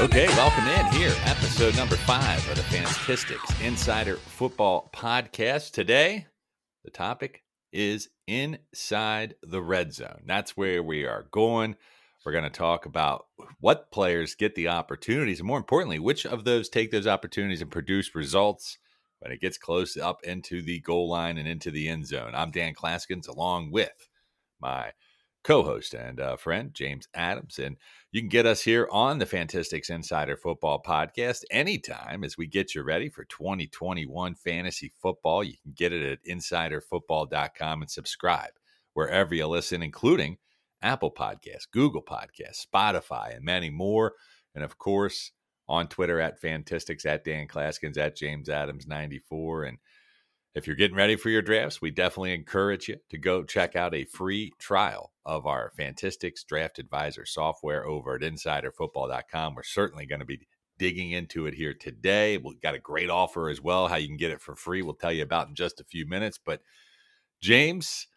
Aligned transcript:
Okay, 0.00 0.28
welcome 0.28 0.66
in 0.66 0.86
here, 0.98 1.12
episode 1.26 1.76
number 1.76 1.94
five 1.94 2.38
of 2.48 2.56
the 2.56 2.62
Fantistics 2.62 3.60
Insider 3.60 4.16
Football 4.16 4.90
Podcast. 4.94 5.72
Today, 5.72 6.26
the 6.82 6.90
topic 6.90 7.42
is 7.70 8.08
inside 8.26 9.34
the 9.42 9.60
red 9.60 9.92
zone. 9.92 10.22
That's 10.24 10.56
where 10.56 10.82
we 10.82 11.04
are 11.04 11.26
going. 11.30 11.76
We're 12.24 12.32
going 12.32 12.44
to 12.44 12.50
talk 12.50 12.86
about 12.86 13.26
what 13.60 13.92
players 13.92 14.34
get 14.34 14.54
the 14.54 14.68
opportunities, 14.68 15.40
and 15.40 15.46
more 15.46 15.58
importantly, 15.58 15.98
which 15.98 16.24
of 16.24 16.44
those 16.44 16.70
take 16.70 16.90
those 16.90 17.06
opportunities 17.06 17.60
and 17.60 17.70
produce 17.70 18.14
results 18.14 18.78
when 19.18 19.32
it 19.32 19.42
gets 19.42 19.58
close 19.58 19.98
up 19.98 20.24
into 20.24 20.62
the 20.62 20.80
goal 20.80 21.10
line 21.10 21.36
and 21.36 21.46
into 21.46 21.70
the 21.70 21.90
end 21.90 22.06
zone. 22.06 22.32
I'm 22.34 22.52
Dan 22.52 22.72
Clasgens, 22.72 23.28
along 23.28 23.70
with 23.70 24.08
my 24.62 24.92
co 25.44 25.62
host 25.62 25.94
and 25.94 26.20
uh, 26.20 26.36
friend, 26.36 26.72
James 26.74 27.08
Adams. 27.14 27.58
And 27.58 27.76
you 28.12 28.20
can 28.20 28.28
get 28.28 28.46
us 28.46 28.62
here 28.62 28.88
on 28.90 29.18
the 29.18 29.26
Fantistics 29.26 29.90
Insider 29.90 30.36
Football 30.36 30.82
Podcast 30.82 31.44
anytime 31.50 32.24
as 32.24 32.36
we 32.36 32.46
get 32.46 32.74
you 32.74 32.82
ready 32.82 33.08
for 33.08 33.24
2021 33.24 34.34
fantasy 34.34 34.92
football. 35.00 35.44
You 35.44 35.54
can 35.62 35.72
get 35.74 35.92
it 35.92 36.02
at 36.04 36.24
insiderfootball.com 36.24 37.82
and 37.82 37.90
subscribe 37.90 38.50
wherever 38.94 39.34
you 39.34 39.46
listen, 39.46 39.82
including 39.82 40.38
Apple 40.82 41.12
Podcasts, 41.12 41.70
Google 41.70 42.02
Podcasts, 42.02 42.66
Spotify, 42.66 43.36
and 43.36 43.44
many 43.44 43.70
more. 43.70 44.14
And 44.54 44.64
of 44.64 44.78
course, 44.78 45.32
on 45.68 45.86
Twitter 45.86 46.20
at 46.20 46.40
Fantistics, 46.40 47.06
at 47.06 47.24
Dan 47.24 47.46
Clasgens, 47.46 47.96
at 47.96 48.16
James 48.16 48.48
Adams 48.48 48.86
94. 48.86 49.64
And 49.64 49.78
if 50.54 50.66
you're 50.66 50.76
getting 50.76 50.96
ready 50.96 51.16
for 51.16 51.30
your 51.30 51.42
drafts, 51.42 51.80
we 51.80 51.90
definitely 51.90 52.34
encourage 52.34 52.88
you 52.88 52.96
to 53.10 53.18
go 53.18 53.44
check 53.44 53.76
out 53.76 53.94
a 53.94 54.04
free 54.04 54.52
trial 54.58 55.12
of 55.24 55.46
our 55.46 55.72
Fantistics 55.76 56.42
Draft 56.42 56.78
Advisor 56.78 57.24
software 57.24 57.86
over 57.86 58.16
at 58.16 58.22
insiderfootball.com. 58.22 59.54
We're 59.54 59.62
certainly 59.62 60.06
going 60.06 60.20
to 60.20 60.26
be 60.26 60.48
digging 60.76 61.12
into 61.12 61.46
it 61.46 61.54
here 61.54 61.74
today. 61.74 62.36
We've 62.36 62.60
got 62.60 62.74
a 62.74 62.80
great 62.80 63.10
offer 63.10 63.48
as 63.48 63.60
well, 63.60 63.86
how 63.86 63.96
you 63.96 64.08
can 64.08 64.16
get 64.16 64.32
it 64.32 64.40
for 64.40 64.56
free. 64.56 64.82
We'll 64.82 64.94
tell 64.94 65.12
you 65.12 65.22
about 65.22 65.48
in 65.48 65.54
just 65.54 65.80
a 65.80 65.84
few 65.84 66.06
minutes. 66.06 66.38
But, 66.44 66.62
James, 67.40 68.08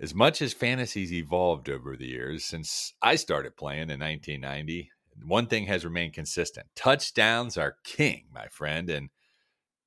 as 0.00 0.14
much 0.14 0.40
as 0.40 0.54
fantasy's 0.54 1.12
evolved 1.12 1.68
over 1.68 1.94
the 1.94 2.06
years 2.06 2.44
since 2.44 2.94
I 3.02 3.16
started 3.16 3.56
playing 3.56 3.90
in 3.90 4.00
1990, 4.00 4.90
one 5.26 5.46
thing 5.46 5.66
has 5.66 5.84
remained 5.84 6.14
consistent 6.14 6.68
touchdowns 6.74 7.58
are 7.58 7.76
king, 7.84 8.24
my 8.32 8.46
friend. 8.46 8.88
And 8.88 9.10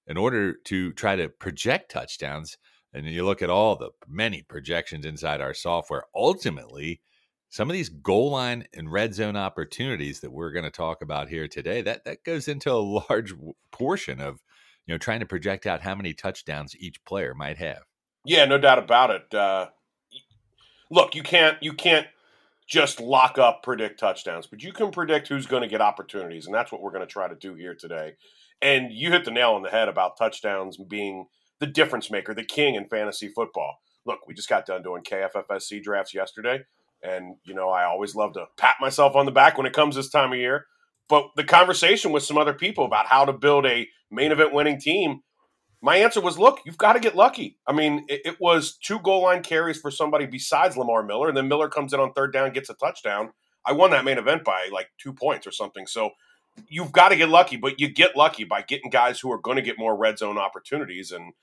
in 0.08 0.18
order 0.18 0.54
to 0.66 0.92
try 0.94 1.16
to 1.16 1.30
project 1.30 1.92
touchdowns, 1.92 2.58
and 2.94 3.06
you 3.08 3.26
look 3.26 3.42
at 3.42 3.50
all 3.50 3.76
the 3.76 3.90
many 4.08 4.42
projections 4.42 5.06
inside 5.06 5.42
our 5.42 5.54
software, 5.54 6.04
ultimately, 6.16 7.02
some 7.50 7.70
of 7.70 7.74
these 7.74 7.90
goal 7.90 8.32
line 8.32 8.66
and 8.74 8.92
red 8.92 9.14
zone 9.14 9.36
opportunities 9.36 10.22
that 10.22 10.32
we're 10.32 10.52
going 10.52 10.66
to 10.66 10.72
talk 10.72 11.02
about 11.02 11.30
here 11.30 11.48
today, 11.48 11.82
that 11.82 12.06
that 12.06 12.24
goes 12.24 12.48
into 12.48 12.72
a 12.72 12.76
large 13.10 13.34
portion 13.72 14.20
of 14.20 14.42
you 14.86 14.94
know 14.94 14.98
trying 14.98 15.20
to 15.20 15.26
project 15.26 15.66
out 15.66 15.82
how 15.82 15.96
many 15.96 16.14
touchdowns 16.14 16.76
each 16.78 17.04
player 17.06 17.34
might 17.34 17.58
have. 17.58 17.84
Yeah, 18.26 18.46
no 18.46 18.58
doubt 18.58 18.80
about 18.80 19.12
it. 19.12 19.34
Uh, 19.34 19.68
look, 20.90 21.16
you 21.16 21.24
can't 21.24 21.62
you 21.62 21.74
can't 21.74 22.08
just 22.68 23.00
lock 23.00 23.38
up 23.38 23.62
predict 23.64 24.00
touchdowns, 24.00 24.48
but 24.48 24.64
you 24.64 24.72
can 24.72 24.92
predict 24.92 25.28
who's 25.28 25.46
going 25.46 25.62
to 25.62 25.68
get 25.68 25.82
opportunities, 25.82 26.46
and 26.46 26.56
that's 26.56 26.72
what 26.72 26.82
we're 26.82 26.92
going 26.92 27.06
to 27.06 27.08
try 27.08 27.28
to 27.28 27.36
do 27.36 27.56
here 27.56 27.76
today. 27.76 28.16
And 28.64 28.94
you 28.94 29.12
hit 29.12 29.26
the 29.26 29.32
nail 29.32 29.52
on 29.52 29.62
the 29.62 29.70
head 29.70 29.90
about 29.90 30.18
touchdowns 30.18 30.78
being 30.78 31.26
the 31.60 31.68
difference 31.68 32.10
maker, 32.10 32.34
the 32.34 32.46
king 32.46 32.76
in 32.76 32.88
fantasy 32.88 33.28
football. 33.28 33.76
Look, 34.06 34.20
we 34.26 34.34
just 34.34 34.48
got 34.48 34.66
done 34.66 34.82
doing 34.82 35.04
KFFSC 35.04 35.84
drafts 35.84 36.14
yesterday, 36.14 36.62
and 37.04 37.36
you 37.44 37.54
know 37.54 37.70
I 37.70 37.84
always 37.84 38.16
love 38.16 38.34
to 38.34 38.46
pat 38.58 38.78
myself 38.80 39.18
on 39.18 39.26
the 39.26 39.34
back 39.34 39.58
when 39.58 39.68
it 39.68 39.74
comes 39.74 39.98
this 39.98 40.10
time 40.10 40.32
of 40.32 40.40
year. 40.40 40.66
But 41.10 41.28
the 41.36 41.44
conversation 41.44 42.14
with 42.14 42.24
some 42.24 42.38
other 42.38 42.54
people 42.54 42.86
about 42.86 43.08
how 43.08 43.26
to 43.26 43.34
build 43.34 43.66
a 43.66 43.88
main 44.10 44.32
event 44.32 44.54
winning 44.54 44.80
team, 44.80 45.20
my 45.82 45.98
answer 45.98 46.22
was, 46.22 46.40
look, 46.40 46.62
you've 46.66 46.78
got 46.78 46.94
to 46.94 47.02
get 47.02 47.18
lucky. 47.18 47.58
I 47.68 47.74
mean, 47.74 48.06
it, 48.08 48.22
it 48.24 48.38
was 48.40 48.78
two 48.78 49.00
goal 49.00 49.24
line 49.24 49.44
carries 49.44 49.80
for 49.80 49.92
somebody 49.92 50.26
besides 50.26 50.78
Lamar 50.78 51.04
Miller, 51.04 51.28
and 51.28 51.36
then 51.36 51.50
Miller 51.50 51.68
comes 51.68 51.92
in 51.94 52.00
on 52.00 52.14
third 52.14 52.32
down, 52.32 52.54
gets 52.54 52.70
a 52.70 52.76
touchdown. 52.76 53.32
I 53.66 53.74
won 53.74 53.92
that 53.92 54.06
main 54.06 54.18
event 54.18 54.46
by 54.46 54.70
like 54.72 54.88
two 54.98 55.12
points 55.12 55.46
or 55.46 55.52
something. 55.52 55.86
So 55.86 56.12
you've 56.68 56.92
got 56.92 57.10
to 57.10 57.16
get 57.16 57.30
lucky, 57.30 57.58
but 57.58 57.80
you 57.80 57.90
get 57.90 58.16
lucky 58.16 58.44
by 58.44 58.62
getting 58.62 58.90
guys 58.90 59.20
who 59.20 59.32
are 59.32 59.38
going 59.38 59.58
to 59.58 59.62
get 59.62 59.80
more 59.80 59.96
red 59.96 60.18
zone 60.18 60.38
opportunities. 60.38 61.12
And 61.12 61.34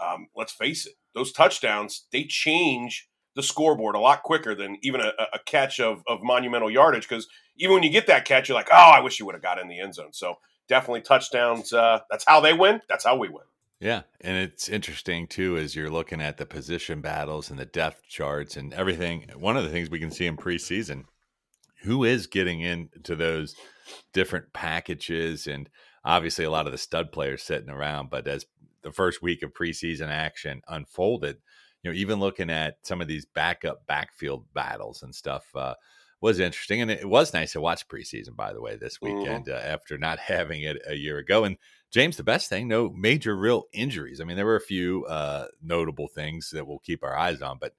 um, 0.00 0.28
let's 0.36 0.52
face 0.52 0.86
it, 0.86 0.94
those 1.14 1.32
touchdowns 1.32 2.06
they 2.12 2.24
change 2.24 3.08
the 3.34 3.42
scoreboard 3.42 3.94
a 3.94 4.00
lot 4.00 4.22
quicker 4.22 4.54
than 4.54 4.78
even 4.82 5.00
a, 5.00 5.12
a 5.32 5.38
catch 5.46 5.78
of, 5.78 6.02
of 6.08 6.22
monumental 6.22 6.70
yardage. 6.70 7.08
Because 7.08 7.28
even 7.56 7.74
when 7.74 7.82
you 7.82 7.90
get 7.90 8.06
that 8.08 8.24
catch, 8.24 8.48
you're 8.48 8.56
like, 8.56 8.68
oh, 8.72 8.92
I 8.94 9.00
wish 9.00 9.18
you 9.18 9.26
would 9.26 9.34
have 9.34 9.42
got 9.42 9.58
in 9.58 9.68
the 9.68 9.80
end 9.80 9.94
zone. 9.94 10.12
So 10.12 10.38
definitely 10.68 11.02
touchdowns. 11.02 11.72
Uh, 11.72 12.00
that's 12.10 12.24
how 12.26 12.40
they 12.40 12.52
win. 12.52 12.80
That's 12.88 13.04
how 13.04 13.16
we 13.16 13.28
win. 13.28 13.44
Yeah, 13.80 14.02
and 14.20 14.36
it's 14.36 14.68
interesting 14.68 15.28
too 15.28 15.56
as 15.56 15.76
you're 15.76 15.90
looking 15.90 16.20
at 16.20 16.36
the 16.36 16.46
position 16.46 17.00
battles 17.00 17.48
and 17.48 17.58
the 17.58 17.64
depth 17.64 18.02
charts 18.08 18.56
and 18.56 18.74
everything. 18.74 19.30
One 19.36 19.56
of 19.56 19.62
the 19.62 19.70
things 19.70 19.88
we 19.88 20.00
can 20.00 20.10
see 20.10 20.26
in 20.26 20.36
preseason, 20.36 21.04
who 21.82 22.02
is 22.02 22.26
getting 22.26 22.60
into 22.60 23.14
those 23.14 23.54
different 24.12 24.52
packages 24.52 25.46
and 25.46 25.68
obviously 26.04 26.44
a 26.44 26.50
lot 26.50 26.66
of 26.66 26.72
the 26.72 26.78
stud 26.78 27.12
players 27.12 27.42
sitting 27.42 27.70
around. 27.70 28.10
But 28.10 28.26
as 28.26 28.46
the 28.82 28.92
first 28.92 29.22
week 29.22 29.42
of 29.42 29.52
preseason 29.52 30.08
action 30.08 30.62
unfolded, 30.68 31.36
you 31.82 31.90
know, 31.90 31.96
even 31.96 32.20
looking 32.20 32.50
at 32.50 32.78
some 32.82 33.00
of 33.00 33.08
these 33.08 33.26
backup 33.26 33.86
backfield 33.86 34.44
battles 34.54 35.02
and 35.02 35.14
stuff 35.14 35.44
uh, 35.54 35.74
was 36.20 36.40
interesting. 36.40 36.80
And 36.80 36.90
it 36.90 37.08
was 37.08 37.32
nice 37.32 37.52
to 37.52 37.60
watch 37.60 37.86
preseason, 37.88 38.34
by 38.34 38.52
the 38.52 38.60
way, 38.60 38.76
this 38.76 38.98
mm-hmm. 38.98 39.18
weekend 39.18 39.46
mm-hmm. 39.46 39.56
uh, 39.56 39.72
after 39.72 39.98
not 39.98 40.18
having 40.18 40.62
it 40.62 40.78
a 40.86 40.94
year 40.94 41.18
ago. 41.18 41.44
And 41.44 41.56
James, 41.90 42.16
the 42.16 42.24
best 42.24 42.48
thing, 42.48 42.68
no 42.68 42.90
major 42.90 43.36
real 43.36 43.64
injuries. 43.72 44.20
I 44.20 44.24
mean, 44.24 44.36
there 44.36 44.46
were 44.46 44.56
a 44.56 44.60
few 44.60 45.04
uh, 45.06 45.46
notable 45.62 46.08
things 46.08 46.50
that 46.50 46.66
we'll 46.66 46.80
keep 46.80 47.02
our 47.02 47.16
eyes 47.16 47.40
on, 47.40 47.58
but 47.60 47.74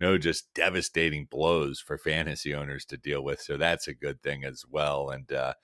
no 0.00 0.18
just 0.18 0.52
devastating 0.54 1.26
blows 1.30 1.80
for 1.80 1.98
fantasy 1.98 2.54
owners 2.54 2.84
to 2.86 2.96
deal 2.96 3.22
with. 3.22 3.40
So 3.40 3.56
that's 3.56 3.88
a 3.88 3.94
good 3.94 4.22
thing 4.22 4.44
as 4.44 4.64
well. 4.68 5.10
And 5.10 5.30
uh, 5.32 5.54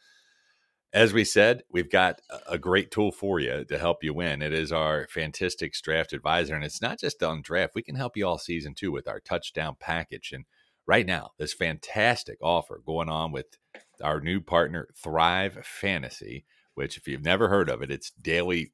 as 0.93 1.13
we 1.13 1.25
said, 1.25 1.63
we've 1.71 1.91
got 1.91 2.21
a 2.49 2.59
great 2.59 2.91
tool 2.91 3.13
for 3.13 3.39
you 3.39 3.65
to 3.65 3.79
help 3.79 4.03
you 4.03 4.13
win. 4.13 4.43
It 4.43 4.53
is 4.53 4.73
our 4.73 5.07
Fantistics 5.09 5.81
Draft 5.81 6.13
Advisor, 6.13 6.55
and 6.55 6.65
it's 6.65 6.83
not 6.83 6.99
just 6.99 7.23
on 7.23 7.43
draft. 7.43 7.75
We 7.75 7.83
can 7.83 7.95
help 7.95 8.17
you 8.17 8.27
all 8.27 8.39
season 8.39 8.75
too 8.75 8.91
with 8.91 9.07
our 9.07 9.21
touchdown 9.21 9.77
package. 9.79 10.33
And 10.33 10.47
right 10.87 11.07
now, 11.07 11.31
this 11.39 11.55
fantastic 11.55 12.39
offer 12.43 12.83
going 12.85 13.09
on 13.09 13.31
with 13.31 13.47
our 14.03 14.21
new 14.21 14.41
partner, 14.41 14.89
Thrive 14.97 15.65
Fantasy, 15.65 16.45
which, 16.75 16.97
if 16.97 17.07
you've 17.07 17.25
never 17.25 17.49
heard 17.49 17.71
of 17.71 17.83
it, 17.83 17.91
it's 17.91 18.11
daily 18.11 18.73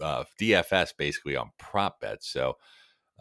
uh, 0.00 0.24
DFS 0.40 0.92
basically 0.96 1.36
on 1.36 1.52
prop 1.58 2.00
bets. 2.00 2.28
So 2.28 2.56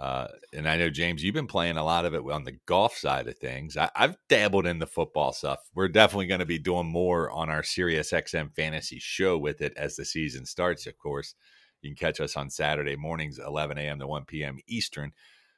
uh, 0.01 0.28
and 0.51 0.67
I 0.67 0.78
know 0.78 0.89
James, 0.89 1.23
you've 1.23 1.35
been 1.35 1.45
playing 1.45 1.78
a 1.78 1.84
lot 1.84 2.06
of 2.06 2.16
it 2.16 2.23
on 2.23 2.44
the 2.44 2.57
golf 2.66 2.95
side 2.95 3.28
of 3.28 3.38
things. 3.38 3.78
I, 3.78 3.88
have 3.94 4.17
dabbled 4.29 4.66
in 4.66 4.79
the 4.79 4.88
football 4.88 5.31
stuff. 5.31 5.59
We're 5.75 5.89
definitely 5.89 6.25
going 6.25 6.39
to 6.39 6.45
be 6.47 6.57
doing 6.57 6.88
more 6.88 7.29
on 7.29 7.51
our 7.51 7.62
Sirius 7.62 8.12
XM 8.12 8.51
fantasy 8.56 8.97
show 8.97 9.38
with 9.38 9.62
it 9.62 9.73
as 9.78 9.95
the 9.95 10.03
season 10.03 10.47
starts. 10.47 10.88
Of 10.88 10.97
course, 10.97 11.35
you 11.84 11.91
can 11.91 11.95
catch 11.95 12.19
us 12.19 12.35
on 12.35 12.50
Saturday 12.50 12.95
mornings, 12.95 13.38
11 13.38 13.78
a.m. 13.78 14.00
to 14.00 14.07
1 14.07 14.25
p.m. 14.25 14.57
Eastern. 14.66 15.12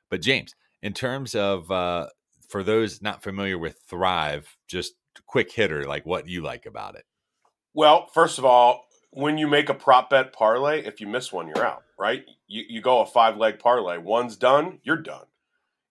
But 0.09 0.21
James, 0.21 0.55
in 0.81 0.91
terms 0.91 1.35
of 1.35 1.71
uh, 1.71 2.07
for 2.49 2.63
those 2.63 3.01
not 3.01 3.23
familiar 3.23 3.57
with 3.57 3.79
Thrive, 3.87 4.57
just 4.67 4.95
quick 5.25 5.53
hitter, 5.53 5.85
like 5.85 6.05
what 6.05 6.27
you 6.27 6.41
like 6.41 6.65
about 6.65 6.95
it. 6.95 7.05
Well, 7.73 8.07
first 8.13 8.39
of 8.39 8.43
all, 8.43 8.87
when 9.11 9.37
you 9.37 9.47
make 9.47 9.69
a 9.69 9.73
prop 9.73 10.09
bet 10.09 10.33
parlay, 10.33 10.83
if 10.83 10.99
you 10.99 11.07
miss 11.07 11.31
one, 11.31 11.47
you're 11.47 11.65
out, 11.65 11.82
right? 12.03 12.25
You, 12.49 12.63
you 12.67 12.81
go 12.81 12.99
a 12.99 13.05
five 13.05 13.37
leg 13.37 13.59
parlay. 13.59 13.97
One's 13.97 14.35
done, 14.35 14.79
you're 14.83 15.01
done. 15.01 15.25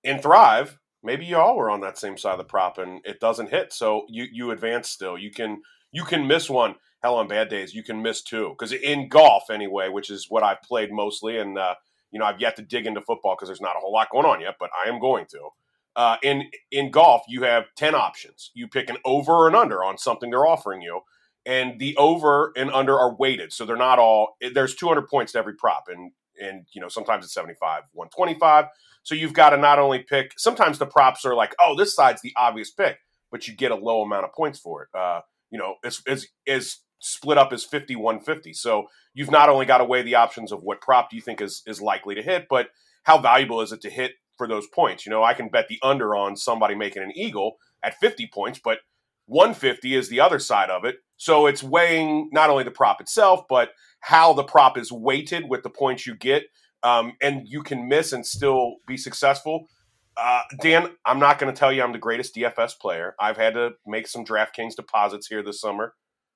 In 0.05 0.19
Thrive, 0.19 0.79
maybe 1.03 1.25
you 1.25 1.39
all 1.39 1.57
were 1.57 1.71
on 1.71 1.81
that 1.81 1.97
same 1.97 2.19
side 2.19 2.33
of 2.33 2.39
the 2.39 2.45
prop 2.45 2.77
and 2.77 3.01
it 3.07 3.19
doesn't 3.19 3.49
hit, 3.49 3.73
so 3.73 4.05
you 4.11 4.27
you 4.31 4.51
advance 4.51 4.91
still. 4.91 5.17
You 5.17 5.31
can 5.31 5.63
you 5.91 6.05
can 6.05 6.27
miss 6.27 6.51
one. 6.51 6.75
Hell, 7.03 7.17
on 7.17 7.29
bad 7.29 7.49
days, 7.49 7.75
you 7.75 7.83
can 7.83 8.03
miss 8.03 8.23
two. 8.23 8.51
Because 8.51 8.73
in 8.73 9.09
golf, 9.09 9.45
anyway, 9.51 9.89
which 9.89 10.11
is 10.11 10.27
what 10.29 10.43
I've 10.43 10.61
played 10.63 10.93
mostly, 10.93 11.39
and 11.39 11.57
uh, 11.57 11.77
you 12.11 12.19
know 12.19 12.27
I've 12.27 12.41
yet 12.41 12.57
to 12.57 12.63
dig 12.63 12.87
into 12.87 13.01
football 13.01 13.35
because 13.35 13.49
there's 13.49 13.63
not 13.63 13.77
a 13.77 13.81
whole 13.81 13.93
lot 13.93 14.11
going 14.11 14.27
on 14.27 14.43
yet, 14.43 14.57
but 14.61 14.69
I 14.85 14.91
am 14.91 15.01
going 15.01 15.25
to. 15.31 15.49
Uh, 15.97 16.17
in 16.23 16.45
in 16.71 16.91
golf, 16.91 17.23
you 17.27 17.43
have 17.45 17.65
ten 17.75 17.95
options. 17.95 18.51
You 18.53 18.69
pick 18.69 18.91
an 18.91 18.99
over 19.07 19.33
or 19.33 19.49
an 19.49 19.55
under 19.55 19.83
on 19.83 19.97
something 19.97 20.29
they're 20.29 20.47
offering 20.47 20.83
you 20.83 21.01
and 21.45 21.79
the 21.79 21.97
over 21.97 22.53
and 22.57 22.71
under 22.71 22.99
are 22.99 23.15
weighted, 23.15 23.53
so 23.53 23.65
they're 23.65 23.77
not 23.77 23.99
all. 23.99 24.37
There's 24.55 24.75
200 24.75 25.09
points 25.09 25.33
to 25.33 25.39
every 25.39 25.55
prop, 25.55 25.85
and 25.89 26.13
and 26.41 26.67
you 26.73 26.81
know 26.81 26.89
sometimes 26.89 27.25
it's 27.25 27.35
75, 27.35 27.85
125. 27.93 28.67
So 29.03 29.15
you've 29.15 29.33
got 29.33 29.51
to 29.51 29.57
not 29.57 29.79
only 29.79 30.01
pick. 30.01 30.35
Sometimes 30.39 30.79
the 30.79 30.87
props 30.87 31.25
are 31.25 31.35
like, 31.35 31.55
oh, 31.61 31.77
this 31.77 31.95
side's 31.95 32.23
the 32.23 32.33
obvious 32.37 32.71
pick, 32.71 32.99
but 33.31 33.49
you 33.49 33.55
get 33.55 33.73
a 33.73 33.77
low 33.77 34.03
amount 34.03 34.25
of 34.25 34.33
points 34.33 34.59
for 34.59 34.83
it. 34.85 34.89
Uh, 34.97 35.23
you 35.51 35.59
know, 35.59 35.75
it's 35.83 36.03
is 36.07 36.29
is 36.47 36.79
split 37.03 37.37
up 37.37 37.53
as 37.53 37.65
50 37.65 37.97
150 37.97 38.53
so 38.53 38.87
you've 39.13 39.31
not 39.31 39.49
only 39.49 39.67
got 39.67 39.79
to 39.79 39.85
weigh 39.85 40.03
the 40.03 40.15
options 40.15 40.53
of 40.53 40.63
what 40.63 40.81
prop 40.81 41.11
do 41.11 41.17
you 41.17 41.23
think 41.23 41.41
is 41.41 41.63
is 41.67 41.83
likely 41.83 42.15
to 42.15 42.23
hit 42.23 42.47
but 42.49 42.69
how 43.03 43.19
valuable 43.19 43.61
is 43.61 43.73
it 43.73 43.81
to 43.81 43.91
hit 43.91 44.13
for 44.39 44.47
those 44.47 44.69
points 44.69 45.05
you 45.05 45.11
know 45.11 45.23
i 45.23 45.35
can 45.35 45.49
bet 45.49 45.67
the 45.67 45.81
under 45.83 46.15
on 46.15 46.37
somebody 46.37 46.77
making 46.77 47.03
an 47.03 47.11
eagle 47.17 47.57
at 47.83 47.99
50 47.99 48.31
points 48.33 48.61
but 48.63 48.79
150 49.27 49.95
is 49.95 50.09
the 50.09 50.21
other 50.21 50.39
side 50.39 50.71
of 50.71 50.85
it. 50.85 50.97
So 51.17 51.47
it's 51.47 51.63
weighing 51.63 52.31
not 52.33 52.51
only 52.51 52.65
the 52.65 52.71
prop 52.71 53.01
itself, 53.01 53.43
but 53.49 53.71
how 54.01 54.33
the 54.33 54.43
prop 54.43 54.77
is 54.77 54.91
weighted 54.91 55.49
with 55.49 55.63
the 55.63 55.71
points 55.71 56.07
you 56.07 56.17
get. 56.17 56.45
Um, 56.83 57.13
and 57.23 57.43
you 57.47 57.63
can 57.63 57.89
miss 57.89 58.13
and 58.13 58.27
still 58.27 58.77
be 58.87 58.97
successful. 58.97 59.69
Uh, 60.17 60.43
Dan, 60.61 60.89
I'm 61.07 61.21
not 61.21 61.39
going 61.39 61.53
to 61.53 61.59
tell 61.59 61.73
you 61.73 61.83
I'm 61.83 61.93
the 61.93 61.99
greatest 61.99 62.35
DFS 62.35 62.73
player. 62.81 63.15
I've 63.21 63.37
had 63.37 63.55
to 63.55 63.71
make 63.87 64.09
some 64.09 64.25
DraftKings 64.25 64.75
deposits 64.75 65.29
here 65.29 65.43
this 65.43 65.61
summer. 65.61 65.95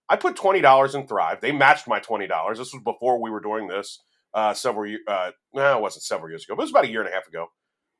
I 0.08 0.16
put 0.16 0.36
twenty 0.36 0.60
dollars 0.60 0.94
in 0.94 1.06
Thrive. 1.06 1.40
They 1.40 1.52
matched 1.52 1.88
my 1.88 1.98
twenty 1.98 2.26
dollars. 2.28 2.58
This 2.58 2.72
was 2.72 2.82
before 2.84 3.20
we 3.20 3.30
were 3.30 3.40
doing 3.40 3.66
this 3.66 4.02
uh, 4.34 4.54
several 4.54 4.88
years. 4.88 5.02
Uh, 5.08 5.32
no, 5.52 5.78
it 5.78 5.82
wasn't 5.82 6.04
several 6.04 6.30
years 6.30 6.44
ago, 6.44 6.54
but 6.54 6.62
it 6.62 6.66
was 6.66 6.70
about 6.70 6.84
a 6.84 6.90
year 6.90 7.00
and 7.00 7.10
a 7.10 7.12
half 7.12 7.26
ago. 7.26 7.48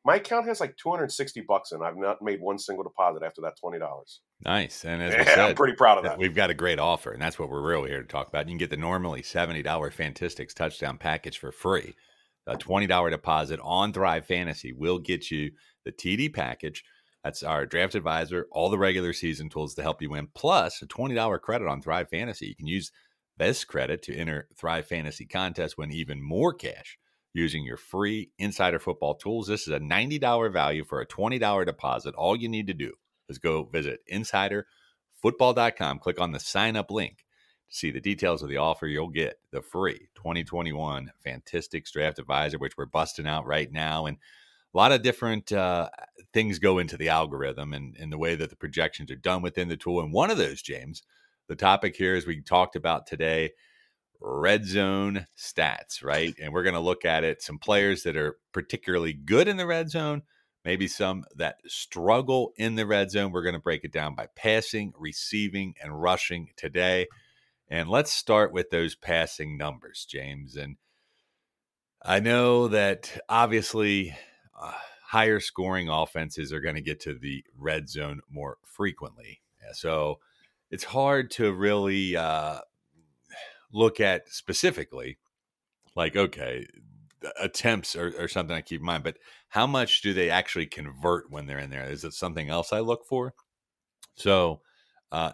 My 0.05 0.17
account 0.17 0.47
has 0.47 0.61
like 0.61 0.77
260 0.77 1.41
bucks 1.49 1.73
in. 1.73 1.83
I've 1.83 1.97
not 1.97 2.23
made 2.23 2.41
one 2.41 2.59
single 2.59 2.85
deposit 2.85 3.25
after 3.25 3.41
that 3.43 3.59
twenty 3.61 3.81
dollars. 3.81 4.21
Nice, 4.45 4.85
and 4.85 5.03
as 5.03 5.15
Yeah, 5.15 5.21
we 5.21 5.25
said, 5.25 5.39
I'm 5.39 5.55
pretty 5.55 5.75
proud 5.75 5.99
of 5.99 6.05
that. 6.05 6.19
We've 6.19 6.35
got 6.35 6.51
a 6.51 6.55
great 6.55 6.79
offer, 6.79 7.11
and 7.13 7.23
that's 7.23 7.39
what 7.39 7.49
we're 7.49 7.67
really 7.67 7.91
here 7.91 8.03
to 8.03 8.09
talk 8.09 8.29
about. 8.29 8.47
You 8.47 8.53
can 8.53 8.59
get 8.59 8.71
the 8.71 8.77
normally 8.77 9.23
seventy 9.23 9.63
dollar 9.63 9.91
Fantistics 9.91 10.53
touchdown 10.53 10.99
package 10.99 11.39
for 11.39 11.51
free. 11.51 11.95
A 12.47 12.57
twenty 12.57 12.87
dollar 12.87 13.11
deposit 13.11 13.59
on 13.63 13.93
Thrive 13.93 14.27
Fantasy 14.27 14.73
will 14.73 14.99
get 14.99 15.31
you 15.31 15.53
the 15.85 15.93
TD 15.93 16.35
package. 16.35 16.85
That's 17.25 17.43
our 17.43 17.67
draft 17.67 17.95
advisor, 17.95 18.47
all 18.53 18.69
the 18.69 18.79
regular 18.79 19.13
season 19.13 19.49
tools 19.49 19.75
to 19.75 19.83
help 19.83 20.03
you 20.03 20.11
win, 20.11 20.29
plus 20.35 20.83
a 20.83 20.87
twenty 20.87 21.15
dollar 21.15 21.39
credit 21.39 21.67
on 21.67 21.81
Thrive 21.81 22.11
Fantasy. 22.11 22.47
You 22.47 22.57
can 22.57 22.67
use 22.67 22.93
this 23.39 23.65
credit 23.65 24.03
to 24.03 24.15
enter 24.15 24.49
Thrive 24.57 24.87
Fantasy 24.87 25.25
contest, 25.25 25.79
win 25.79 25.91
even 25.91 26.23
more 26.23 26.53
cash 26.53 26.99
using 27.33 27.65
your 27.65 27.77
free 27.79 28.31
Insider 28.39 28.79
Football 28.79 29.15
tools. 29.15 29.47
This 29.49 29.63
is 29.63 29.73
a 29.73 29.81
ninety 29.81 30.19
dollar 30.19 30.51
value 30.51 30.85
for 30.85 31.01
a 31.01 31.07
twenty 31.07 31.39
dollar 31.39 31.65
deposit. 31.65 32.15
All 32.15 32.37
you 32.37 32.51
need 32.51 32.67
to 32.67 32.75
do 32.75 32.93
is 33.29 33.39
go 33.39 33.65
visit 33.65 34.01
insiderfootball.com, 34.13 35.99
click 35.99 36.21
on 36.21 36.33
the 36.33 36.41
sign 36.41 36.77
up 36.77 36.91
link 36.91 37.25
to 37.69 37.77
see 37.77 37.91
the 37.91 38.01
details 38.01 38.43
of 38.43 38.49
the 38.49 38.57
offer. 38.57 38.87
You'll 38.87 39.09
get 39.09 39.39
the 39.51 39.63
free 39.63 40.09
2021 40.15 41.13
Fantistics 41.23 41.91
Draft 41.91 42.19
Advisor, 42.19 42.59
which 42.59 42.77
we're 42.77 42.87
busting 42.87 43.27
out 43.27 43.47
right 43.47 43.71
now. 43.71 44.07
And 44.07 44.19
a 44.75 44.77
lot 44.77 44.93
of 44.93 45.03
different 45.03 45.53
uh, 45.53 45.89
things 46.33 46.59
go 46.59 46.79
into 46.79 46.97
the 46.97 47.09
algorithm 47.09 47.73
and, 47.73 47.97
and 47.99 48.13
the 48.13 48.19
way 48.19 48.35
that 48.35 48.51
the 48.51 48.57
projections 48.57 49.11
are 49.11 49.17
done 49.17 49.43
within 49.43 49.69
the 49.69 49.77
tool. 49.77 50.01
And 50.01 50.13
one 50.13 50.31
of 50.31 50.39
those, 50.39 50.63
James, 50.63 51.03
the 51.49 51.57
topic 51.57 51.97
here 51.97 52.15
is 52.15 52.27
we 52.27 52.43
talked 52.43 52.77
about 52.77 53.07
today, 53.07 53.53
red 54.21 54.67
zone 54.67 55.27
stats, 55.37 56.05
right? 56.05 56.35
And 56.43 56.53
we're 56.53 56.63
going 56.63 56.75
to 56.75 56.81
look 56.81 57.05
at 57.05 57.25
it 57.25 57.43
some 57.43 57.59
players 57.59 58.03
that 58.03 58.17
are 58.17 58.37
particularly 58.53 59.13
good 59.13 59.49
in 59.49 59.57
the 59.57 59.67
red 59.67 59.91
zone, 59.91 60.23
maybe 60.67 60.89
some 60.89 61.25
that 61.37 61.59
struggle 61.69 62.53
in 62.57 62.75
the 62.75 62.85
red 62.85 63.09
zone. 63.09 63.31
We're 63.31 63.45
going 63.45 63.55
to 63.55 63.61
break 63.61 63.85
it 63.85 63.93
down 63.93 64.17
by 64.17 64.27
passing, 64.35 64.93
receiving, 64.99 65.77
and 65.81 66.03
rushing 66.03 66.51
today. 66.57 67.07
And 67.69 67.89
let's 67.89 68.13
start 68.13 68.53
with 68.53 68.71
those 68.71 68.97
passing 68.97 69.57
numbers, 69.57 70.05
James. 70.11 70.57
And 70.57 70.77
I 72.03 72.19
know 72.19 72.67
that 72.67 73.17
obviously 73.29 74.17
uh, 74.61 74.73
higher 75.05 75.39
scoring 75.39 75.89
offenses 75.89 76.53
are 76.53 76.61
going 76.61 76.75
to 76.75 76.81
get 76.81 76.99
to 77.03 77.15
the 77.15 77.45
red 77.57 77.89
zone 77.89 78.21
more 78.29 78.59
frequently. 78.65 79.43
So 79.73 80.19
it's 80.73 80.85
hard 80.85 81.31
to 81.33 81.53
really 81.53 82.17
uh, 82.17 82.59
look 83.73 84.01
at 84.01 84.29
specifically, 84.29 85.19
like, 85.95 86.17
okay, 86.17 86.67
attempts 87.41 87.97
or, 87.97 88.13
or 88.19 88.29
something 88.29 88.57
I 88.57 88.61
keep 88.61 88.81
in 88.81 88.87
mind, 88.87 89.05
but 89.05 89.19
how 89.49 89.67
much 89.67 90.03
do 90.03 90.13
they 90.13 90.31
actually 90.31 90.67
convert 90.67 91.31
when 91.31 91.47
they're 91.47 91.59
in 91.59 91.71
there? 91.71 91.89
Is 91.89 92.05
it 92.05 92.13
something 92.13 92.49
else 92.51 92.73
I 92.73 92.81
look 92.81 93.07
for? 93.07 93.35
So, 94.15 94.61
uh, 95.13 95.33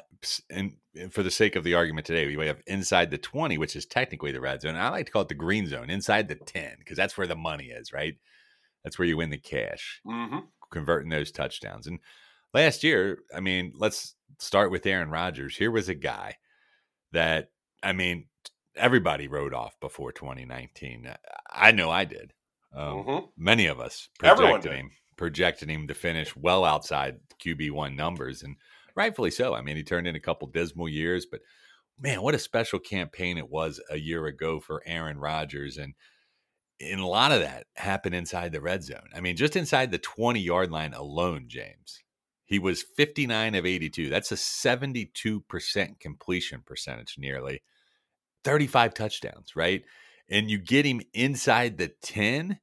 and, 0.50 0.76
and 0.94 1.12
for 1.12 1.22
the 1.22 1.30
sake 1.30 1.56
of 1.56 1.64
the 1.64 1.74
argument 1.74 2.06
today, 2.06 2.36
we 2.36 2.46
have 2.46 2.62
inside 2.66 3.10
the 3.10 3.18
20, 3.18 3.58
which 3.58 3.76
is 3.76 3.86
technically 3.86 4.32
the 4.32 4.40
red 4.40 4.60
zone. 4.60 4.76
I 4.76 4.90
like 4.90 5.06
to 5.06 5.12
call 5.12 5.22
it 5.22 5.28
the 5.28 5.34
green 5.34 5.66
zone, 5.66 5.90
inside 5.90 6.28
the 6.28 6.34
10, 6.34 6.76
because 6.78 6.96
that's 6.96 7.16
where 7.16 7.26
the 7.26 7.36
money 7.36 7.66
is, 7.66 7.92
right? 7.92 8.14
That's 8.84 8.98
where 8.98 9.08
you 9.08 9.16
win 9.16 9.30
the 9.30 9.38
cash, 9.38 10.00
Mm-hmm. 10.06 10.38
converting 10.70 11.10
those 11.10 11.30
touchdowns. 11.30 11.86
And 11.86 12.00
last 12.52 12.82
year, 12.82 13.20
I 13.34 13.40
mean, 13.40 13.72
let's 13.76 14.14
start 14.38 14.70
with 14.70 14.86
Aaron 14.86 15.10
Rodgers. 15.10 15.56
Here 15.56 15.70
was 15.70 15.88
a 15.88 15.94
guy 15.94 16.36
that, 17.12 17.50
I 17.82 17.92
mean, 17.92 18.26
everybody 18.76 19.28
wrote 19.28 19.54
off 19.54 19.78
before 19.80 20.12
2019. 20.12 21.12
I 21.50 21.72
know 21.72 21.90
I 21.90 22.04
did. 22.04 22.32
Um, 22.74 23.04
Mhm. 23.04 23.32
Many 23.36 23.66
of 23.66 23.80
us 23.80 24.08
projected 24.18 24.72
him, 24.78 24.90
projected 25.16 25.68
him 25.70 25.88
to 25.88 25.94
finish 25.94 26.34
well 26.34 26.64
outside 26.64 27.20
QB 27.38 27.70
one 27.70 27.94
numbers, 27.96 28.42
and 28.42 28.56
rightfully 28.94 29.30
so. 29.30 29.54
I 29.54 29.60
mean, 29.60 29.76
he 29.76 29.82
turned 29.84 30.06
in 30.06 30.16
a 30.16 30.20
couple 30.20 30.48
dismal 30.48 30.88
years, 30.88 31.26
but 31.26 31.42
man, 31.98 32.22
what 32.22 32.34
a 32.34 32.38
special 32.38 32.78
campaign 32.78 33.36
it 33.38 33.50
was 33.50 33.80
a 33.90 33.98
year 33.98 34.26
ago 34.26 34.58
for 34.60 34.82
Aaron 34.86 35.18
Rodgers, 35.18 35.76
and 35.76 35.94
and 36.80 36.98
a 37.00 37.06
lot 37.06 37.30
of 37.30 37.40
that 37.40 37.68
happened 37.76 38.14
inside 38.14 38.50
the 38.50 38.60
red 38.60 38.82
zone. 38.82 39.08
I 39.14 39.20
mean, 39.20 39.36
just 39.36 39.54
inside 39.54 39.92
the 39.92 39.98
20 39.98 40.40
yard 40.40 40.70
line 40.72 40.94
alone, 40.94 41.44
James. 41.46 42.02
He 42.44 42.58
was 42.58 42.82
59 42.82 43.54
of 43.54 43.64
82. 43.64 44.08
That's 44.08 44.32
a 44.32 44.36
72% 44.36 46.00
completion 46.00 46.62
percentage, 46.62 47.16
nearly 47.18 47.62
35 48.44 48.94
touchdowns, 48.94 49.56
right? 49.56 49.82
And 50.28 50.48
you 50.50 50.58
get 50.58 50.86
him 50.86 51.00
inside 51.12 51.78
the 51.78 51.92
10 52.02 52.60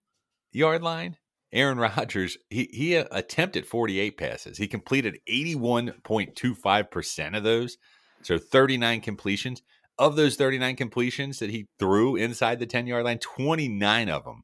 yard 0.52 0.84
line. 0.84 1.16
Aaron 1.52 1.78
Rodgers, 1.80 2.38
he, 2.50 2.70
he 2.72 2.96
uh, 2.98 3.06
attempted 3.12 3.66
48 3.66 4.18
passes. 4.18 4.58
He 4.58 4.68
completed 4.68 5.20
81.25% 5.30 7.38
of 7.38 7.44
those. 7.44 7.78
So 8.22 8.38
39 8.38 9.02
completions. 9.02 9.62
Of 9.98 10.16
those 10.16 10.38
39 10.38 10.78
completions 10.78 11.40
that 11.40 11.50
he 11.50 11.68
threw 11.78 12.16
inside 12.16 12.60
the 12.60 12.66
10 12.66 12.88
yard 12.88 13.04
line, 13.04 13.20
29 13.20 14.10
of 14.10 14.24
them 14.24 14.44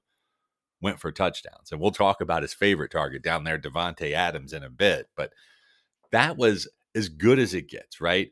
went 0.81 0.99
for 0.99 1.13
touchdowns. 1.13 1.71
And 1.71 1.79
we'll 1.79 1.91
talk 1.91 2.19
about 2.19 2.41
his 2.41 2.53
favorite 2.53 2.91
target 2.91 3.23
down 3.23 3.45
there, 3.45 3.57
Davante 3.57 4.11
Adams, 4.11 4.51
in 4.51 4.63
a 4.63 4.69
bit. 4.69 5.07
But 5.15 5.31
that 6.11 6.35
was 6.35 6.67
as 6.93 7.07
good 7.07 7.39
as 7.39 7.53
it 7.53 7.69
gets, 7.69 8.01
right? 8.01 8.29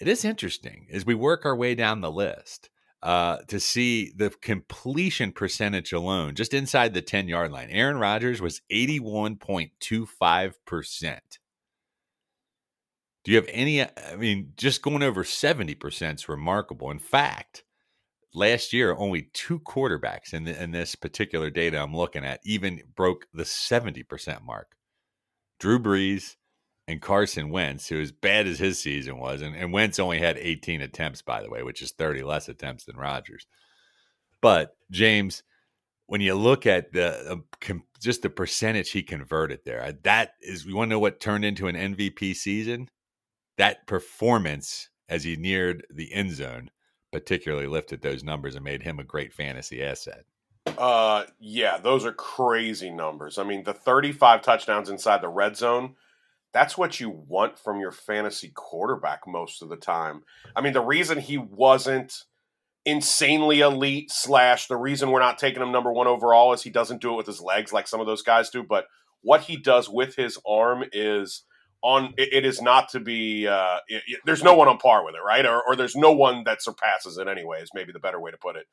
It 0.00 0.08
is 0.08 0.24
interesting 0.24 0.86
as 0.90 1.04
we 1.04 1.14
work 1.14 1.44
our 1.44 1.54
way 1.54 1.74
down 1.74 2.00
the 2.00 2.10
list 2.10 2.70
uh, 3.02 3.40
to 3.48 3.60
see 3.60 4.10
the 4.16 4.30
completion 4.30 5.32
percentage 5.32 5.92
alone, 5.92 6.34
just 6.34 6.54
inside 6.54 6.94
the 6.94 7.02
10 7.02 7.28
yard 7.28 7.52
line. 7.52 7.68
Aaron 7.70 7.98
Rodgers 7.98 8.40
was 8.40 8.62
81.25%. 8.72 11.20
Do 13.22 13.32
you 13.32 13.36
have 13.36 13.48
any? 13.50 13.82
I 13.82 14.16
mean, 14.16 14.52
just 14.56 14.80
going 14.80 15.02
over 15.02 15.22
70% 15.22 16.14
is 16.14 16.26
remarkable. 16.28 16.90
In 16.90 16.98
fact, 16.98 17.64
last 18.32 18.72
year, 18.72 18.96
only 18.96 19.28
two 19.34 19.60
quarterbacks 19.60 20.32
in, 20.32 20.44
the, 20.44 20.62
in 20.62 20.70
this 20.70 20.94
particular 20.94 21.50
data 21.50 21.82
I'm 21.82 21.94
looking 21.94 22.24
at 22.24 22.40
even 22.44 22.80
broke 22.96 23.26
the 23.34 23.42
70% 23.42 24.42
mark. 24.42 24.68
Drew 25.58 25.78
Brees 25.78 26.36
and 26.90 27.00
Carson 27.00 27.50
Wentz, 27.50 27.88
who 27.88 28.00
as 28.00 28.12
bad 28.12 28.46
as 28.46 28.58
his 28.58 28.80
season 28.80 29.18
was, 29.18 29.42
and, 29.42 29.54
and 29.54 29.72
Wentz 29.72 29.98
only 29.98 30.18
had 30.18 30.36
18 30.36 30.80
attempts, 30.80 31.22
by 31.22 31.42
the 31.42 31.50
way, 31.50 31.62
which 31.62 31.82
is 31.82 31.92
30 31.92 32.22
less 32.22 32.48
attempts 32.48 32.84
than 32.84 32.96
Rodgers. 32.96 33.46
But 34.40 34.76
James, 34.90 35.42
when 36.06 36.20
you 36.20 36.34
look 36.34 36.66
at 36.66 36.92
the 36.92 37.32
uh, 37.32 37.36
com- 37.60 37.84
just 38.00 38.22
the 38.22 38.30
percentage 38.30 38.90
he 38.90 39.02
converted 39.02 39.60
there, 39.64 39.94
that 40.02 40.34
is, 40.40 40.66
we 40.66 40.72
want 40.72 40.88
to 40.88 40.94
know 40.94 40.98
what 40.98 41.20
turned 41.20 41.44
into 41.44 41.68
an 41.68 41.76
MVP 41.76 42.34
season. 42.34 42.88
That 43.56 43.86
performance 43.86 44.88
as 45.08 45.24
he 45.24 45.36
neared 45.36 45.86
the 45.90 46.12
end 46.12 46.32
zone 46.32 46.70
particularly 47.12 47.66
lifted 47.66 48.02
those 48.02 48.22
numbers 48.22 48.54
and 48.54 48.64
made 48.64 48.82
him 48.82 48.98
a 48.98 49.04
great 49.04 49.32
fantasy 49.32 49.82
asset. 49.82 50.24
Uh, 50.66 51.24
yeah, 51.38 51.78
those 51.78 52.04
are 52.04 52.12
crazy 52.12 52.90
numbers. 52.90 53.38
I 53.38 53.44
mean, 53.44 53.64
the 53.64 53.74
35 53.74 54.42
touchdowns 54.42 54.88
inside 54.88 55.20
the 55.20 55.28
red 55.28 55.56
zone, 55.56 55.96
that's 56.52 56.76
what 56.76 56.98
you 57.00 57.10
want 57.10 57.58
from 57.58 57.80
your 57.80 57.92
fantasy 57.92 58.50
quarterback 58.54 59.20
most 59.26 59.62
of 59.62 59.68
the 59.68 59.76
time. 59.76 60.22
I 60.56 60.60
mean, 60.60 60.72
the 60.72 60.80
reason 60.80 61.18
he 61.18 61.38
wasn't 61.38 62.12
insanely 62.84 63.60
elite, 63.60 64.10
slash, 64.10 64.66
the 64.66 64.76
reason 64.76 65.10
we're 65.10 65.20
not 65.20 65.38
taking 65.38 65.62
him 65.62 65.72
number 65.72 65.92
one 65.92 66.06
overall 66.06 66.52
is 66.52 66.62
he 66.62 66.70
doesn't 66.70 67.00
do 67.02 67.12
it 67.12 67.16
with 67.16 67.26
his 67.26 67.40
legs 67.40 67.72
like 67.72 67.86
some 67.86 68.00
of 68.00 68.06
those 68.06 68.22
guys 68.22 68.50
do. 68.50 68.62
But 68.62 68.86
what 69.22 69.42
he 69.42 69.56
does 69.56 69.88
with 69.88 70.16
his 70.16 70.38
arm 70.46 70.84
is 70.92 71.44
on 71.82 72.12
it, 72.18 72.44
is 72.44 72.60
not 72.60 72.90
to 72.90 73.00
be 73.00 73.46
uh 73.48 73.78
it, 73.88 74.02
it- 74.06 74.20
there's 74.26 74.42
no 74.42 74.54
one 74.54 74.68
on 74.68 74.76
par 74.76 75.02
with 75.04 75.14
it 75.14 75.20
right 75.26 75.46
or, 75.46 75.62
or 75.66 75.74
there's 75.76 75.96
no 75.96 76.12
one 76.12 76.44
that 76.44 76.62
surpasses 76.62 77.16
it 77.16 77.26
anyway 77.26 77.58
is 77.62 77.70
maybe 77.74 77.90
the 77.90 77.98
better 77.98 78.20
way 78.20 78.30
to 78.30 78.36
put 78.36 78.54
it 78.54 78.66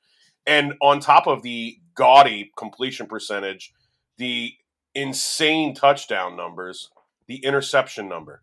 and 0.45 0.73
on 0.81 0.99
top 0.99 1.25
of 1.25 1.41
the 1.41 1.77
gaudy 1.95 2.51
completion 2.57 3.07
percentage 3.07 3.71
the 4.17 4.51
insane 4.93 5.73
touchdown 5.73 6.35
numbers 6.35 6.89
the 7.27 7.43
interception 7.43 8.07
number 8.07 8.41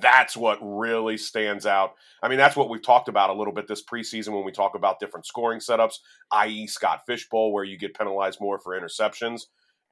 that's 0.00 0.36
what 0.36 0.58
really 0.60 1.16
stands 1.16 1.64
out 1.64 1.94
i 2.22 2.28
mean 2.28 2.38
that's 2.38 2.56
what 2.56 2.68
we've 2.68 2.82
talked 2.82 3.08
about 3.08 3.30
a 3.30 3.34
little 3.34 3.52
bit 3.52 3.68
this 3.68 3.84
preseason 3.84 4.34
when 4.34 4.44
we 4.44 4.52
talk 4.52 4.74
about 4.74 4.98
different 4.98 5.26
scoring 5.26 5.60
setups 5.60 5.98
i.e 6.32 6.66
Scott 6.66 7.02
Fish 7.06 7.28
Bowl 7.28 7.52
where 7.52 7.64
you 7.64 7.78
get 7.78 7.96
penalized 7.96 8.40
more 8.40 8.58
for 8.58 8.78
interceptions 8.78 9.42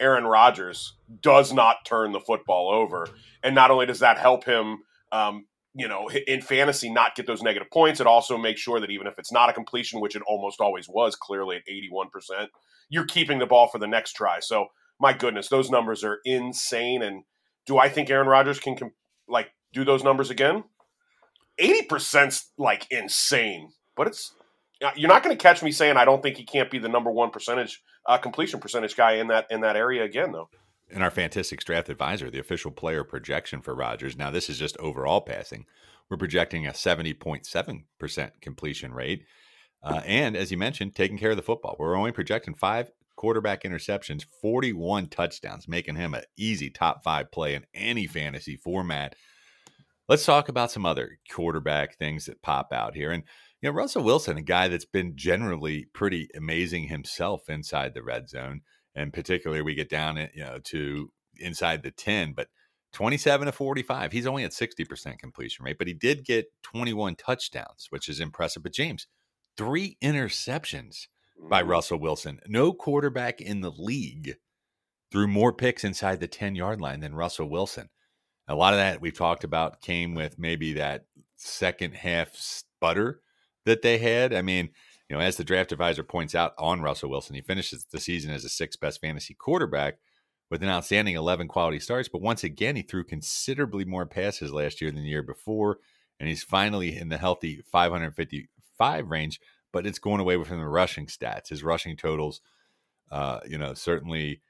aaron 0.00 0.24
rodgers 0.24 0.96
does 1.22 1.52
not 1.52 1.84
turn 1.84 2.12
the 2.12 2.20
football 2.20 2.70
over 2.72 3.08
and 3.42 3.54
not 3.54 3.70
only 3.70 3.86
does 3.86 4.00
that 4.00 4.18
help 4.18 4.44
him 4.44 4.78
um, 5.12 5.46
you 5.74 5.88
know, 5.88 6.08
in 6.26 6.40
fantasy, 6.40 6.88
not 6.88 7.16
get 7.16 7.26
those 7.26 7.42
negative 7.42 7.70
points. 7.70 8.00
It 8.00 8.06
also 8.06 8.38
makes 8.38 8.60
sure 8.60 8.80
that 8.80 8.90
even 8.90 9.06
if 9.06 9.18
it's 9.18 9.32
not 9.32 9.50
a 9.50 9.52
completion, 9.52 10.00
which 10.00 10.16
it 10.16 10.22
almost 10.26 10.60
always 10.60 10.88
was, 10.88 11.16
clearly 11.16 11.56
at 11.56 11.62
81%, 11.66 12.48
you're 12.88 13.06
keeping 13.06 13.38
the 13.38 13.46
ball 13.46 13.66
for 13.66 13.78
the 13.78 13.88
next 13.88 14.12
try. 14.12 14.38
So, 14.40 14.68
my 15.00 15.12
goodness, 15.12 15.48
those 15.48 15.70
numbers 15.70 16.04
are 16.04 16.20
insane. 16.24 17.02
And 17.02 17.24
do 17.66 17.78
I 17.78 17.88
think 17.88 18.11
Aaron 18.11 18.28
Rodgers 18.28 18.61
can, 18.61 18.76
like, 19.28 19.50
do 19.73 19.85
those 19.85 20.04
numbers 20.04 20.30
again? 20.30 20.64
80%'s 21.61 22.50
like 22.59 22.87
insane, 22.90 23.71
but 23.97 24.09
it's, 24.09 24.35
uh, 24.85 24.90
you're 24.97 25.09
not 25.09 25.23
going 25.23 25.37
to 25.37 25.40
catch 25.40 25.62
me 25.62 25.71
saying 25.71 25.97
I 25.97 26.04
don't 26.04 26.23
think 26.23 26.37
he 26.37 26.44
can't 26.44 26.71
be 26.71 26.78
the 26.78 26.88
number 26.88 27.11
one 27.11 27.30
percentage 27.30 27.80
uh, 28.06 28.18
completion 28.18 28.61
percentage 28.61 28.97
guy 28.97 29.12
in 29.12 29.28
that 29.28 29.47
in 29.50 29.61
that 29.61 29.76
area 29.76 30.02
again, 30.02 30.33
though 30.33 30.49
in 30.90 31.02
our 31.02 31.11
Fantistics 31.11 31.64
Draft 31.64 31.88
Advisor, 31.88 32.30
the 32.30 32.38
official 32.38 32.71
player 32.71 33.04
projection 33.04 33.61
for 33.61 33.75
Rodgers. 33.75 34.16
Now, 34.16 34.30
this 34.30 34.49
is 34.49 34.59
just 34.59 34.76
overall 34.78 35.21
passing. 35.21 35.66
We're 36.09 36.16
projecting 36.16 36.66
a 36.66 36.71
70.7% 36.71 38.30
completion 38.40 38.92
rate. 38.92 39.25
Uh, 39.83 40.00
and 40.04 40.37
as 40.37 40.50
you 40.50 40.56
mentioned, 40.56 40.94
taking 40.94 41.18
care 41.18 41.30
of 41.30 41.37
the 41.37 41.42
football. 41.42 41.76
We're 41.78 41.97
only 41.97 42.12
projecting 42.12 42.54
five 42.54 42.90
quarterback 43.16 43.62
interceptions, 43.62 44.25
41 44.40 45.09
touchdowns, 45.09 45.68
making 45.68 45.97
him 45.97 46.14
an 46.14 46.23
easy 46.37 46.71
top 46.71 47.02
five 47.04 47.30
play 47.30 47.54
in 47.54 47.64
any 47.75 48.06
fantasy 48.06 48.56
format. 48.56 49.14
Let's 50.09 50.26
talk 50.26 50.49
about 50.49 50.71
some 50.71 50.85
other 50.85 51.18
quarterback 51.30 51.97
things 51.97 52.26
that 52.26 52.42
pop 52.42 52.73
out 52.73 52.94
here. 52.94 53.11
And, 53.11 53.23
you 53.62 53.71
know, 53.71 53.75
Russell 53.75 54.04
Wilson, 54.04 54.37
a 54.37 54.42
guy 54.42 54.68
that's 54.68 54.85
been 54.85 55.16
generally 55.16 55.87
pretty 55.94 56.28
amazing 56.37 56.88
himself 56.88 57.49
inside 57.49 57.94
the 57.94 58.02
red 58.02 58.28
zone 58.28 58.61
and 58.94 59.12
particularly 59.12 59.62
we 59.62 59.75
get 59.75 59.88
down 59.88 60.16
you 60.35 60.44
know 60.44 60.59
to 60.64 61.11
inside 61.38 61.83
the 61.83 61.90
10 61.90 62.33
but 62.33 62.49
27 62.92 63.47
to 63.47 63.52
45 63.52 64.12
he's 64.12 64.26
only 64.26 64.44
at 64.44 64.52
60% 64.52 65.18
completion 65.18 65.64
rate 65.64 65.78
but 65.78 65.88
he 65.88 65.94
did 65.94 66.25
get 66.25 66.47
21 66.62 67.16
touchdowns 67.16 67.87
which 67.90 68.09
is 68.09 68.21
impressive 68.21 68.62
but 68.62 68.73
james 68.73 69.06
three 69.56 69.97
interceptions 70.02 71.09
by 71.48 71.60
mm-hmm. 71.60 71.70
russell 71.70 71.98
wilson 71.98 72.40
no 72.46 72.72
quarterback 72.72 73.40
in 73.40 73.60
the 73.60 73.72
league 73.72 74.36
threw 75.10 75.26
more 75.26 75.52
picks 75.52 75.84
inside 75.84 76.20
the 76.20 76.28
10 76.28 76.54
yard 76.54 76.80
line 76.80 77.00
than 77.00 77.14
russell 77.14 77.48
wilson 77.48 77.88
a 78.48 78.54
lot 78.54 78.74
of 78.74 78.78
that 78.78 79.00
we've 79.00 79.16
talked 79.16 79.44
about 79.44 79.80
came 79.80 80.14
with 80.14 80.38
maybe 80.38 80.74
that 80.74 81.06
second 81.36 81.94
half 81.94 82.34
sputter 82.34 83.20
that 83.64 83.82
they 83.82 83.98
had 83.98 84.32
i 84.32 84.42
mean 84.42 84.70
you 85.08 85.16
know, 85.16 85.22
as 85.22 85.36
the 85.36 85.44
draft 85.44 85.72
advisor 85.72 86.02
points 86.02 86.34
out 86.34 86.54
on 86.58 86.80
Russell 86.80 87.10
Wilson, 87.10 87.34
he 87.34 87.42
finishes 87.42 87.84
the 87.84 88.00
season 88.00 88.32
as 88.32 88.44
a 88.44 88.48
sixth 88.48 88.80
best 88.80 89.00
fantasy 89.00 89.34
quarterback 89.34 89.98
with 90.50 90.62
an 90.62 90.68
outstanding 90.68 91.14
11 91.14 91.48
quality 91.48 91.78
starts. 91.78 92.08
But 92.08 92.22
once 92.22 92.42
again, 92.42 92.76
he 92.76 92.82
threw 92.82 93.04
considerably 93.04 93.84
more 93.84 94.06
passes 94.06 94.52
last 94.52 94.80
year 94.80 94.90
than 94.90 95.02
the 95.02 95.08
year 95.08 95.22
before. 95.22 95.78
And 96.18 96.28
he's 96.28 96.42
finally 96.42 96.96
in 96.96 97.10
the 97.10 97.18
healthy 97.18 97.62
555 97.70 99.10
range, 99.10 99.40
but 99.75 99.87
it's 99.87 99.99
going 99.99 100.21
away 100.21 100.43
from 100.45 100.61
the 100.61 100.66
rushing 100.66 101.07
stats. 101.07 101.49
His 101.49 101.64
rushing 101.64 101.97
totals, 101.97 102.40
uh, 103.11 103.40
you 103.45 103.59
know, 103.59 103.75
certainly 103.75 104.40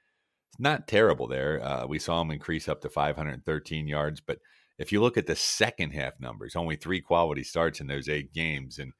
not 0.59 0.87
terrible 0.87 1.27
there. 1.27 1.61
Uh, 1.65 1.87
we 1.87 1.97
saw 1.97 2.21
him 2.21 2.29
increase 2.29 2.69
up 2.69 2.79
to 2.81 2.89
513 2.89 3.87
yards. 3.87 4.21
But 4.21 4.37
if 4.77 4.91
you 4.91 5.01
look 5.01 5.17
at 5.17 5.25
the 5.25 5.35
second 5.35 5.91
half 5.91 6.13
numbers, 6.19 6.55
only 6.55 6.75
three 6.75 7.01
quality 7.01 7.43
starts 7.43 7.81
in 7.81 7.87
those 7.87 8.07
eight 8.07 8.33
games. 8.33 8.77
And 8.77 8.93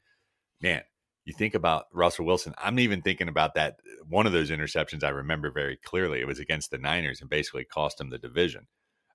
man, 0.60 0.82
you 1.26 1.34
think 1.34 1.54
about 1.54 1.86
Russell 1.94 2.26
Wilson. 2.26 2.56
I'm 2.58 2.80
even 2.80 3.04
thinking 3.04 3.28
about 3.28 3.54
that 3.54 3.76
one 4.10 4.26
of 4.26 4.34
those 4.34 4.50
interceptions. 4.50 5.04
I 5.04 5.10
remember 5.10 5.52
very 5.52 5.78
clearly. 5.78 6.22
It 6.22 6.28
was 6.28 6.40
against 6.40 6.72
the 6.72 6.80
Niners 6.80 7.22
and 7.22 7.30
basically 7.30 7.66
cost 7.66 8.02
him 8.02 8.10
the 8.10 8.18
division. 8.18 8.66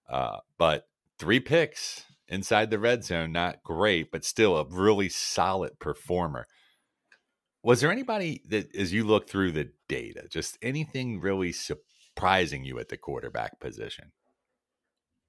Uh, 0.09 0.39
but 0.59 0.87
three 1.19 1.41
picks 1.41 2.05
inside 2.29 2.71
the 2.71 2.79
red 2.79 3.03
zone, 3.03 3.33
not 3.33 3.65
great, 3.65 4.13
but 4.13 4.25
still 4.25 4.57
a 4.57 4.65
really 4.69 5.09
solid 5.09 5.81
performer. 5.81 6.47
Was 7.63 7.81
there 7.81 7.93
anybody 7.93 8.43
that, 8.49 8.75
as 8.75 8.93
you 8.93 9.05
look 9.05 9.29
through 9.29 9.53
the 9.53 9.71
data, 9.89 10.27
just 10.31 10.57
anything 10.63 11.21
really 11.21 11.53
surprising 11.53 12.65
you 12.65 12.79
at 12.79 12.89
the 12.89 12.97
quarterback 12.97 13.61
position? 13.61 14.13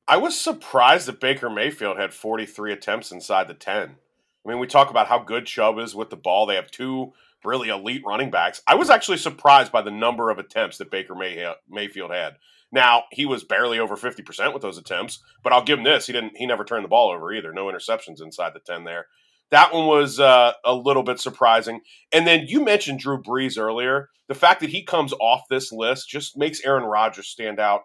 I 0.07 0.17
was 0.17 0.39
surprised 0.39 1.07
that 1.07 1.19
Baker 1.19 1.49
Mayfield 1.49 1.97
had 1.97 2.13
43 2.13 2.73
attempts 2.73 3.11
inside 3.11 3.47
the 3.47 3.53
10. 3.53 3.95
I 4.43 4.49
mean, 4.49 4.59
we 4.59 4.67
talk 4.67 4.89
about 4.89 5.07
how 5.07 5.19
good 5.19 5.45
Chubb 5.45 5.77
is 5.77 5.93
with 5.93 6.09
the 6.09 6.15
ball. 6.15 6.45
They 6.45 6.55
have 6.55 6.71
two 6.71 7.13
really 7.43 7.69
elite 7.69 8.03
running 8.05 8.31
backs. 8.31 8.61
I 8.65 8.75
was 8.75 8.89
actually 8.89 9.17
surprised 9.17 9.71
by 9.71 9.81
the 9.81 9.91
number 9.91 10.29
of 10.29 10.39
attempts 10.39 10.77
that 10.77 10.91
Baker 10.91 11.15
May- 11.15 11.53
Mayfield 11.69 12.11
had. 12.11 12.37
Now 12.71 13.03
he 13.11 13.25
was 13.25 13.43
barely 13.43 13.79
over 13.79 13.97
fifty 13.97 14.23
percent 14.23 14.53
with 14.53 14.61
those 14.61 14.77
attempts, 14.77 15.19
but 15.43 15.51
I'll 15.51 15.63
give 15.63 15.79
him 15.79 15.83
this: 15.83 16.07
he 16.07 16.13
didn't. 16.13 16.37
He 16.37 16.45
never 16.45 16.63
turned 16.63 16.85
the 16.85 16.89
ball 16.89 17.11
over 17.11 17.33
either. 17.33 17.51
No 17.51 17.65
interceptions 17.65 18.21
inside 18.21 18.53
the 18.53 18.59
ten 18.59 18.85
there. 18.85 19.07
That 19.51 19.73
one 19.73 19.85
was 19.85 20.19
uh, 20.19 20.53
a 20.63 20.73
little 20.73 21.03
bit 21.03 21.19
surprising. 21.19 21.81
And 22.11 22.25
then 22.25 22.45
you 22.47 22.63
mentioned 22.63 22.99
Drew 22.99 23.21
Brees 23.21 23.59
earlier. 23.59 24.09
The 24.27 24.35
fact 24.35 24.61
that 24.61 24.69
he 24.69 24.83
comes 24.83 25.13
off 25.19 25.41
this 25.49 25.71
list 25.71 26.09
just 26.09 26.37
makes 26.37 26.63
Aaron 26.63 26.85
Rodgers 26.85 27.27
stand 27.27 27.59
out 27.59 27.81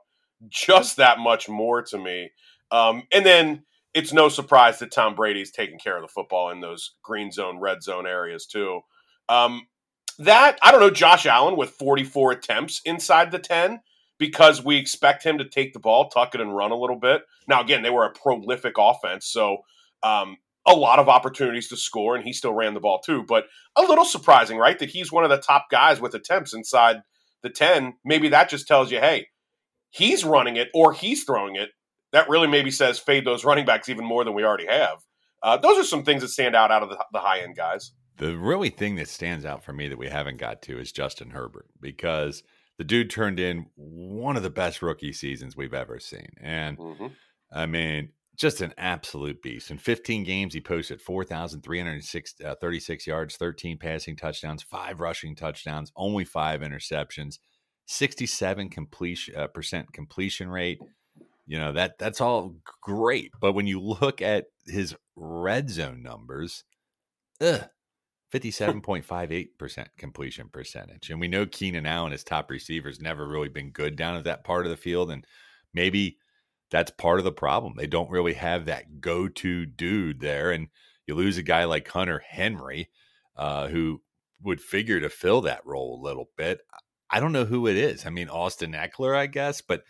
just 0.49 0.97
that 0.97 1.19
much 1.19 1.49
more 1.49 1.83
to 1.83 1.99
me. 1.99 2.31
Um, 2.71 3.03
and 3.13 3.27
then 3.27 3.65
it's 3.95 4.13
no 4.13 4.29
surprise 4.29 4.79
that 4.79 4.93
Tom 4.93 5.15
Brady's 5.15 5.51
taking 5.51 5.79
care 5.79 5.97
of 5.97 6.03
the 6.03 6.09
football 6.09 6.51
in 6.51 6.61
those 6.61 6.95
green 7.03 7.33
zone, 7.33 7.59
red 7.59 7.83
zone 7.83 8.07
areas 8.07 8.47
too. 8.47 8.81
Um, 9.29 9.67
that 10.19 10.59
I 10.63 10.71
don't 10.71 10.81
know, 10.81 10.91
Josh 10.91 11.27
Allen 11.27 11.57
with 11.57 11.71
44 11.71 12.33
attempts 12.33 12.81
inside 12.85 13.31
the 13.31 13.39
10 13.39 13.81
because 14.19 14.65
we 14.65 14.77
expect 14.77 15.25
him 15.25 15.39
to 15.39 15.49
take 15.49 15.73
the 15.73 15.79
ball, 15.79 16.09
tuck 16.09 16.35
it, 16.35 16.41
and 16.41 16.55
run 16.55 16.71
a 16.71 16.77
little 16.77 16.99
bit. 16.99 17.23
Now, 17.49 17.61
again, 17.61 17.83
they 17.83 17.91
were 17.91 18.05
a 18.05 18.13
prolific 18.13 18.75
offense, 18.79 19.27
so 19.27 19.59
um, 20.03 20.37
a 20.67 20.75
lot 20.75 20.99
of 20.99 21.09
opportunities 21.09 21.69
to 21.69 21.77
score, 21.77 22.17
and 22.17 22.25
he 22.25 22.33
still 22.33 22.55
ran 22.55 22.75
the 22.75 22.81
ball 22.81 23.01
too. 23.01 23.25
But 23.27 23.45
a 23.77 23.83
little 23.83 24.05
surprising, 24.05 24.59
right? 24.59 24.79
That 24.79 24.91
he's 24.91 25.13
one 25.13 25.25
of 25.25 25.31
the 25.31 25.39
top 25.39 25.67
guys 25.71 26.01
with 26.01 26.15
attempts 26.15 26.55
inside 26.55 27.03
the 27.43 27.51
10. 27.51 27.95
Maybe 28.05 28.29
that 28.31 28.49
just 28.49 28.67
tells 28.67 28.91
you, 28.91 28.99
hey, 28.99 29.29
he's 29.91 30.25
running 30.25 30.57
it 30.57 30.69
or 30.75 30.93
he's 30.93 31.25
throwing 31.25 31.57
it 31.57 31.71
that 32.13 32.29
really 32.29 32.49
maybe 32.49 32.71
says 32.71 32.99
fade 32.99 33.27
those 33.27 33.45
running 33.45 33.67
backs 33.67 33.89
even 33.89 34.05
more 34.05 34.25
than 34.25 34.35
we 34.35 34.45
already 34.45 34.67
have. 34.67 34.99
Uh, 35.43 35.57
those 35.57 35.79
are 35.79 35.85
some 35.85 36.03
things 36.03 36.23
that 36.23 36.29
stand 36.29 36.57
out 36.57 36.71
out 36.71 36.83
of 36.83 36.89
the, 36.89 37.05
the 37.13 37.19
high 37.19 37.41
end 37.41 37.57
guys. 37.57 37.93
The 38.17 38.37
really 38.37 38.71
thing 38.71 38.97
that 38.97 39.09
stands 39.09 39.45
out 39.45 39.63
for 39.63 39.73
me 39.73 39.89
that 39.89 39.99
we 39.99 40.09
haven't 40.09 40.39
got 40.39 40.63
to 40.63 40.81
is 40.81 40.93
Justin 40.93 41.31
Herbert 41.31 41.67
because 41.79 42.43
the 42.79 42.85
dude 42.85 43.11
turned 43.11 43.39
in 43.39 43.67
one 43.75 44.37
of 44.37 44.43
the 44.43 44.51
best 44.51 44.81
rookie 44.81 45.13
seasons 45.13 45.57
we've 45.57 45.75
ever 45.75 46.01
seen. 46.01 46.31
And 46.41 46.79
mm-hmm. 46.79 47.07
I 47.53 47.67
mean, 47.67 48.11
just 48.37 48.61
an 48.61 48.75
absolute 48.77 49.43
beast. 49.43 49.71
In 49.71 49.79
15 49.79 50.25
games, 50.25 50.55
he 50.55 50.61
posted 50.61 51.01
4,336 51.01 52.35
uh, 52.45 53.11
yards, 53.11 53.37
13 53.37 53.79
passing 53.79 54.17
touchdowns, 54.17 54.63
five 54.63 55.01
rushing 55.01 55.35
touchdowns, 55.35 55.93
only 55.97 56.25
five 56.25 56.61
interceptions, 56.61 57.39
67 57.87 58.69
completion 58.69 59.37
uh, 59.37 59.47
percent 59.47 59.93
completion 59.93 60.49
rate, 60.49 60.81
you 61.47 61.59
know 61.59 61.73
that 61.73 61.99
that's 61.99 62.21
all 62.21 62.57
great, 62.83 63.31
but 63.41 63.53
when 63.53 63.67
you 63.67 63.81
look 63.81 64.21
at 64.21 64.47
his 64.67 64.97
red 65.15 65.71
zone 65.71 66.03
numbers, 66.03 66.65
ugh, 67.41 67.69
57.58% 68.35 69.87
completion 69.97 70.49
percentage. 70.49 71.11
And 71.11 71.21
we 71.21 71.29
know 71.29 71.47
Keenan 71.47 71.87
Allen, 71.87 72.13
his 72.13 72.25
top 72.25 72.51
receiver's 72.51 73.01
never 73.01 73.27
really 73.27 73.49
been 73.49 73.71
good 73.71 73.97
down 73.97 74.17
at 74.17 74.25
that 74.25 74.45
part 74.45 74.67
of 74.67 74.71
the 74.71 74.77
field. 74.77 75.11
And 75.11 75.25
maybe 75.73 76.19
that's 76.71 76.91
part 76.91 77.19
of 77.19 77.25
the 77.25 77.33
problem. 77.33 77.75
They 77.77 77.87
don't 77.87 78.11
really 78.11 78.35
have 78.35 78.67
that 78.67 79.01
go 79.01 79.29
to 79.29 79.67
dude 79.67 80.21
there. 80.21 80.51
And 80.51 80.69
you 81.07 81.15
lose 81.15 81.39
a 81.39 81.43
guy 81.43 81.65
like 81.65 81.89
Hunter 81.89 82.23
Henry, 82.29 82.91
uh, 83.37 83.69
who 83.69 84.03
would 84.43 84.61
figure 84.61 85.01
to 85.01 85.09
fill 85.09 85.41
that 85.43 85.65
role 85.65 86.01
a 86.01 86.05
little 86.05 86.31
bit. 86.37 86.61
I 87.11 87.21
don't 87.21 87.33
know 87.33 87.45
who 87.45 87.67
it 87.67 87.77
is. 87.77 88.05
I 88.05 88.11
mean, 88.11 88.29
Austin 88.29 88.73
Ekeler, 88.73 89.17
I 89.17 89.27
guess, 89.27 89.61
but 89.61 89.85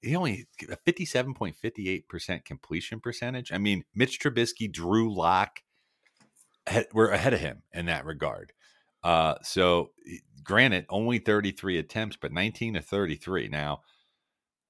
he 0.00 0.16
only 0.16 0.46
a 0.68 0.76
57.58% 0.76 2.44
completion 2.44 3.00
percentage. 3.00 3.52
I 3.52 3.58
mean, 3.58 3.84
Mitch 3.94 4.20
Trubisky, 4.20 4.70
Drew 4.70 5.14
Lock, 5.14 5.60
we're 6.92 7.10
ahead 7.10 7.34
of 7.34 7.40
him 7.40 7.62
in 7.72 7.86
that 7.86 8.04
regard. 8.04 8.52
Uh, 9.02 9.34
so, 9.42 9.90
granted, 10.42 10.86
only 10.88 11.18
33 11.18 11.78
attempts, 11.78 12.16
but 12.16 12.32
19 12.32 12.74
to 12.74 12.80
33. 12.80 13.48
Now, 13.48 13.82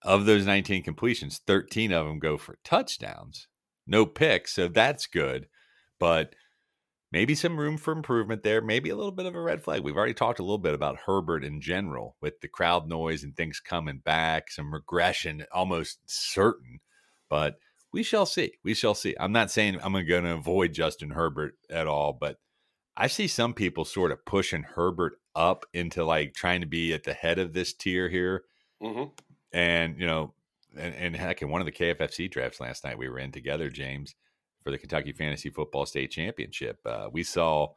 of 0.05 0.27
those 0.27 0.47
19 0.47 0.83
completions, 0.83 1.41
13 1.47 1.93
of 1.93 2.07
them 2.07 2.19
go 2.19 2.37
for 2.39 2.59
touchdowns, 2.63 3.49
no 3.87 4.07
picks. 4.07 4.53
So 4.55 4.69
that's 4.69 5.07
good. 5.07 5.49
But 5.99 6.35
maybe 7.11 7.35
some 7.35 7.59
room 7.59 7.77
for 7.77 7.93
improvement 7.93 8.43
there. 8.43 8.61
Maybe 8.61 8.91
a 8.91 8.97
little 8.97 9.13
bit 9.13 9.27
of 9.27 9.35
a 9.35 9.41
red 9.41 9.63
flag. 9.63 9.83
We've 9.83 9.97
already 9.97 10.15
talked 10.15 10.41
a 10.41 10.43
little 10.43 10.59
bit 10.59 10.75
about 10.75 10.99
Herbert 11.07 11.45
in 11.45 11.61
general 11.61 12.17
with 12.21 12.41
the 12.41 12.49
crowd 12.49 12.89
noise 12.89 13.23
and 13.23 13.37
things 13.37 13.61
coming 13.61 13.99
back, 14.05 14.51
some 14.51 14.75
regression 14.75 15.45
almost 15.53 16.01
certain, 16.07 16.81
but 17.31 17.57
we 17.93 18.03
shall 18.03 18.27
see. 18.27 18.55
We 18.65 18.75
shall 18.75 18.97
see. 18.97 19.15
I'm 19.21 19.31
not 19.31 19.53
saying 19.53 19.79
I'm 19.81 19.93
going 19.93 20.25
to 20.25 20.35
avoid 20.35 20.73
Justin 20.73 21.11
Herbert 21.11 21.55
at 21.71 21.87
all, 21.87 22.13
but 22.13 22.39
I 22.97 23.07
see 23.07 23.29
some 23.29 23.55
people 23.55 23.85
sort 23.85 24.11
of 24.11 24.25
pushing 24.25 24.65
Herbert 24.65 25.15
up 25.37 25.67
into 25.73 26.05
like 26.05 26.35
trying 26.35 26.61
to 26.63 26.67
be 26.67 26.93
at 26.93 27.05
the 27.05 27.15
head 27.15 27.39
of 27.39 27.53
this 27.53 27.73
tier 27.73 28.09
here. 28.09 28.43
Mm-hmm. 28.83 29.11
And, 29.55 29.99
you 29.99 30.07
know, 30.07 30.35
and, 30.77 30.95
and 30.95 31.17
heck, 31.17 31.41
in 31.41 31.49
one 31.49 31.63
of 31.63 31.67
the 31.67 31.73
KFFC 31.73 32.31
drafts 32.31 32.61
last 32.61 32.85
night 32.85 32.99
we 32.99 33.09
were 33.09 33.21
in 33.21 33.33
together, 33.33 33.71
James, 33.71 34.15
for 34.63 34.71
the 34.71 34.79
Kentucky 34.79 35.13
Fantasy 35.13 35.49
Football 35.49 35.87
State 35.87 36.11
Championship. 36.11 36.81
Uh, 36.85 37.09
we 37.11 37.23
saw, 37.23 37.69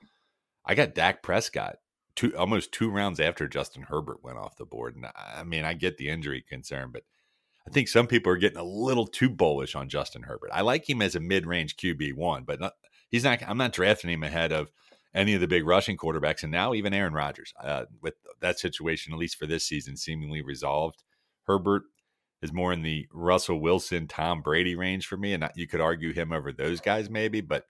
I 0.66 0.76
got 0.76 0.96
Dak 0.96 1.22
Prescott 1.22 1.78
two 2.18 2.36
almost 2.36 2.74
two 2.74 2.90
rounds 2.90 3.20
after 3.20 3.48
Justin 3.48 3.84
Herbert 3.84 4.24
went 4.24 4.40
off 4.40 4.58
the 4.58 4.66
board. 4.66 4.96
And 4.96 5.06
I 5.16 5.44
mean, 5.44 5.64
I 5.64 5.74
get 5.74 5.98
the 5.98 6.10
injury 6.10 6.44
concern, 6.50 6.90
but 6.92 7.04
I 7.66 7.70
think 7.70 7.88
some 7.88 8.08
people 8.08 8.32
are 8.32 8.38
getting 8.38 8.58
a 8.58 8.64
little 8.64 9.06
too 9.06 9.30
bullish 9.30 9.76
on 9.76 9.88
Justin 9.88 10.24
Herbert. 10.24 10.50
I 10.52 10.62
like 10.62 10.90
him 10.90 11.02
as 11.02 11.16
a 11.16 11.20
mid-range 11.20 11.78
QB 11.78 12.16
one, 12.16 12.44
but 12.44 12.60
not, 12.60 12.74
he's 13.10 13.24
not. 13.24 13.42
I'm 13.48 13.58
not 13.58 13.74
drafting 13.74 14.10
him 14.10 14.24
ahead 14.24 14.52
of 14.52 14.72
any 15.14 15.34
of 15.34 15.42
the 15.42 15.48
big 15.48 15.66
rushing 15.66 15.98
quarterbacks, 15.98 16.44
and 16.44 16.52
now 16.52 16.74
even 16.74 16.94
Aaron 16.94 17.14
Rodgers. 17.14 17.54
Uh, 17.62 17.86
with 18.02 18.16
that 18.40 18.58
situation, 18.60 19.14
at 19.14 19.20
least 19.20 19.38
for 19.38 19.46
this 19.46 19.66
season, 19.66 19.96
seemingly 19.96 20.42
resolved, 20.42 21.04
Herbert 21.48 21.84
is 22.42 22.54
more 22.54 22.72
in 22.72 22.84
the 22.84 23.08
Russell 23.12 23.60
Wilson, 23.60 24.08
Tom 24.08 24.42
Brady 24.42 24.76
range 24.76 25.08
for 25.08 25.18
me, 25.18 25.34
and 25.34 25.50
you 25.56 25.68
could 25.68 25.82
argue 25.82 26.14
him 26.14 26.32
over 26.32 26.52
those 26.52 26.80
guys 26.82 27.10
maybe, 27.10 27.42
but 27.42 27.66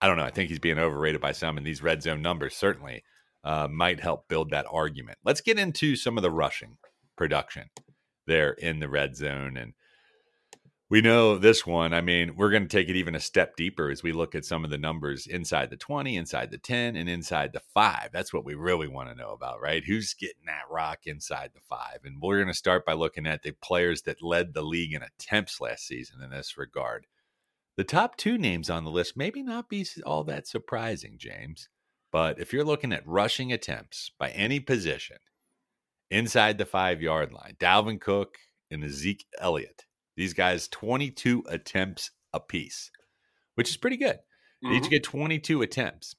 I 0.00 0.06
don't 0.06 0.16
know. 0.16 0.24
I 0.24 0.30
think 0.30 0.50
he's 0.50 0.58
being 0.58 0.78
overrated 0.78 1.20
by 1.20 1.32
some, 1.32 1.56
and 1.56 1.66
these 1.66 1.82
red 1.82 2.02
zone 2.02 2.22
numbers 2.22 2.54
certainly 2.54 3.02
uh, 3.42 3.66
might 3.70 4.00
help 4.00 4.28
build 4.28 4.50
that 4.50 4.66
argument. 4.70 5.18
Let's 5.24 5.40
get 5.40 5.58
into 5.58 5.96
some 5.96 6.16
of 6.16 6.22
the 6.22 6.30
rushing 6.30 6.76
production 7.16 7.70
there 8.26 8.50
in 8.52 8.80
the 8.80 8.88
red 8.88 9.16
zone. 9.16 9.56
And 9.56 9.72
we 10.88 11.00
know 11.00 11.36
this 11.36 11.66
one, 11.66 11.92
I 11.92 12.00
mean, 12.00 12.36
we're 12.36 12.50
going 12.50 12.62
to 12.62 12.68
take 12.68 12.88
it 12.88 12.96
even 12.96 13.16
a 13.16 13.20
step 13.20 13.56
deeper 13.56 13.90
as 13.90 14.04
we 14.04 14.12
look 14.12 14.36
at 14.36 14.44
some 14.44 14.64
of 14.64 14.70
the 14.70 14.78
numbers 14.78 15.26
inside 15.26 15.70
the 15.70 15.76
20, 15.76 16.16
inside 16.16 16.52
the 16.52 16.58
10, 16.58 16.94
and 16.94 17.08
inside 17.08 17.52
the 17.52 17.62
five. 17.74 18.10
That's 18.12 18.32
what 18.32 18.44
we 18.44 18.54
really 18.54 18.86
want 18.86 19.08
to 19.08 19.16
know 19.16 19.30
about, 19.30 19.60
right? 19.60 19.82
Who's 19.84 20.14
getting 20.14 20.46
that 20.46 20.70
rock 20.70 21.00
inside 21.06 21.50
the 21.54 21.60
five? 21.60 21.98
And 22.04 22.22
we're 22.22 22.36
going 22.36 22.46
to 22.46 22.54
start 22.54 22.86
by 22.86 22.92
looking 22.92 23.26
at 23.26 23.42
the 23.42 23.50
players 23.50 24.02
that 24.02 24.22
led 24.22 24.54
the 24.54 24.62
league 24.62 24.94
in 24.94 25.02
attempts 25.02 25.60
last 25.60 25.86
season 25.86 26.22
in 26.22 26.30
this 26.30 26.56
regard. 26.56 27.06
The 27.76 27.84
top 27.84 28.16
two 28.16 28.38
names 28.38 28.70
on 28.70 28.84
the 28.84 28.90
list 28.90 29.16
maybe 29.16 29.42
not 29.42 29.68
be 29.68 29.84
all 30.04 30.22
that 30.24 30.46
surprising, 30.46 31.16
James. 31.18 31.68
But 32.12 32.38
if 32.38 32.52
you're 32.52 32.64
looking 32.64 32.92
at 32.92 33.06
rushing 33.06 33.52
attempts 33.52 34.12
by 34.18 34.30
any 34.30 34.60
position, 34.60 35.18
inside 36.10 36.58
the 36.58 36.64
five 36.64 37.02
yard 37.02 37.32
line. 37.32 37.56
Dalvin 37.58 38.00
Cook 38.00 38.38
and 38.70 38.88
Zeke 38.90 39.26
Elliott. 39.40 39.84
These 40.16 40.34
guys, 40.34 40.68
22 40.68 41.44
attempts 41.48 42.10
apiece, 42.32 42.90
which 43.54 43.70
is 43.70 43.76
pretty 43.76 43.96
good. 43.96 44.16
Mm-hmm. 44.64 44.70
They 44.70 44.76
each 44.78 44.90
get 44.90 45.04
22 45.04 45.62
attempts. 45.62 46.16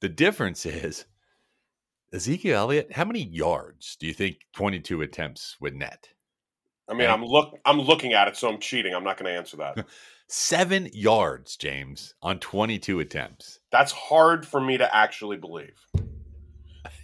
The 0.00 0.08
difference 0.08 0.66
is 0.66 1.06
Ezekiel 2.12 2.58
Elliott, 2.58 2.92
how 2.92 3.04
many 3.04 3.22
yards 3.22 3.96
do 3.98 4.06
you 4.06 4.12
think 4.12 4.36
22 4.54 5.00
attempts 5.00 5.56
would 5.60 5.74
net? 5.74 6.08
I 6.90 6.94
mean, 6.94 7.08
I'm 7.08 7.24
look 7.24 7.58
I'm 7.64 7.80
looking 7.80 8.12
at 8.12 8.28
it, 8.28 8.36
so 8.36 8.48
I'm 8.48 8.58
cheating. 8.58 8.92
I'm 8.92 9.04
not 9.04 9.16
going 9.16 9.32
to 9.32 9.38
answer 9.38 9.56
that. 9.58 9.86
Seven 10.28 10.88
yards, 10.92 11.56
James, 11.56 12.14
on 12.22 12.38
22 12.38 13.00
attempts. 13.00 13.60
That's 13.70 13.92
hard 13.92 14.46
for 14.46 14.60
me 14.60 14.76
to 14.78 14.94
actually 14.94 15.36
believe. 15.36 15.86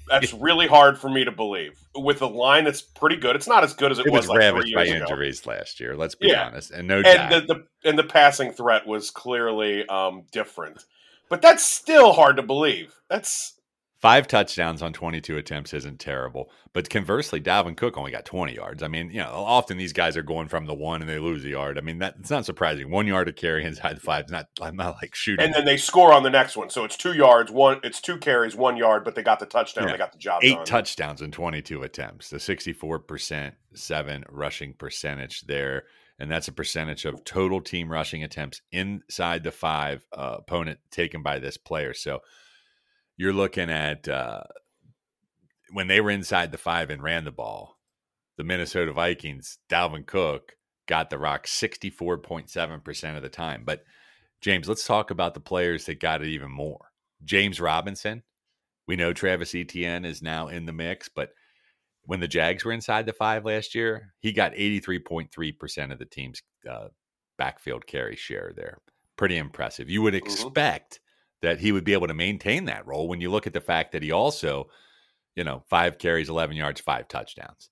That's 0.09 0.33
really 0.33 0.67
hard 0.67 0.99
for 0.99 1.11
me 1.11 1.25
to 1.25 1.31
believe. 1.31 1.79
With 1.95 2.23
a 2.23 2.27
line 2.27 2.65
that's 2.65 2.81
pretty 2.81 3.17
good, 3.17 3.37
it's 3.37 3.47
not 3.47 3.63
as 3.63 3.75
good 3.75 3.93
as 3.93 3.99
it, 3.99 4.07
it 4.07 4.13
was, 4.13 4.23
was 4.23 4.29
like 4.31 4.39
ravaged 4.39 4.75
by 4.75 4.85
ago. 4.85 4.95
injuries 4.95 5.47
last 5.47 5.81
year. 5.81 5.97
Let's 5.97 6.15
be 6.15 6.29
Yeah. 6.29 6.47
honest, 6.47 6.71
and 6.71 6.89
no 6.89 7.03
and 7.03 7.31
the, 7.31 7.41
the 7.41 7.89
and 7.89 7.99
the 7.99 8.05
passing 8.05 8.53
threat 8.53 8.87
was 8.87 9.11
clearly 9.11 9.87
um, 9.89 10.25
different. 10.33 10.85
But 11.29 11.43
that's 11.43 11.65
still 11.65 12.13
hard 12.15 12.37
to 12.37 12.43
believe. 12.43 12.95
That's 13.11 13.58
Five 14.01 14.29
touchdowns 14.29 14.81
on 14.81 14.93
22 14.93 15.37
attempts 15.39 15.75
isn't 15.75 15.99
terrible. 15.99 16.53
But 16.73 16.89
conversely, 16.89 17.41
Dalvin 17.41 17.77
Cook 17.77 17.99
only 17.99 18.13
got 18.13 18.25
20 18.25 18.55
yards. 18.55 18.85
I 18.85 18.87
mean, 18.89 19.11
you 19.11 19.19
know, 19.19 19.33
often 19.33 19.77
these 19.77 19.93
guys 19.93 20.17
are 20.17 20.23
going 20.23 20.47
from 20.47 20.67
the 20.67 20.75
one 20.75 21.01
and 21.01 21.11
they 21.11 21.19
lose 21.19 21.45
a 21.45 21.49
yard. 21.49 21.79
I 21.79 21.81
mean, 21.81 21.99
that 21.99 22.15
it's 22.21 22.31
not 22.31 22.47
surprising. 22.47 22.93
One 22.93 23.09
yard 23.09 23.27
to 23.27 23.33
carry 23.33 23.65
inside 23.65 23.97
the 23.97 24.01
five 24.01 24.27
is 24.27 24.31
not, 24.31 24.47
I'm 24.63 24.77
not 24.77 24.97
like 25.03 25.17
shooting. 25.17 25.45
and 25.45 25.53
then 25.53 25.65
they 25.65 25.77
score 25.77 26.13
on 26.13 26.23
the 26.23 26.31
next 26.31 26.57
one, 26.57 26.71
so 26.71 26.85
it's 26.85 26.97
two 26.97 27.13
yards, 27.13 27.51
one 27.51 27.81
it's 27.83 28.01
two 28.01 28.19
carries, 28.19 28.55
one 28.55 28.77
yard, 28.77 29.03
but 29.05 29.17
they 29.17 29.23
got 29.25 29.41
the 29.41 29.47
touchdown. 29.47 29.87
Yeah. 29.87 29.93
They 29.93 29.99
got 29.99 30.13
the 30.13 30.19
job 30.19 30.45
Eight 30.45 30.55
done. 30.55 30.65
touchdowns 30.65 31.21
in 31.21 31.33
22 31.33 31.83
attempts, 31.83 32.31
the 32.31 32.37
64%, 32.37 33.53
seven 33.75 34.25
rushing 34.31 34.75
percentage 34.75 35.43
there. 35.43 35.85
And 36.21 36.31
that's 36.31 36.47
a 36.47 36.53
percentage 36.53 37.05
of 37.05 37.25
total 37.25 37.61
team 37.61 37.91
rushing 37.91 38.23
attempts 38.23 38.61
inside 38.71 39.43
the 39.43 39.53
five 39.53 40.05
uh, 40.13 40.37
opponent 40.39 40.79
taken 40.93 41.23
by 41.23 41.41
this 41.41 41.57
player. 41.57 41.95
So 41.95 42.21
you're 43.19 43.35
looking 43.35 43.69
at 43.69 44.09
uh, 44.09 44.45
when 45.73 45.89
they 45.89 46.01
were 46.01 46.11
inside 46.11 46.51
the 46.53 46.59
five 46.59 46.89
and 46.89 47.03
ran 47.03 47.25
the 47.25 47.31
ball, 47.31 47.79
the 48.39 48.45
Minnesota 48.45 48.93
Vikings, 48.93 49.59
Dalvin 49.69 50.07
Cook 50.07 50.53
got 50.87 51.11
the 51.11 51.19
rock 51.19 51.47
64.7% 51.47 53.17
of 53.17 53.23
the 53.23 53.29
time. 53.29 53.65
But 53.67 53.85
James, 54.41 54.69
let's 54.69 54.87
talk 54.87 55.11
about 55.11 55.35
the 55.35 55.41
players 55.41 55.85
that 55.87 56.01
got 56.01 56.23
it 56.23 56.29
even 56.29 56.51
more. 56.51 56.93
James 57.25 57.61
Robinson, 57.61 58.23
we 58.87 58.97
know 58.97 59.13
Travis 59.13 59.55
Etienne 59.55 60.05
is 60.05 60.23
now 60.23 60.49
in 60.49 60.65
the 60.65 60.73
mix, 60.73 61.09
but 61.09 61.31
when 62.05 62.21
the 62.21 62.29
Jags 62.29 62.65
were 62.65 62.73
inside 62.73 63.05
the 63.05 63.13
five 63.13 63.45
last 63.45 63.75
year, 63.75 64.15
he 64.21 64.33
got 64.33 64.55
83.3% 64.55 65.93
of 65.93 65.99
the 65.99 66.07
team's 66.07 66.41
uh, 66.71 66.89
backfield 67.37 67.87
carry 67.87 68.17
share 68.17 68.53
there. 68.57 68.79
Pretty 69.17 69.37
impressive. 69.37 69.91
You 69.91 70.01
would 70.03 70.15
Mhm. 70.15 70.19
expect 70.19 71.01
that 71.43 71.61
he 71.61 71.73
would 71.73 71.85
be 71.85 71.93
able 71.93 72.09
to 72.09 72.15
maintain 72.15 72.65
that 72.67 72.87
role 72.87 73.09
when 73.09 73.21
you 73.21 73.31
look 73.31 73.47
at 73.47 73.53
the 73.53 73.61
fact 73.61 73.93
that 73.93 74.03
he 74.03 74.13
also, 74.13 74.69
you 75.37 75.45
know, 75.45 75.63
five 75.69 75.99
carries, 75.99 76.29
11 76.29 76.57
yards, 76.57 76.81
five 76.81 77.09
touchdowns. 77.09 77.71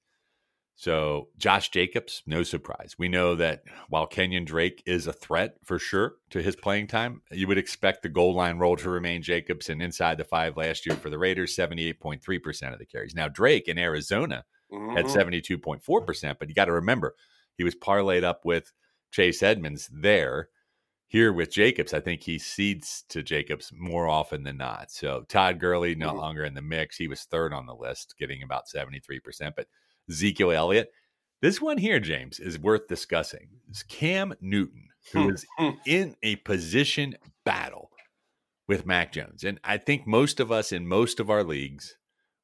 So 0.78 1.30
Josh 1.38 1.70
Jacobs, 1.70 2.22
no 2.26 2.42
surprise. 2.42 2.96
We 2.98 3.08
know 3.08 3.34
that 3.36 3.64
while 3.88 4.06
Kenyan 4.06 4.44
Drake 4.44 4.82
is 4.84 5.06
a 5.06 5.12
threat 5.12 5.56
for 5.64 5.78
sure 5.78 6.16
to 6.30 6.42
his 6.42 6.54
playing 6.54 6.88
time, 6.88 7.22
you 7.32 7.48
would 7.48 7.56
expect 7.56 8.02
the 8.02 8.10
goal 8.10 8.34
line 8.34 8.58
role 8.58 8.76
to 8.76 8.90
remain 8.90 9.22
Jacobs 9.22 9.70
and 9.70 9.82
inside 9.82 10.18
the 10.18 10.24
five 10.24 10.56
last 10.56 10.84
year 10.84 10.94
for 10.96 11.08
the 11.08 11.18
Raiders, 11.18 11.56
78.3% 11.56 12.72
of 12.74 12.78
the 12.78 12.84
carries. 12.84 13.14
Now 13.14 13.26
Drake 13.28 13.68
in 13.68 13.78
Arizona 13.78 14.44
at 14.94 15.06
Mhm. 15.06 15.10
72.4%, 15.10 16.38
but 16.38 16.48
you 16.50 16.54
got 16.54 16.66
to 16.66 16.72
remember 16.72 17.16
he 17.56 17.64
was 17.64 17.74
parlayed 17.74 18.22
up 18.22 18.44
with 18.44 18.72
Chase 19.10 19.42
Edmonds 19.42 19.88
there. 19.90 20.50
Here 21.08 21.32
with 21.32 21.52
Jacobs, 21.52 21.94
I 21.94 22.00
think 22.00 22.22
he 22.22 22.38
cedes 22.38 23.04
to 23.10 23.22
Jacobs 23.22 23.72
more 23.72 24.08
often 24.08 24.42
than 24.42 24.56
not. 24.56 24.90
So 24.90 25.24
Todd 25.28 25.60
Gurley 25.60 25.94
no 25.94 26.12
Mhm. 26.12 26.16
longer 26.18 26.44
in 26.44 26.54
the 26.54 26.62
mix. 26.62 26.96
He 26.96 27.06
was 27.08 27.22
third 27.24 27.52
on 27.52 27.66
the 27.66 27.74
list, 27.76 28.16
getting 28.18 28.42
about 28.42 28.68
73%. 28.68 29.54
But 29.54 29.68
Ezekiel 30.10 30.50
Elliott, 30.50 30.92
this 31.42 31.60
one 31.60 31.78
here, 31.78 32.00
James, 32.00 32.40
is 32.40 32.58
worth 32.58 32.88
discussing. 32.88 33.60
It's 33.68 33.84
Cam 33.84 34.34
Newton, 34.40 34.88
who 35.12 35.30
is 35.32 35.46
Hmm. 35.58 35.70
in 35.86 36.16
a 36.22 36.36
position 36.36 37.16
battle 37.44 37.92
with 38.66 38.84
Mac 38.84 39.12
Jones. 39.12 39.44
And 39.44 39.60
I 39.62 39.78
think 39.78 40.08
most 40.08 40.40
of 40.40 40.50
us 40.50 40.72
in 40.72 40.88
most 40.88 41.20
of 41.20 41.30
our 41.30 41.44
leagues 41.44 41.96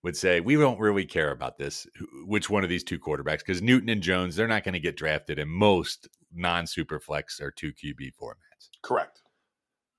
would 0.04 0.16
say 0.16 0.40
we 0.40 0.54
don't 0.54 0.78
really 0.78 1.04
care 1.04 1.32
about 1.32 1.58
this, 1.58 1.84
which 2.26 2.48
one 2.48 2.62
of 2.62 2.70
these 2.70 2.84
two 2.84 2.98
quarterbacks, 3.00 3.38
because 3.40 3.60
Newton 3.60 3.88
and 3.88 4.02
Jones, 4.02 4.36
they're 4.36 4.46
not 4.46 4.62
going 4.62 4.74
to 4.74 4.80
get 4.80 4.96
drafted 4.96 5.40
in 5.40 5.48
most 5.48 6.08
non 6.32 6.66
super 6.68 7.00
flex 7.00 7.40
or 7.40 7.50
two 7.50 7.72
QB 7.72 8.12
formats. 8.20 8.36
Correct. 8.82 9.22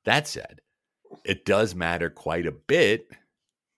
That 0.06 0.28
said, 0.28 0.60
it 1.24 1.46
does 1.46 1.76
matter 1.76 2.10
quite 2.10 2.46
a 2.46 2.52
bit 2.52 3.08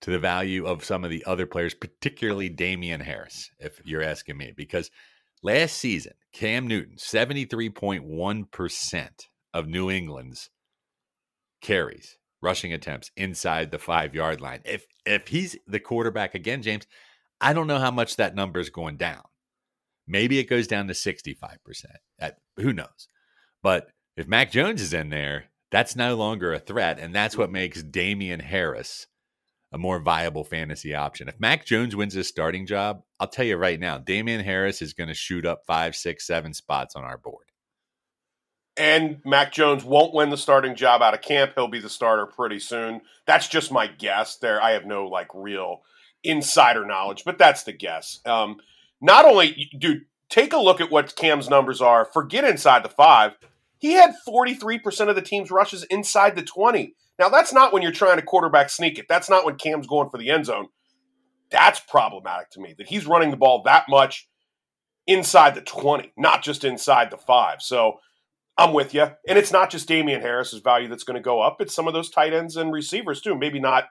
to 0.01 0.11
the 0.11 0.19
value 0.19 0.65
of 0.65 0.83
some 0.83 1.03
of 1.03 1.09
the 1.09 1.23
other 1.25 1.45
players, 1.45 1.73
particularly 1.73 2.49
Damien 2.49 3.01
Harris, 3.01 3.49
if 3.59 3.81
you're 3.85 4.03
asking 4.03 4.37
me, 4.37 4.53
because 4.55 4.91
last 5.41 5.77
season, 5.77 6.13
Cam 6.33 6.67
Newton, 6.67 6.97
73.1% 6.97 9.09
of 9.53 9.67
New 9.67 9.89
England's 9.89 10.49
carries, 11.61 12.17
rushing 12.41 12.73
attempts 12.73 13.11
inside 13.15 13.71
the 13.71 13.79
five 13.79 14.13
yard 14.13 14.41
line. 14.41 14.61
If 14.65 14.85
if 15.05 15.27
he's 15.27 15.57
the 15.65 15.79
quarterback 15.79 16.35
again, 16.35 16.61
James, 16.61 16.85
I 17.41 17.53
don't 17.53 17.67
know 17.67 17.79
how 17.79 17.91
much 17.91 18.17
that 18.17 18.35
number 18.35 18.59
is 18.59 18.69
going 18.69 18.97
down. 18.97 19.23
Maybe 20.07 20.39
it 20.39 20.49
goes 20.49 20.67
down 20.67 20.87
to 20.87 20.93
65%. 20.93 21.57
At, 22.19 22.37
who 22.57 22.73
knows? 22.73 23.07
But 23.63 23.87
if 24.15 24.27
Mac 24.27 24.51
Jones 24.51 24.81
is 24.81 24.93
in 24.93 25.09
there, 25.09 25.45
that's 25.71 25.95
no 25.95 26.15
longer 26.15 26.53
a 26.53 26.59
threat. 26.59 26.99
And 26.99 27.13
that's 27.13 27.37
what 27.37 27.51
makes 27.51 27.83
Damien 27.83 28.39
Harris 28.39 29.07
a 29.71 29.77
more 29.77 29.99
viable 29.99 30.45
fantasy 30.45 30.95
option. 30.95 31.27
If 31.27 31.39
Mac 31.39 31.65
Jones 31.65 31.95
wins 31.95 32.13
his 32.13 32.29
starting 32.29 32.65
job, 32.65 33.01
I'll 33.19 33.27
tell 33.27 33.45
you 33.45 33.57
right 33.57 33.79
now, 33.79 33.97
Damien 33.97 34.41
Harris 34.41 34.81
is 34.81 34.93
going 34.93 35.09
to 35.09 35.13
shoot 35.13 35.45
up 35.45 35.63
five, 35.67 35.95
six, 35.95 36.25
seven 36.25 36.53
spots 36.53 36.95
on 36.95 37.03
our 37.03 37.17
board. 37.17 37.47
And 38.77 39.19
Mac 39.25 39.51
Jones 39.51 39.83
won't 39.83 40.13
win 40.13 40.29
the 40.29 40.37
starting 40.37 40.75
job 40.75 41.01
out 41.01 41.13
of 41.13 41.21
camp. 41.21 41.53
He'll 41.55 41.67
be 41.67 41.79
the 41.79 41.89
starter 41.89 42.25
pretty 42.25 42.59
soon. 42.59 43.01
That's 43.25 43.47
just 43.47 43.71
my 43.71 43.87
guess. 43.87 44.37
There, 44.37 44.61
I 44.61 44.71
have 44.71 44.85
no 44.85 45.07
like 45.07 45.27
real 45.33 45.81
insider 46.23 46.85
knowledge, 46.85 47.23
but 47.25 47.37
that's 47.37 47.63
the 47.63 47.73
guess. 47.73 48.19
Um, 48.25 48.57
not 49.01 49.25
only, 49.25 49.69
dude, 49.77 50.05
take 50.29 50.53
a 50.53 50.57
look 50.57 50.79
at 50.79 50.91
what 50.91 51.15
Cam's 51.15 51.49
numbers 51.49 51.81
are. 51.81 52.05
Forget 52.05 52.43
inside 52.45 52.83
the 52.83 52.89
five. 52.89 53.33
He 53.79 53.93
had 53.93 54.13
43% 54.27 55.09
of 55.09 55.15
the 55.15 55.21
team's 55.21 55.51
rushes 55.51 55.83
inside 55.85 56.35
the 56.35 56.43
20. 56.43 56.95
Now, 57.19 57.29
that's 57.29 57.53
not 57.53 57.71
when 57.71 57.81
you're 57.81 57.91
trying 57.91 58.17
to 58.17 58.23
quarterback 58.23 58.69
sneak 58.69 58.99
it. 58.99 59.05
That's 59.07 59.29
not 59.29 59.45
when 59.45 59.55
Cam's 59.55 59.87
going 59.87 60.09
for 60.09 60.17
the 60.17 60.29
end 60.29 60.45
zone. 60.45 60.67
That's 61.51 61.79
problematic 61.79 62.49
to 62.51 62.59
me 62.59 62.73
that 62.77 62.87
he's 62.87 63.05
running 63.05 63.31
the 63.31 63.37
ball 63.37 63.63
that 63.63 63.85
much 63.87 64.27
inside 65.07 65.55
the 65.55 65.61
20, 65.61 66.13
not 66.17 66.41
just 66.43 66.63
inside 66.63 67.11
the 67.11 67.17
five. 67.17 67.61
So 67.61 67.99
I'm 68.57 68.73
with 68.73 68.93
you. 68.93 69.07
And 69.27 69.37
it's 69.37 69.51
not 69.51 69.69
just 69.69 69.87
Damien 69.87 70.21
Harris's 70.21 70.61
value 70.61 70.87
that's 70.87 71.03
going 71.03 71.15
to 71.15 71.23
go 71.23 71.41
up. 71.41 71.57
It's 71.59 71.75
some 71.75 71.87
of 71.87 71.93
those 71.93 72.09
tight 72.09 72.33
ends 72.33 72.55
and 72.55 72.71
receivers 72.71 73.21
too. 73.21 73.35
Maybe 73.35 73.59
not. 73.59 73.85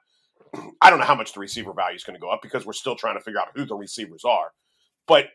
I 0.81 0.91
don't 0.91 0.99
know 0.99 1.05
how 1.05 1.15
much 1.15 1.33
the 1.33 1.41
receiver 1.41 1.73
value 1.73 1.97
is 1.97 2.05
going 2.05 2.17
to 2.17 2.21
go 2.21 2.31
up 2.31 2.41
because 2.43 2.67
we're 2.67 2.73
still 2.73 2.97
trying 2.97 3.17
to 3.17 3.23
figure 3.23 3.41
out 3.41 3.49
who 3.55 3.65
the 3.65 3.77
receivers 3.77 4.25
are. 4.25 4.53
But 5.07 5.27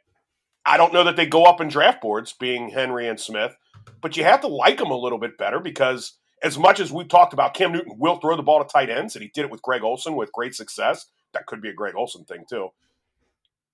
I 0.65 0.77
don't 0.77 0.93
know 0.93 1.03
that 1.03 1.15
they 1.15 1.25
go 1.25 1.45
up 1.45 1.61
in 1.61 1.67
draft 1.67 2.01
boards, 2.01 2.33
being 2.33 2.69
Henry 2.69 3.07
and 3.07 3.19
Smith. 3.19 3.55
But 4.01 4.17
you 4.17 4.23
have 4.23 4.41
to 4.41 4.47
like 4.47 4.79
him 4.79 4.91
a 4.91 4.97
little 4.97 5.19
bit 5.19 5.37
better 5.37 5.59
because 5.59 6.17
as 6.41 6.57
much 6.57 6.79
as 6.79 6.91
we've 6.91 7.07
talked 7.07 7.33
about 7.33 7.53
Cam 7.53 7.71
Newton 7.71 7.97
will 7.97 8.17
throw 8.17 8.35
the 8.35 8.43
ball 8.43 8.63
to 8.63 8.69
tight 8.69 8.89
ends, 8.89 9.15
and 9.15 9.23
he 9.23 9.29
did 9.33 9.45
it 9.45 9.51
with 9.51 9.61
Greg 9.61 9.83
Olsen 9.83 10.15
with 10.15 10.31
great 10.31 10.55
success. 10.55 11.07
That 11.33 11.45
could 11.45 11.61
be 11.61 11.69
a 11.69 11.73
Greg 11.73 11.95
Olsen 11.95 12.25
thing 12.25 12.45
too. 12.49 12.69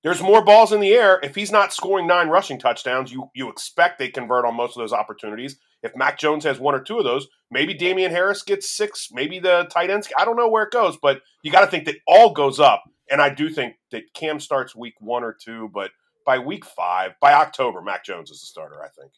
There's 0.03 0.21
more 0.21 0.43
balls 0.43 0.71
in 0.71 0.81
the 0.81 0.93
air. 0.93 1.19
If 1.23 1.33
he's 1.33 1.51
not 1.51 1.73
scoring 1.73 2.05
nine 2.05 2.27
rushing 2.27 2.59
touchdowns, 2.59 3.11
you 3.11 3.31
you 3.33 3.49
expect 3.49 3.97
they 3.97 4.09
convert 4.09 4.45
on 4.45 4.55
most 4.55 4.77
of 4.77 4.81
those 4.81 4.93
opportunities. 4.93 5.57
If 5.81 5.95
Mac 5.95 6.19
Jones 6.19 6.43
has 6.43 6.59
one 6.59 6.75
or 6.75 6.81
two 6.81 6.99
of 6.99 7.03
those, 7.03 7.27
maybe 7.49 7.73
Damien 7.73 8.11
Harris 8.11 8.43
gets 8.43 8.69
six, 8.69 9.09
maybe 9.11 9.39
the 9.39 9.67
tight 9.71 9.89
ends. 9.89 10.07
I 10.17 10.25
don't 10.25 10.35
know 10.35 10.49
where 10.49 10.63
it 10.63 10.71
goes, 10.71 10.97
but 11.01 11.21
you 11.43 11.51
got 11.51 11.61
to 11.61 11.67
think 11.67 11.85
that 11.85 11.97
all 12.07 12.33
goes 12.33 12.59
up. 12.59 12.83
And 13.09 13.21
I 13.21 13.29
do 13.29 13.49
think 13.49 13.75
that 13.91 14.13
Cam 14.13 14.39
starts 14.39 14.75
week 14.75 14.95
one 14.99 15.23
or 15.23 15.33
two, 15.33 15.69
but 15.73 15.91
by 16.25 16.39
week 16.39 16.65
five, 16.65 17.13
by 17.19 17.33
October, 17.33 17.81
Mac 17.81 18.03
Jones 18.03 18.29
is 18.29 18.41
the 18.41 18.47
starter. 18.47 18.83
I 18.83 18.89
think. 18.89 19.11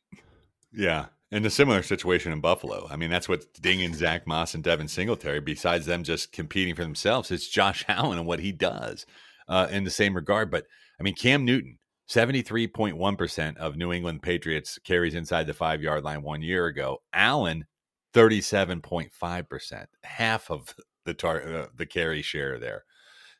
Yeah, 0.71 1.07
and 1.31 1.45
a 1.45 1.49
similar 1.49 1.83
situation 1.83 2.31
in 2.31 2.41
Buffalo. 2.41 2.87
I 2.89 2.95
mean, 2.95 3.09
that's 3.09 3.29
what 3.29 3.53
dinging 3.61 3.93
Zach 3.93 4.27
Moss 4.27 4.53
and 4.53 4.63
Devin 4.63 4.87
Singletary. 4.87 5.39
Besides 5.39 5.85
them 5.85 6.03
just 6.03 6.31
competing 6.31 6.75
for 6.75 6.83
themselves, 6.83 7.31
it's 7.31 7.47
Josh 7.47 7.85
Allen 7.89 8.17
and 8.17 8.27
what 8.27 8.39
he 8.39 8.51
does 8.51 9.05
uh, 9.47 9.67
in 9.69 9.83
the 9.83 9.89
same 9.89 10.15
regard. 10.15 10.51
But 10.51 10.65
I 10.99 11.03
mean, 11.03 11.15
Cam 11.15 11.45
Newton, 11.45 11.79
73.1% 12.09 13.57
of 13.57 13.75
New 13.75 13.91
England 13.91 14.21
Patriots 14.21 14.79
carries 14.83 15.15
inside 15.15 15.47
the 15.47 15.53
five 15.53 15.81
yard 15.81 16.03
line 16.03 16.21
one 16.21 16.41
year 16.41 16.67
ago. 16.67 16.99
Allen, 17.13 17.65
37.5%, 18.13 19.85
half 20.03 20.49
of 20.49 20.73
the 21.05 21.13
tar- 21.13 21.43
uh, 21.43 21.67
the 21.75 21.85
carry 21.85 22.21
share 22.21 22.59
there. 22.59 22.83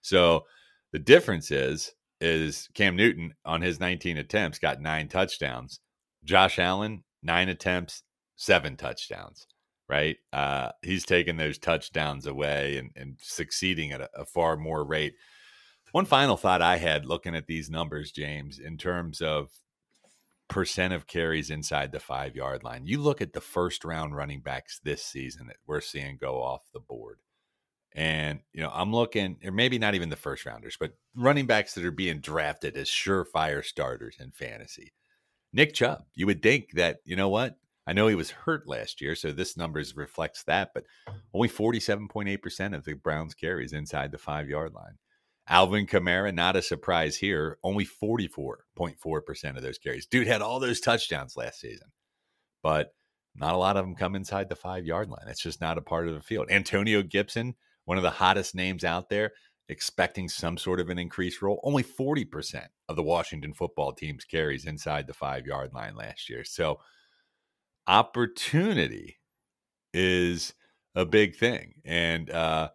So 0.02 0.46
the 0.92 1.00
difference 1.00 1.52
is 1.52 1.94
is 2.20 2.68
Cam 2.74 2.96
Newton 2.96 3.34
on 3.46 3.62
his 3.62 3.80
19 3.80 4.18
attempts 4.18 4.58
got 4.58 4.82
nine 4.82 5.08
touchdowns. 5.08 5.80
Josh 6.24 6.58
Allen, 6.58 7.04
nine 7.28 7.50
attempts, 7.50 8.02
seven 8.36 8.76
touchdowns. 8.76 9.46
Right, 9.90 10.18
uh, 10.34 10.72
he's 10.82 11.06
taking 11.06 11.38
those 11.38 11.58
touchdowns 11.58 12.26
away 12.26 12.78
and, 12.78 12.92
and 12.98 13.16
succeeding 13.22 13.94
at 13.94 14.02
a, 14.02 14.10
a 14.18 14.26
far 14.26 14.58
more 14.58 14.84
rate. 14.84 15.14
One 15.94 16.04
final 16.04 16.36
thought 16.36 16.62
I 16.62 16.76
had 16.76 17.06
looking 17.06 17.36
at 17.36 17.48
these 17.48 17.70
numbers, 17.70 18.12
James, 18.12 18.60
in 18.60 18.78
terms 18.78 19.22
of 19.22 19.48
percent 20.50 20.92
of 20.92 21.08
carries 21.08 21.50
inside 21.50 21.94
the 21.94 22.02
five 22.02 22.36
yard 22.36 22.64
line. 22.64 22.86
You 22.86 23.00
look 23.02 23.22
at 23.22 23.32
the 23.32 23.40
first 23.40 23.86
round 23.86 24.14
running 24.14 24.42
backs 24.42 24.82
this 24.84 25.06
season 25.06 25.48
that 25.48 25.56
we're 25.66 25.80
seeing 25.80 26.18
go 26.18 26.42
off 26.42 26.64
the 26.74 26.82
board. 26.82 27.20
And, 27.94 28.42
you 28.52 28.62
know, 28.62 28.72
I'm 28.74 28.94
looking, 28.94 29.38
or 29.46 29.52
maybe 29.52 29.80
not 29.80 29.96
even 29.96 30.10
the 30.10 30.18
first 30.18 30.46
rounders, 30.46 30.76
but 30.78 30.98
running 31.16 31.46
backs 31.46 31.74
that 31.74 31.86
are 31.86 31.92
being 31.92 32.20
drafted 32.20 32.76
as 32.76 32.90
surefire 32.90 33.64
starters 33.64 34.18
in 34.20 34.32
fantasy. 34.32 34.92
Nick 35.54 35.74
Chubb, 35.74 36.06
you 36.14 36.26
would 36.26 36.42
think 36.42 36.72
that, 36.74 37.00
you 37.06 37.16
know 37.16 37.30
what? 37.30 37.58
I 37.88 37.94
know 37.94 38.08
he 38.08 38.16
was 38.16 38.32
hurt 38.32 38.68
last 38.68 39.00
year, 39.00 39.16
so 39.16 39.32
this 39.32 39.56
numbers 39.56 39.96
reflects 39.96 40.44
that, 40.44 40.72
but 40.74 40.84
only 41.34 41.48
47.8% 41.48 42.76
of 42.76 42.84
the 42.84 42.94
Browns 42.94 43.34
carries 43.34 43.72
inside 43.72 44.12
the 44.12 44.18
five 44.18 44.50
yard 44.50 44.74
line. 44.74 44.98
Alvin 45.48 45.88
Kamara, 45.88 46.34
not 46.34 46.58
a 46.58 46.62
surprise 46.62 47.16
here, 47.16 47.58
only 47.64 47.86
44.4% 47.86 49.56
of 49.56 49.62
those 49.64 49.78
carries. 49.78 50.06
Dude 50.06 50.28
had 50.28 50.42
all 50.42 50.60
those 50.60 50.82
touchdowns 50.82 51.38
last 51.38 51.62
season, 51.62 51.88
but 52.62 52.94
not 53.34 53.54
a 53.54 53.58
lot 53.58 53.78
of 53.78 53.86
them 53.86 53.96
come 53.96 54.16
inside 54.16 54.50
the 54.50 54.56
five 54.56 54.86
yard 54.86 55.10
line. 55.10 55.28
It's 55.28 55.42
just 55.42 55.62
not 55.62 55.78
a 55.78 55.82
part 55.82 56.10
of 56.10 56.14
the 56.14 56.22
field. 56.22 56.48
Antonio 56.50 57.02
Gibson, 57.02 57.56
one 57.86 57.96
of 57.96 58.04
the 58.04 58.10
hottest 58.10 58.54
names 58.54 58.84
out 58.84 59.10
there, 59.10 59.32
expecting 59.70 60.30
some 60.30 60.58
sort 60.58 60.80
of 60.80 60.90
an 60.90 61.00
increased 61.00 61.42
role. 61.42 61.60
Only 61.64 61.84
40% 61.84 62.68
of 62.88 62.96
the 62.96 63.04
Washington 63.04 63.54
football 63.54 63.94
team's 63.94 64.26
carries 64.26 64.66
inside 64.66 65.08
the 65.08 65.14
five 65.14 65.46
yard 65.46 65.74
line 65.74 65.96
last 65.96 66.30
year. 66.30 66.44
So 66.44 66.80
opportunity 67.88 69.18
is 69.94 70.54
a 70.96 71.06
big 71.06 71.36
thing. 71.36 71.76
And, 71.86 72.30
uh, 72.30 72.70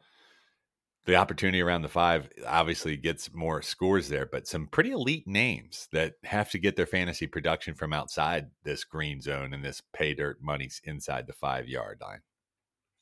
the 1.05 1.17
opportunity 1.17 1.61
around 1.61 1.83
the 1.83 1.89
five 1.89 2.29
obviously 2.47 2.97
gets 2.97 3.35
more 3.35 3.61
scores 3.61 4.09
there, 4.09 4.27
but 4.27 4.47
some 4.47 4.69
pretty 4.69 4.93
elite 4.93 5.27
names 5.27 5.89
that 5.93 6.15
have 6.23 6.51
to 6.51 6.59
get 6.59 6.77
their 6.77 6.87
fantasy 6.87 7.27
production 7.27 7.75
from 7.75 7.93
outside 7.93 8.51
this 8.63 8.85
green 8.85 9.21
zone 9.21 9.53
and 9.53 9.65
this 9.65 9.83
pay 9.93 10.15
dirt 10.15 10.39
money 10.41 10.71
inside 10.85 11.27
the 11.27 11.33
five 11.33 11.69
yard 11.69 11.99
line. 12.01 12.21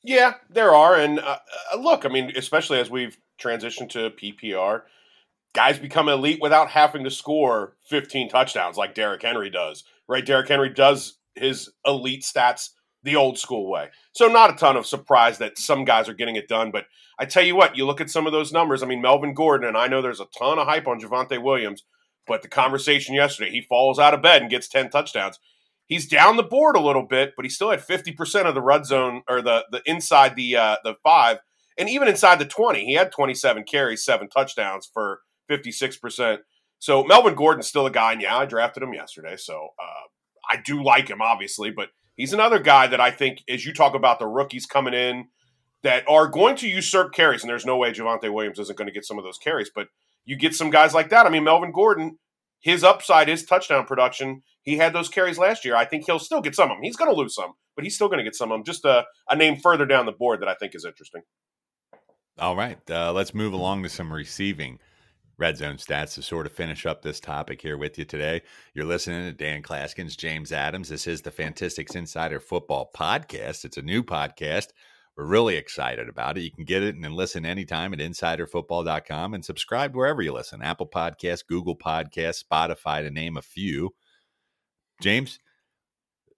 Yeah, 0.03 0.35
there 0.49 0.73
are. 0.73 0.95
And 0.95 1.19
uh, 1.19 1.37
uh, 1.73 1.77
look, 1.77 2.05
I 2.05 2.09
mean, 2.09 2.31
especially 2.35 2.79
as 2.79 2.89
we've 2.89 3.17
transitioned 3.41 3.89
to 3.89 4.11
PPR, 4.11 4.83
guys 5.53 5.79
become 5.79 6.09
elite 6.09 6.39
without 6.41 6.69
having 6.69 7.03
to 7.03 7.11
score 7.11 7.75
15 7.89 8.29
touchdowns 8.29 8.77
like 8.77 8.95
Derrick 8.95 9.21
Henry 9.21 9.49
does, 9.49 9.83
right? 10.07 10.25
Derrick 10.25 10.47
Henry 10.47 10.69
does 10.69 11.17
his 11.35 11.69
elite 11.85 12.23
stats 12.23 12.69
the 13.03 13.15
old 13.15 13.37
school 13.37 13.69
way. 13.69 13.89
So 14.13 14.27
not 14.27 14.51
a 14.51 14.55
ton 14.55 14.77
of 14.77 14.85
surprise 14.85 15.39
that 15.39 15.57
some 15.57 15.85
guys 15.85 16.07
are 16.07 16.13
getting 16.13 16.35
it 16.35 16.47
done, 16.47 16.71
but 16.71 16.85
I 17.19 17.25
tell 17.25 17.43
you 17.43 17.55
what, 17.55 17.75
you 17.75 17.85
look 17.85 18.01
at 18.01 18.09
some 18.09 18.27
of 18.27 18.33
those 18.33 18.53
numbers. 18.53 18.83
I 18.83 18.87
mean, 18.87 19.01
Melvin 19.01 19.33
Gordon, 19.33 19.67
and 19.67 19.77
I 19.77 19.87
know 19.87 20.01
there's 20.01 20.19
a 20.19 20.27
ton 20.37 20.59
of 20.59 20.67
hype 20.67 20.87
on 20.87 20.99
Javonte 20.99 21.41
Williams, 21.41 21.83
but 22.27 22.41
the 22.41 22.47
conversation 22.47 23.15
yesterday, 23.15 23.49
he 23.49 23.61
falls 23.61 23.99
out 23.99 24.13
of 24.13 24.21
bed 24.21 24.41
and 24.41 24.51
gets 24.51 24.67
10 24.67 24.89
touchdowns. 24.89 25.39
He's 25.87 26.07
down 26.07 26.37
the 26.37 26.43
board 26.43 26.75
a 26.77 26.81
little 26.81 27.05
bit, 27.05 27.33
but 27.35 27.43
he 27.43 27.49
still 27.49 27.71
had 27.71 27.85
50% 27.85 28.45
of 28.45 28.55
the 28.55 28.61
red 28.61 28.85
zone 28.85 29.23
or 29.27 29.41
the 29.41 29.65
the 29.71 29.81
inside 29.85 30.37
the 30.37 30.55
uh, 30.55 30.75
the 30.85 30.95
5 31.03 31.39
and 31.77 31.89
even 31.89 32.07
inside 32.07 32.39
the 32.39 32.45
20. 32.45 32.85
He 32.85 32.93
had 32.93 33.11
27 33.11 33.63
carries, 33.63 34.05
7 34.05 34.29
touchdowns 34.29 34.89
for 34.93 35.21
56%. 35.49 36.39
So 36.79 37.03
Melvin 37.03 37.35
Gordon's 37.35 37.67
still 37.67 37.85
a 37.85 37.91
guy, 37.91 38.13
and 38.13 38.21
yeah, 38.21 38.37
I 38.37 38.45
drafted 38.45 38.83
him 38.83 38.93
yesterday, 38.93 39.35
so 39.37 39.69
uh, 39.79 40.07
I 40.49 40.57
do 40.57 40.83
like 40.83 41.09
him 41.09 41.21
obviously, 41.21 41.69
but 41.69 41.89
He's 42.21 42.33
another 42.33 42.59
guy 42.59 42.87
that 42.87 42.99
I 42.99 43.09
think, 43.09 43.39
as 43.49 43.65
you 43.65 43.73
talk 43.73 43.95
about 43.95 44.19
the 44.19 44.27
rookies 44.27 44.67
coming 44.67 44.93
in 44.93 45.29
that 45.83 46.03
are 46.07 46.27
going 46.27 46.55
to 46.57 46.67
usurp 46.67 47.13
carries, 47.13 47.41
and 47.41 47.49
there's 47.49 47.65
no 47.65 47.77
way 47.77 47.91
Javonte 47.91 48.31
Williams 48.31 48.59
isn't 48.59 48.77
going 48.77 48.87
to 48.87 48.93
get 48.93 49.05
some 49.05 49.17
of 49.17 49.23
those 49.23 49.39
carries, 49.39 49.71
but 49.73 49.87
you 50.25 50.35
get 50.35 50.53
some 50.53 50.69
guys 50.69 50.93
like 50.93 51.09
that. 51.09 51.25
I 51.25 51.29
mean, 51.29 51.43
Melvin 51.43 51.71
Gordon, 51.71 52.19
his 52.59 52.83
upside 52.83 53.27
is 53.27 53.43
touchdown 53.43 53.85
production. 53.85 54.43
He 54.61 54.77
had 54.77 54.93
those 54.93 55.09
carries 55.09 55.39
last 55.39 55.65
year. 55.65 55.75
I 55.75 55.85
think 55.85 56.05
he'll 56.05 56.19
still 56.19 56.41
get 56.41 56.53
some 56.53 56.69
of 56.69 56.77
them. 56.77 56.83
He's 56.83 56.95
going 56.95 57.09
to 57.09 57.17
lose 57.17 57.33
some, 57.33 57.53
but 57.75 57.83
he's 57.83 57.95
still 57.95 58.07
going 58.07 58.19
to 58.19 58.23
get 58.23 58.35
some 58.35 58.51
of 58.51 58.55
them. 58.55 58.65
Just 58.65 58.85
a, 58.85 59.05
a 59.27 59.35
name 59.35 59.55
further 59.55 59.87
down 59.87 60.05
the 60.05 60.11
board 60.11 60.41
that 60.41 60.47
I 60.47 60.53
think 60.53 60.75
is 60.75 60.85
interesting. 60.85 61.23
All 62.41 62.55
right. 62.55 62.79
Uh, 62.89 63.13
let's 63.13 63.35
move 63.35 63.53
along 63.53 63.83
to 63.83 63.89
some 63.89 64.11
receiving 64.11 64.79
red 65.37 65.57
zone 65.57 65.75
stats 65.75 66.15
to 66.15 66.23
sort 66.23 66.47
of 66.47 66.51
finish 66.51 66.87
up 66.87 67.03
this 67.03 67.19
topic 67.19 67.61
here 67.61 67.77
with 67.77 67.99
you 67.99 68.03
today. 68.03 68.41
You're 68.73 68.85
listening 68.85 69.25
to 69.25 69.31
Dan 69.31 69.61
Clasgens, 69.61 70.17
James 70.17 70.51
Adams. 70.51 70.89
This 70.89 71.05
is 71.05 71.21
the 71.21 71.29
Fantistics 71.29 71.93
Insider 71.93 72.39
Football 72.39 72.89
Podcast. 72.95 73.63
It's 73.63 73.77
a 73.77 73.83
new 73.83 74.01
podcast. 74.01 74.69
We're 75.15 75.27
really 75.27 75.55
excited 75.55 76.09
about 76.09 76.35
it. 76.35 76.41
You 76.41 76.49
can 76.49 76.65
get 76.65 76.81
it 76.81 76.95
and 76.95 77.13
listen 77.13 77.45
anytime 77.45 77.93
at 77.93 77.99
insiderfootball.com 77.99 79.35
and 79.35 79.45
subscribe 79.45 79.95
wherever 79.95 80.23
you 80.23 80.33
listen 80.33 80.63
Apple 80.63 80.87
Podcasts, 80.87 81.45
Google 81.45 81.77
Podcasts, 81.77 82.43
Spotify, 82.43 83.03
to 83.03 83.11
name 83.11 83.37
a 83.37 83.43
few. 83.43 83.93
James, 84.99 85.37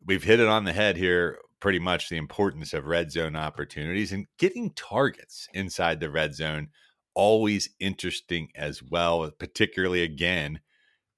we've 0.05 0.25
hit 0.25 0.41
it 0.41 0.49
on 0.49 0.65
the 0.65 0.73
head 0.73 0.97
here 0.97 1.39
pretty 1.63 1.79
much 1.79 2.09
the 2.09 2.17
importance 2.17 2.73
of 2.73 2.87
red 2.87 3.09
zone 3.09 3.37
opportunities 3.37 4.11
and 4.11 4.27
getting 4.37 4.69
targets 4.71 5.47
inside 5.53 6.01
the 6.01 6.09
red 6.09 6.35
zone 6.35 6.67
always 7.13 7.69
interesting 7.79 8.49
as 8.53 8.83
well, 8.83 9.31
particularly 9.39 10.03
again 10.03 10.59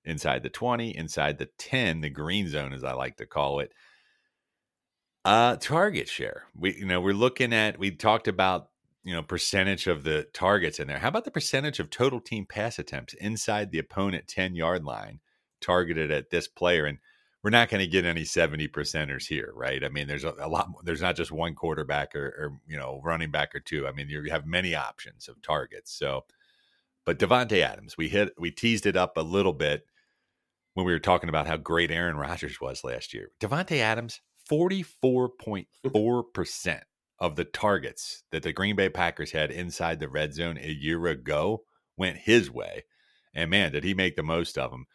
inside 0.03 0.43
the 0.43 0.49
20, 0.49 0.95
inside 0.95 1.39
the 1.39 1.49
10, 1.57 2.01
the 2.01 2.11
green 2.11 2.47
zone, 2.47 2.73
as 2.73 2.83
I 2.83 2.93
like 2.93 3.17
to 3.17 3.25
call 3.25 3.59
it. 3.59 3.71
Uh, 5.25 5.55
target 5.55 6.07
share. 6.07 6.43
We, 6.55 6.75
you 6.75 6.85
know, 6.85 7.01
we're 7.01 7.15
looking 7.15 7.51
at, 7.51 7.79
we 7.79 7.89
talked 7.89 8.27
about, 8.27 8.69
you 9.03 9.15
know, 9.15 9.23
percentage 9.23 9.87
of 9.87 10.03
the 10.03 10.27
targets 10.31 10.79
in 10.79 10.87
there. 10.87 10.99
How 10.99 11.07
about 11.07 11.25
the 11.25 11.31
percentage 11.31 11.79
of 11.79 11.89
total 11.89 12.21
team 12.21 12.45
pass 12.47 12.77
attempts 12.77 13.15
inside 13.15 13.71
the 13.71 13.79
opponent 13.79 14.27
10 14.27 14.53
yard 14.53 14.83
line 14.83 15.21
targeted 15.59 16.11
at 16.11 16.29
this 16.29 16.47
player? 16.47 16.85
And 16.85 16.99
we're 17.45 17.51
not 17.51 17.69
going 17.69 17.79
to 17.79 17.87
get 17.87 18.05
any 18.05 18.23
70 18.23 18.69
percenters 18.69 19.27
here, 19.27 19.51
right? 19.53 19.83
I 19.83 19.89
mean, 19.89 20.07
there's 20.07 20.23
a, 20.23 20.33
a 20.39 20.49
lot, 20.49 20.67
there's 20.83 21.03
not 21.03 21.15
just 21.15 21.31
one 21.31 21.53
quarterback 21.53 22.15
or, 22.15 22.25
or, 22.25 22.59
you 22.67 22.75
know, 22.75 22.99
running 23.03 23.29
back 23.29 23.53
or 23.53 23.59
two. 23.59 23.87
I 23.87 23.91
mean, 23.91 24.09
you 24.09 24.31
have 24.31 24.47
many 24.47 24.73
options 24.73 25.27
of 25.27 25.39
targets. 25.43 25.93
So, 25.93 26.25
but 27.05 27.19
Davante 27.19 27.61
Adams, 27.61 27.99
we 27.99 28.09
hit, 28.09 28.33
we 28.39 28.49
teased 28.49 28.87
it 28.87 28.97
up 28.97 29.15
a 29.15 29.21
little 29.21 29.53
bit 29.53 29.85
when 30.73 30.87
we 30.87 30.91
were 30.91 30.97
talking 30.97 31.29
about 31.29 31.45
how 31.45 31.57
great 31.57 31.91
Aaron 31.91 32.17
Rodgers 32.17 32.59
was 32.59 32.83
last 32.83 33.13
year. 33.13 33.29
Davante 33.39 33.77
Adams, 33.77 34.21
44.4% 34.49 36.81
of 37.19 37.35
the 37.35 37.45
targets 37.45 38.23
that 38.31 38.41
the 38.41 38.53
Green 38.53 38.75
Bay 38.75 38.89
Packers 38.89 39.33
had 39.33 39.51
inside 39.51 39.99
the 39.99 40.09
red 40.09 40.33
zone 40.33 40.57
a 40.59 40.71
year 40.71 41.05
ago 41.05 41.61
went 41.95 42.17
his 42.17 42.49
way. 42.49 42.85
And 43.35 43.51
man, 43.51 43.71
did 43.71 43.83
he 43.83 43.93
make 43.93 44.15
the 44.15 44.23
most 44.23 44.57
of 44.57 44.71
them. 44.71 44.87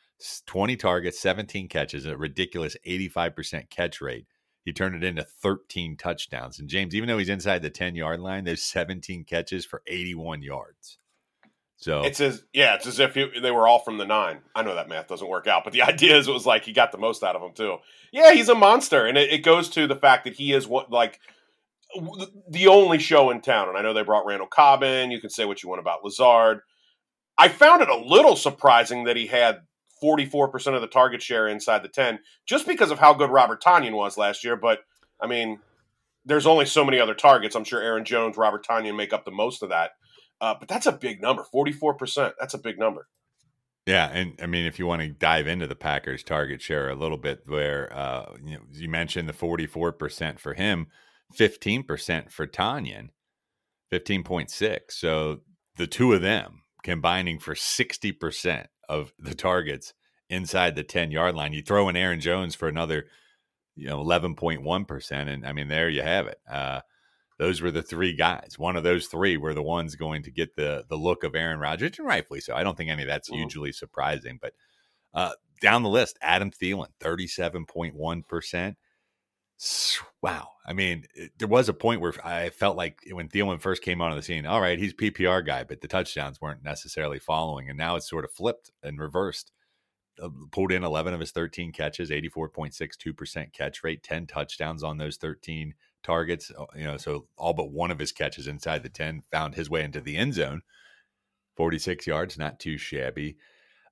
20 0.47 0.77
targets, 0.77 1.19
17 1.21 1.69
catches, 1.69 2.07
a 2.07 2.17
ridiculous 2.17 2.77
85% 2.87 3.71
catch 3.71 4.01
rate. 4.01 4.27
he 4.65 4.73
turned 4.73 4.95
it 4.95 5.05
into 5.05 5.25
13 5.25 5.97
touchdowns. 5.97 6.59
And 6.59 6.69
James, 6.69 6.95
even 6.95 7.09
though 7.09 7.19
he's 7.19 7.29
inside 7.29 7.63
the 7.63 7.71
10 7.71 7.95
yard 7.95 8.21
line, 8.21 8.45
there's 8.45 8.63
17 8.63 9.25
catches 9.25 9.65
for 9.65 9.83
81 9.87 10.43
yards. 10.43 10.99
So 11.81 12.03
it's 12.03 12.21
as 12.21 12.45
yeah, 12.53 12.75
it's 12.75 12.87
as 12.87 13.01
if 13.01 13.15
he, 13.15 13.41
they 13.41 13.51
were 13.51 13.67
all 13.67 13.79
from 13.79 13.97
the 13.97 14.05
nine. 14.05 14.41
I 14.55 14.63
know 14.63 14.75
that 14.75 14.91
math 14.91 15.09
doesn't 15.09 15.27
work 15.27 15.47
out, 15.47 15.65
but 15.65 15.73
the 15.73 15.81
idea 15.91 16.17
is 16.17 16.29
it 16.29 16.33
was 16.33 16.45
like 16.45 16.65
he 16.65 16.73
got 16.73 16.93
the 16.93 16.99
most 16.99 17.23
out 17.25 17.37
of 17.37 17.41
them 17.41 17.53
too. 17.55 17.79
Yeah, 18.13 18.33
he's 18.33 18.51
a 18.51 18.55
monster, 18.55 19.07
and 19.07 19.17
it, 19.17 19.33
it 19.33 19.39
goes 19.39 19.71
to 19.71 19.87
the 19.87 19.97
fact 19.97 20.25
that 20.25 20.35
he 20.35 20.53
is 20.53 20.69
what 20.69 20.91
like 20.91 21.21
the 22.51 22.69
only 22.69 22.99
show 22.99 23.31
in 23.31 23.41
town. 23.41 23.69
And 23.69 23.79
I 23.79 23.83
know 23.83 23.95
they 23.95 24.03
brought 24.03 24.27
Randall 24.27 24.47
Cobb 24.47 24.83
in. 24.83 25.11
You 25.11 25.21
can 25.21 25.31
say 25.31 25.47
what 25.47 25.63
you 25.63 25.71
want 25.71 25.81
about 25.81 26.05
Lazard. 26.05 26.61
I 27.39 27.49
found 27.49 27.81
it 27.81 27.89
a 27.89 27.97
little 27.97 28.37
surprising 28.37 29.05
that 29.05 29.17
he 29.17 29.27
had 29.27 29.63
44% 30.03 30.75
of 30.75 30.81
the 30.81 30.87
target 30.87 31.23
share 31.23 31.49
inside 31.49 31.83
the 31.83 31.89
10 31.89 32.21
just 32.47 32.67
because 32.67 32.91
of 32.91 32.99
how 32.99 33.15
good 33.15 33.31
Robert 33.31 33.63
Tonyan 33.63 33.93
was 33.95 34.17
last 34.17 34.45
year. 34.45 34.57
But 34.57 34.81
I 35.21 35.27
mean, 35.27 35.61
there's 36.25 36.47
only 36.47 36.67
so 36.67 36.85
many 36.85 36.99
other 36.99 37.15
targets. 37.15 37.55
I'm 37.55 37.65
sure 37.65 37.81
Aaron 37.81 38.05
Jones, 38.05 38.37
Robert 38.37 38.67
Tonyan 38.67 38.97
make 38.97 39.13
up 39.13 39.25
the 39.25 39.31
most 39.31 39.63
of 39.63 39.71
that. 39.71 39.93
Uh, 40.41 40.55
but 40.59 40.69
that's 40.69 40.87
a 40.87 40.93
big 40.93 41.21
number 41.21 41.45
44%. 41.55 42.33
That's 42.39 42.55
a 42.55 42.59
big 42.59 42.79
number. 42.79 43.07
Yeah, 43.87 44.11
and 44.13 44.39
I 44.43 44.47
mean, 44.47 44.67
if 44.67 44.79
you 44.79 44.87
want 44.87 45.03
to 45.03 45.09
dive 45.09 45.47
into 45.47 45.67
the 45.67 45.75
Packers' 45.75 46.23
target 46.23 46.61
share 46.61 46.91
a 46.91 46.95
little 46.95 47.17
bit, 47.17 47.43
where 47.47 47.93
uh, 47.93 48.37
you, 48.45 48.57
know, 48.57 48.63
you 48.73 48.89
mentioned 48.89 49.29
the 49.29 49.33
forty-four 49.33 49.93
percent 49.93 50.39
for 50.39 50.55
him, 50.55 50.89
fifteen 51.33 51.83
percent 51.83 52.31
for 52.31 52.47
Tonyan, 52.47 53.09
fifteen 53.91 54.23
point 54.23 54.51
six. 54.51 55.01
So 55.01 55.41
the 55.77 55.87
two 55.87 56.13
of 56.13 56.21
them 56.21 56.63
combining 56.85 57.39
for 57.39 57.55
sixty 57.55 58.13
percent 58.13 58.69
of 58.91 59.15
the 59.19 59.35
targets 59.35 59.95
inside 60.29 60.75
the 60.75 60.83
10 60.83 61.11
yard 61.13 61.35
line. 61.35 61.53
You 61.53 61.63
throw 61.63 61.89
in 61.89 61.97
Aaron 61.97 62.21
Jones 62.21 62.55
for 62.55 62.69
another, 62.69 63.07
you 63.77 63.87
know, 63.87 64.03
11.1%. 64.03 65.29
And 65.29 65.47
I 65.47 65.53
mean, 65.53 65.69
there 65.69 65.89
you 65.89 66.03
have 66.03 66.27
it. 66.27 66.41
Uh, 66.51 66.81
those 67.39 67.63
were 67.63 67.71
the 67.71 67.83
three 67.83 68.15
guys. 68.15 68.57
One 68.59 68.77
of 68.77 68.83
those 68.83 69.07
three 69.07 69.37
were 69.37 69.55
the 69.55 69.63
ones 69.63 69.95
going 69.95 70.25
to 70.25 70.31
get 70.31 70.57
the 70.57 70.85
the 70.91 70.97
look 70.97 71.25
of 71.25 71.35
Aaron 71.35 71.59
Rodgers, 71.59 71.99
and 71.99 72.07
rightfully 72.07 72.41
so. 72.41 72.55
I 72.55 72.63
don't 72.63 72.77
think 72.77 72.91
any 72.91 73.03
of 73.03 73.09
that's 73.09 73.31
mm-hmm. 73.31 73.39
hugely 73.39 73.73
surprising. 73.73 74.39
But 74.43 74.53
uh, 75.15 75.33
down 75.63 75.83
the 75.83 75.89
list, 75.89 76.19
Adam 76.21 76.51
Thielen, 76.51 76.89
37.1%. 77.01 78.75
Wow. 80.23 80.53
I 80.67 80.73
mean, 80.73 81.07
it, 81.15 81.33
there 81.39 81.49
was 81.49 81.69
a 81.69 81.75
point 81.75 82.01
where 82.01 82.15
I 82.25 82.51
felt 82.51 82.77
like 82.77 83.01
when 83.11 83.29
Thielen 83.29 83.61
first 83.61 83.83
came 83.83 84.01
onto 84.01 84.17
the 84.17 84.23
scene, 84.23 84.47
all 84.47 84.61
right, 84.61 84.79
he's 84.79 84.95
PPR 84.95 85.45
guy, 85.45 85.65
but 85.65 85.81
the 85.81 85.89
touchdowns 85.89 86.41
weren't 86.41 86.63
necessarily 86.65 87.19
following. 87.19 87.69
And 87.69 87.77
now 87.79 87.97
it's 87.97 88.09
sort 88.09 88.25
of 88.25 88.33
flipped 88.33 88.71
and 88.83 88.99
reversed. 88.99 89.53
Uh, 90.23 90.29
pulled 90.53 90.73
in 90.73 90.85
11 90.85 91.15
of 91.15 91.21
his 91.21 91.33
13 91.33 91.73
catches, 91.73 92.11
84.62% 92.11 93.53
catch 93.53 93.83
rate, 93.85 94.03
10 94.03 94.27
touchdowns 94.27 94.83
on 94.83 94.99
those 94.99 95.17
13 95.17 95.75
targets. 96.03 96.53
Uh, 96.59 96.67
you 96.77 96.85
know, 96.85 96.99
so 96.99 97.27
all 97.37 97.55
but 97.55 97.71
one 97.73 97.91
of 97.91 97.99
his 97.99 98.13
catches 98.13 98.47
inside 98.47 98.83
the 98.83 98.91
10 98.91 99.23
found 99.33 99.55
his 99.55 99.71
way 99.71 99.83
into 99.83 100.01
the 100.01 100.17
end 100.17 100.35
zone. 100.35 100.63
46 101.57 102.07
yards, 102.07 102.39
not 102.39 102.61
too 102.61 102.79
shabby. 102.79 103.37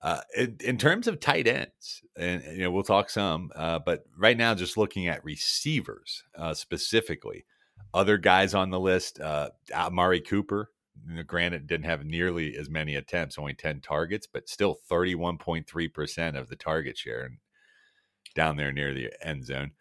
Uh, 0.01 0.21
in, 0.37 0.57
in, 0.61 0.79
terms 0.79 1.09
of 1.09 1.19
tight 1.19 1.49
ends, 1.49 2.03
and 2.17 2.43
you 2.53 2.59
know 2.59 2.71
we'll 2.71 2.85
talk 2.85 3.11
some, 3.11 3.51
uh, 3.57 3.81
but 3.81 4.05
right 4.17 4.37
now 4.37 4.55
just 4.55 4.77
looking 4.77 5.09
at 5.09 5.25
receivers 5.25 6.23
uh, 6.37 6.55
specifically, 6.55 7.45
other 7.93 8.17
guys 8.17 8.55
on 8.55 8.71
the 8.71 8.79
list, 8.79 9.21
uh, 9.21 9.51
Amari 9.75 10.21
Cooper. 10.21 10.71
You 11.09 11.17
know, 11.17 11.23
granted, 11.25 11.67
didn't 11.67 11.87
have 11.87 12.05
nearly 12.05 12.57
as 12.57 12.71
many 12.71 12.95
attempts, 12.95 13.39
only 13.39 13.55
ten 13.55 13.81
targets, 13.81 14.29
but 14.33 14.49
still 14.49 14.75
thirty 14.89 15.17
one 15.17 15.37
point 15.37 15.67
three 15.67 15.89
percent 15.89 16.37
of 16.37 16.49
the 16.49 16.57
target 16.57 16.97
share, 16.97 17.25
and 17.25 17.39
down 18.35 18.57
there 18.57 18.73
near 18.73 18.95
the 18.95 19.11
end 19.21 19.45
zone. 19.45 19.73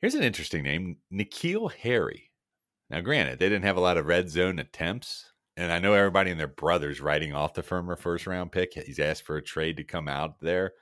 Here's 0.00 0.14
an 0.14 0.22
interesting 0.22 0.62
name, 0.62 0.96
N'Keal 1.12 1.72
Harry. 1.72 2.30
Now, 2.90 3.00
granted, 3.00 3.38
they 3.38 3.48
didn't 3.48 3.64
have 3.64 3.76
a 3.76 3.80
lot 3.80 3.96
of 3.96 4.06
red 4.06 4.30
zone 4.30 4.58
attempts, 4.58 5.31
and 5.56 5.70
I 5.70 5.78
know 5.78 5.92
everybody 5.92 6.30
and 6.30 6.40
their 6.40 6.46
brothers 6.46 7.00
writing 7.00 7.34
off 7.34 7.54
the 7.54 7.62
firmer 7.62 7.96
first 7.96 8.26
round 8.26 8.52
pick. 8.52 8.74
He's 8.74 8.98
asked 8.98 9.24
for 9.24 9.36
a 9.36 9.42
trade 9.42 9.76
to 9.76 9.84
come 9.84 10.08
out 10.08 10.40
there. 10.40 10.72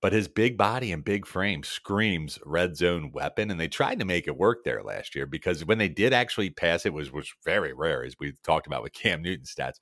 But 0.00 0.12
his 0.12 0.26
big 0.26 0.56
body 0.56 0.90
and 0.90 1.04
big 1.04 1.26
frame 1.26 1.62
screams 1.62 2.38
red 2.44 2.76
zone 2.76 3.12
weapon. 3.12 3.50
And 3.50 3.60
they 3.60 3.68
tried 3.68 4.00
to 4.00 4.04
make 4.04 4.26
it 4.26 4.36
work 4.36 4.64
there 4.64 4.82
last 4.82 5.14
year 5.14 5.26
because 5.26 5.64
when 5.64 5.78
they 5.78 5.88
did 5.88 6.12
actually 6.12 6.50
pass 6.50 6.86
it 6.86 6.92
was 6.92 7.12
was 7.12 7.32
very 7.44 7.72
rare, 7.72 8.04
as 8.04 8.16
we've 8.18 8.40
talked 8.42 8.66
about 8.66 8.82
with 8.82 8.92
Cam 8.94 9.22
Newton 9.22 9.46
stats. 9.46 9.78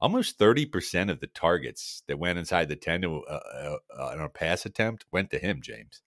Almost 0.00 0.36
30% 0.38 1.12
of 1.12 1.20
the 1.20 1.28
targets 1.28 2.02
that 2.08 2.18
went 2.18 2.36
inside 2.36 2.68
the 2.68 2.74
10 2.74 3.02
to, 3.02 3.22
uh, 3.22 3.38
uh, 3.54 3.76
uh, 3.96 4.06
on 4.06 4.20
a 4.20 4.28
pass 4.28 4.66
attempt 4.66 5.06
went 5.12 5.30
to 5.30 5.38
him, 5.38 5.62
James. 5.62 6.02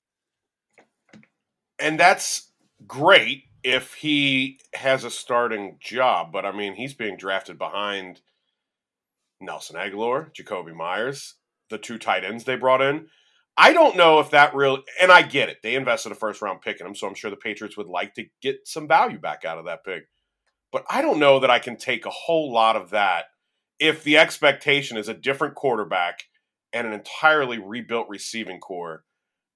And 1.80 1.98
that's 1.98 2.52
great 2.86 3.44
if 3.65 3.95
he 3.95 4.60
has 4.75 5.04
a 5.04 5.10
starting 5.10 5.78
job, 5.82 6.32
but 6.32 6.45
I 6.45 6.51
mean, 6.51 6.75
he's 6.75 6.93
being 6.93 7.17
drafted 7.17 7.58
behind 7.58 8.21
Nelson 9.41 9.75
Agholor, 9.75 10.32
Jakobi 10.36 10.73
Meyers, 10.73 11.34
the 11.71 11.80
two 11.80 11.97
tight 11.97 12.23
ends 12.23 12.43
they 12.43 12.58
brought 12.58 12.84
in. 12.84 13.08
I 13.58 13.73
don't 13.73 13.97
know 13.97 14.19
if 14.19 14.30
that 14.30 14.54
really, 14.54 14.84
and 15.01 15.12
I 15.12 15.23
get 15.23 15.49
it. 15.49 15.58
They 15.63 15.73
invested 15.73 16.12
a 16.12 16.15
first 16.15 16.43
round 16.43 16.62
pick 16.62 16.80
in 16.80 16.86
him, 16.86 16.93
so 16.93 17.08
I'm 17.08 17.15
sure 17.15 17.32
the 17.32 17.38
Patriots 17.38 17.75
would 17.75 17.88
like 17.88 18.13
to 18.13 18.25
get 18.39 18.67
some 18.67 18.88
value 18.88 19.17
back 19.17 19.45
out 19.45 19.58
of 19.58 19.65
that 19.65 19.84
pick. 19.84 20.04
But 20.71 20.86
I 20.88 21.01
don't 21.01 21.19
know 21.19 21.39
that 21.39 21.49
I 21.49 21.58
can 21.58 21.75
take 21.75 22.06
a 22.06 22.12
whole 22.12 22.54
lot 22.54 22.75
of 22.75 22.91
that 22.91 23.25
if 23.80 24.04
the 24.04 24.19
expectation 24.19 24.95
is 24.95 25.10
a 25.10 25.13
different 25.15 25.56
quarterback 25.56 26.19
and 26.71 26.86
an 26.86 26.93
entirely 26.93 27.58
rebuilt 27.58 28.10
receiving 28.10 28.60
corps 28.60 29.05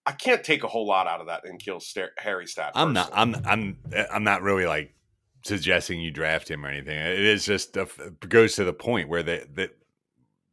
I 0.10 0.14
can't 0.14 0.44
take 0.44 0.64
a 0.64 0.68
whole 0.68 0.88
lot 0.88 1.06
out 1.06 1.22
of 1.22 1.28
that 1.28 1.46
and 1.46 1.62
N'Keal 1.62 2.10
Harry 2.18 2.48
Stat. 2.48 2.72
I'm 2.74 2.94
not. 2.94 3.12
I'm. 3.14 3.36
I'm. 3.46 3.78
I'm 4.12 4.24
not 4.24 4.42
really 4.42 4.66
like 4.66 4.96
suggesting 5.44 6.02
you 6.02 6.10
draft 6.10 6.50
him 6.50 6.66
or 6.66 6.70
anything. 6.70 6.98
It 6.98 7.20
is 7.20 7.46
just 7.46 7.78
a, 7.78 7.88
goes 8.28 8.56
to 8.56 8.64
the 8.64 8.74
point 8.74 9.08
where 9.08 9.22
they 9.22 9.46
that 9.54 9.56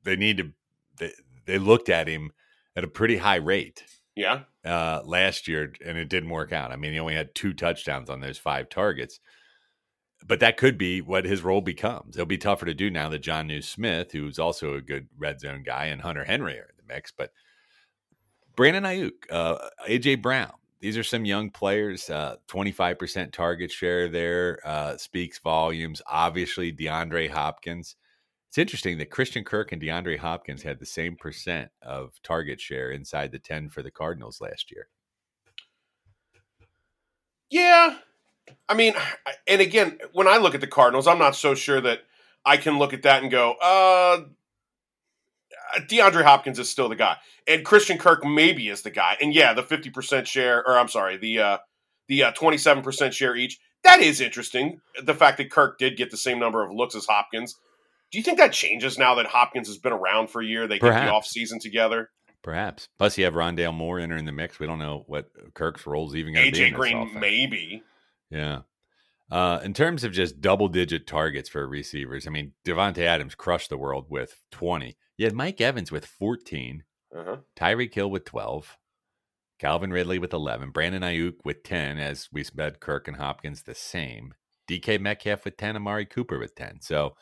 they, 0.05 0.13
they 0.13 0.17
need 0.17 0.37
to. 0.37 0.53
They, 0.99 1.13
they 1.47 1.59
looked 1.59 1.89
at 1.89 2.07
him 2.07 2.33
at 2.77 2.85
a 2.85 2.89
pretty 2.89 3.17
high 3.17 3.37
rate. 3.37 3.83
Yeah. 4.15 4.43
Uh, 4.63 5.01
last 5.07 5.49
year, 5.49 5.73
and 5.83 5.97
it 5.97 6.11
didn't 6.11 6.29
work 6.29 6.53
out. 6.53 6.71
I 6.71 6.77
mean, 6.77 6.93
he 6.93 7.01
only 7.01 7.15
had 7.15 7.35
two 7.35 7.55
touchdowns 7.55 8.11
on 8.11 8.21
those 8.21 8.37
five 8.37 8.69
targets. 8.69 9.21
But 10.27 10.41
that 10.41 10.59
could 10.59 10.77
be 10.77 11.01
what 11.01 11.25
his 11.25 11.43
role 11.43 11.63
becomes. 11.63 12.17
It'll 12.17 12.27
be 12.27 12.37
tougher 12.37 12.67
to 12.67 12.75
do 12.75 12.91
now 12.91 13.09
that 13.09 13.23
Jonnu 13.23 13.65
Smith, 13.65 14.13
who's 14.13 14.39
also 14.39 14.75
a 14.75 14.83
good 14.83 15.09
red 15.17 15.41
zone 15.41 15.63
guy, 15.65 15.87
and 15.87 16.03
Hunter 16.03 16.25
Henry 16.25 16.59
are 16.59 16.69
in 16.69 16.77
the 16.77 16.95
mix. 16.95 17.11
But 17.11 17.31
Brandon 18.57 18.85
Aiyuk, 18.85 19.31
uh, 19.31 19.59
AJ 19.89 20.23
Brown. 20.23 20.53
These 20.81 20.97
are 20.97 21.05
some 21.05 21.25
young 21.25 21.51
players. 21.51 22.09
Uh, 22.11 22.37
25% 22.49 23.33
target 23.33 23.71
share 23.71 24.09
there 24.09 24.61
uh, 24.65 24.97
speaks 24.97 25.39
volumes. 25.39 26.03
Obviously, 26.07 26.73
DeAndre 26.73 27.31
Hopkins. 27.31 27.97
It's 28.49 28.59
interesting 28.59 28.99
that 28.99 29.11
Christian 29.11 29.45
Kirk 29.45 29.73
and 29.73 29.83
DeAndre 29.83 30.19
Hopkins 30.19 30.63
had 30.63 30.79
the 30.79 30.87
same 30.87 31.17
percent 31.17 31.71
of 31.83 32.13
target 32.23 32.61
share 32.61 32.91
inside 32.91 33.33
the 33.33 33.39
10 33.39 33.69
for 33.69 33.83
the 33.83 33.91
Cardinals 33.91 34.41
last 34.41 34.71
year. 34.71 34.89
Yeah. 37.51 37.99
I 38.69 38.75
mean, 38.75 38.95
and 39.47 39.61
again, 39.61 39.99
when 40.13 40.29
I 40.29 40.39
look 40.39 40.55
at 40.55 40.61
the 40.61 40.67
Cardinals, 40.67 41.07
I'm 41.07 41.19
not 41.19 41.37
so 41.37 41.55
sure 41.55 41.81
that 41.81 42.01
I 42.45 42.57
can 42.57 42.79
look 42.79 42.93
at 42.93 43.03
that 43.03 43.23
and 43.23 43.31
go, 43.31 43.55
uh, 43.61 44.21
DeAndre 45.81 46.25
Hopkins 46.25 46.59
is 46.59 46.69
still 46.69 46.89
the 46.89 46.97
guy, 46.97 47.17
and 47.47 47.65
Christian 47.65 47.99
Kirk 47.99 48.25
maybe 48.25 48.69
is 48.69 48.83
the 48.83 48.91
guy. 48.91 49.17
And 49.21 49.35
yeah, 49.35 49.53
the 49.55 49.63
fifty 49.63 49.91
percent 49.91 50.29
share, 50.29 50.67
or 50.67 50.79
I'm 50.79 50.89
sorry, 50.89 51.17
the 51.17 51.39
uh, 51.41 51.59
the 52.09 52.25
twenty 52.35 52.59
seven 52.59 52.83
percent 52.83 53.15
share 53.15 53.37
each. 53.37 53.59
That 53.85 54.01
is 54.01 54.21
interesting. 54.21 54.81
The 55.03 55.15
fact 55.15 55.39
that 55.39 55.51
Kirk 55.51 55.79
did 55.79 55.97
get 55.97 56.11
the 56.11 56.17
same 56.17 56.39
number 56.39 56.65
of 56.65 56.73
looks 56.73 56.95
as 56.95 57.07
Hopkins. 57.07 57.55
Do 58.11 58.19
you 58.19 58.25
think 58.25 58.39
that 58.39 58.53
changes 58.53 58.99
now 58.99 59.17
that 59.17 59.27
Hopkins 59.27 59.69
has 59.69 59.79
been 59.79 59.93
around 59.93 60.29
for 60.29 60.41
a 60.41 60.47
year? 60.47 60.67
They 60.67 60.79
Perhaps. 60.79 61.01
get 61.03 61.07
the 61.07 61.13
off 61.13 61.27
season 61.27 61.59
together. 61.59 62.11
Perhaps. 62.43 62.89
Plus, 62.99 63.19
you 63.19 63.25
have 63.25 63.35
Rondale 63.35 63.75
Moore 63.75 63.99
entering 63.99 64.25
the 64.25 64.33
mix. 64.33 64.61
We 64.61 64.67
don't 64.67 64.79
know 64.79 65.05
what 65.09 65.29
Kirk's 65.55 65.87
role 65.87 66.09
is 66.09 66.15
even 66.15 66.35
going 66.35 66.47
to 66.47 66.53
be. 66.53 66.71
AJ 66.71 66.75
Green, 66.75 67.19
maybe. 67.19 67.83
Yeah. 68.31 68.61
Uh, 69.31 69.59
in 69.65 69.75
terms 69.75 70.05
of 70.05 70.13
just 70.13 70.41
double 70.41 70.69
digit 70.69 71.07
targets 71.07 71.49
for 71.49 71.67
receivers, 71.67 72.27
I 72.27 72.31
mean, 72.31 72.53
Davante 72.65 72.99
Adams 72.99 73.35
crushed 73.35 73.71
the 73.71 73.79
world 73.79 74.07
with 74.09 74.45
20. 74.53 74.97
You 75.17 75.25
had 75.27 75.35
Mike 75.35 75.61
Evans 75.61 75.91
with 75.91 76.07
14, 76.07 76.85
uh-huh. 77.15 77.37
Tyreek 77.59 77.93
Hill 77.93 78.11
with 78.11 78.25
12, 78.25 78.77
Calvin 79.59 79.91
Ridley 79.91 80.19
with 80.19 80.33
11, 80.33 80.71
Brandon 80.71 81.03
Aiyuk 81.03 81.37
with 81.45 81.65
10, 81.65 81.99
as 81.99 82.29
we 82.33 82.45
said, 82.45 82.79
Kirk 82.79 83.09
and 83.09 83.17
Hopkins 83.17 83.63
the 83.63 83.75
same, 83.75 84.35
DK 84.69 85.01
Metcalf 85.01 85.45
with 85.45 85.57
10, 85.57 85.77
Amari 85.77 86.07
Cooper 86.07 86.39
with 86.39 86.55
10. 86.55 86.81
So 86.81 87.17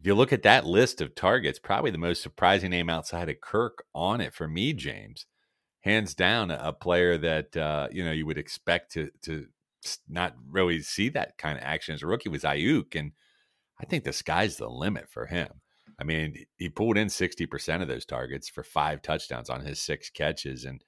if 0.00 0.06
you 0.06 0.14
look 0.14 0.32
at 0.32 0.42
that 0.42 0.66
list 0.66 1.00
of 1.00 1.14
targets, 1.14 1.58
probably 1.58 1.90
the 1.90 1.98
most 1.98 2.22
surprising 2.22 2.70
name 2.70 2.90
outside 2.90 3.28
of 3.28 3.40
Kirk 3.40 3.84
on 3.94 4.20
it 4.20 4.34
for 4.34 4.48
me, 4.48 4.72
James, 4.72 5.26
hands 5.82 6.14
down, 6.14 6.50
a 6.50 6.72
player 6.72 7.18
that 7.18 7.56
uh, 7.56 7.88
you 7.90 8.04
know 8.04 8.12
you 8.12 8.26
would 8.26 8.38
expect 8.38 8.92
to 8.92 9.10
to 9.22 9.46
not 10.08 10.34
really 10.48 10.80
see 10.82 11.08
that 11.10 11.38
kind 11.38 11.58
of 11.58 11.64
action 11.64 11.94
as 11.94 12.02
a 12.02 12.06
rookie 12.06 12.28
was 12.28 12.42
Aiyuk, 12.42 12.98
and 12.98 13.12
I 13.80 13.86
think 13.86 14.04
the 14.04 14.12
sky's 14.12 14.56
the 14.56 14.68
limit 14.68 15.08
for 15.08 15.26
him. 15.26 15.60
I 15.98 16.04
mean, 16.04 16.46
he 16.56 16.68
pulled 16.68 16.96
in 16.96 17.08
60% 17.08 17.82
of 17.82 17.88
those 17.88 18.06
targets 18.06 18.48
for 18.48 18.62
five 18.62 19.02
touchdowns 19.02 19.50
on 19.50 19.64
his 19.64 19.80
six 19.80 20.08
catches. 20.08 20.64
And 20.64 20.82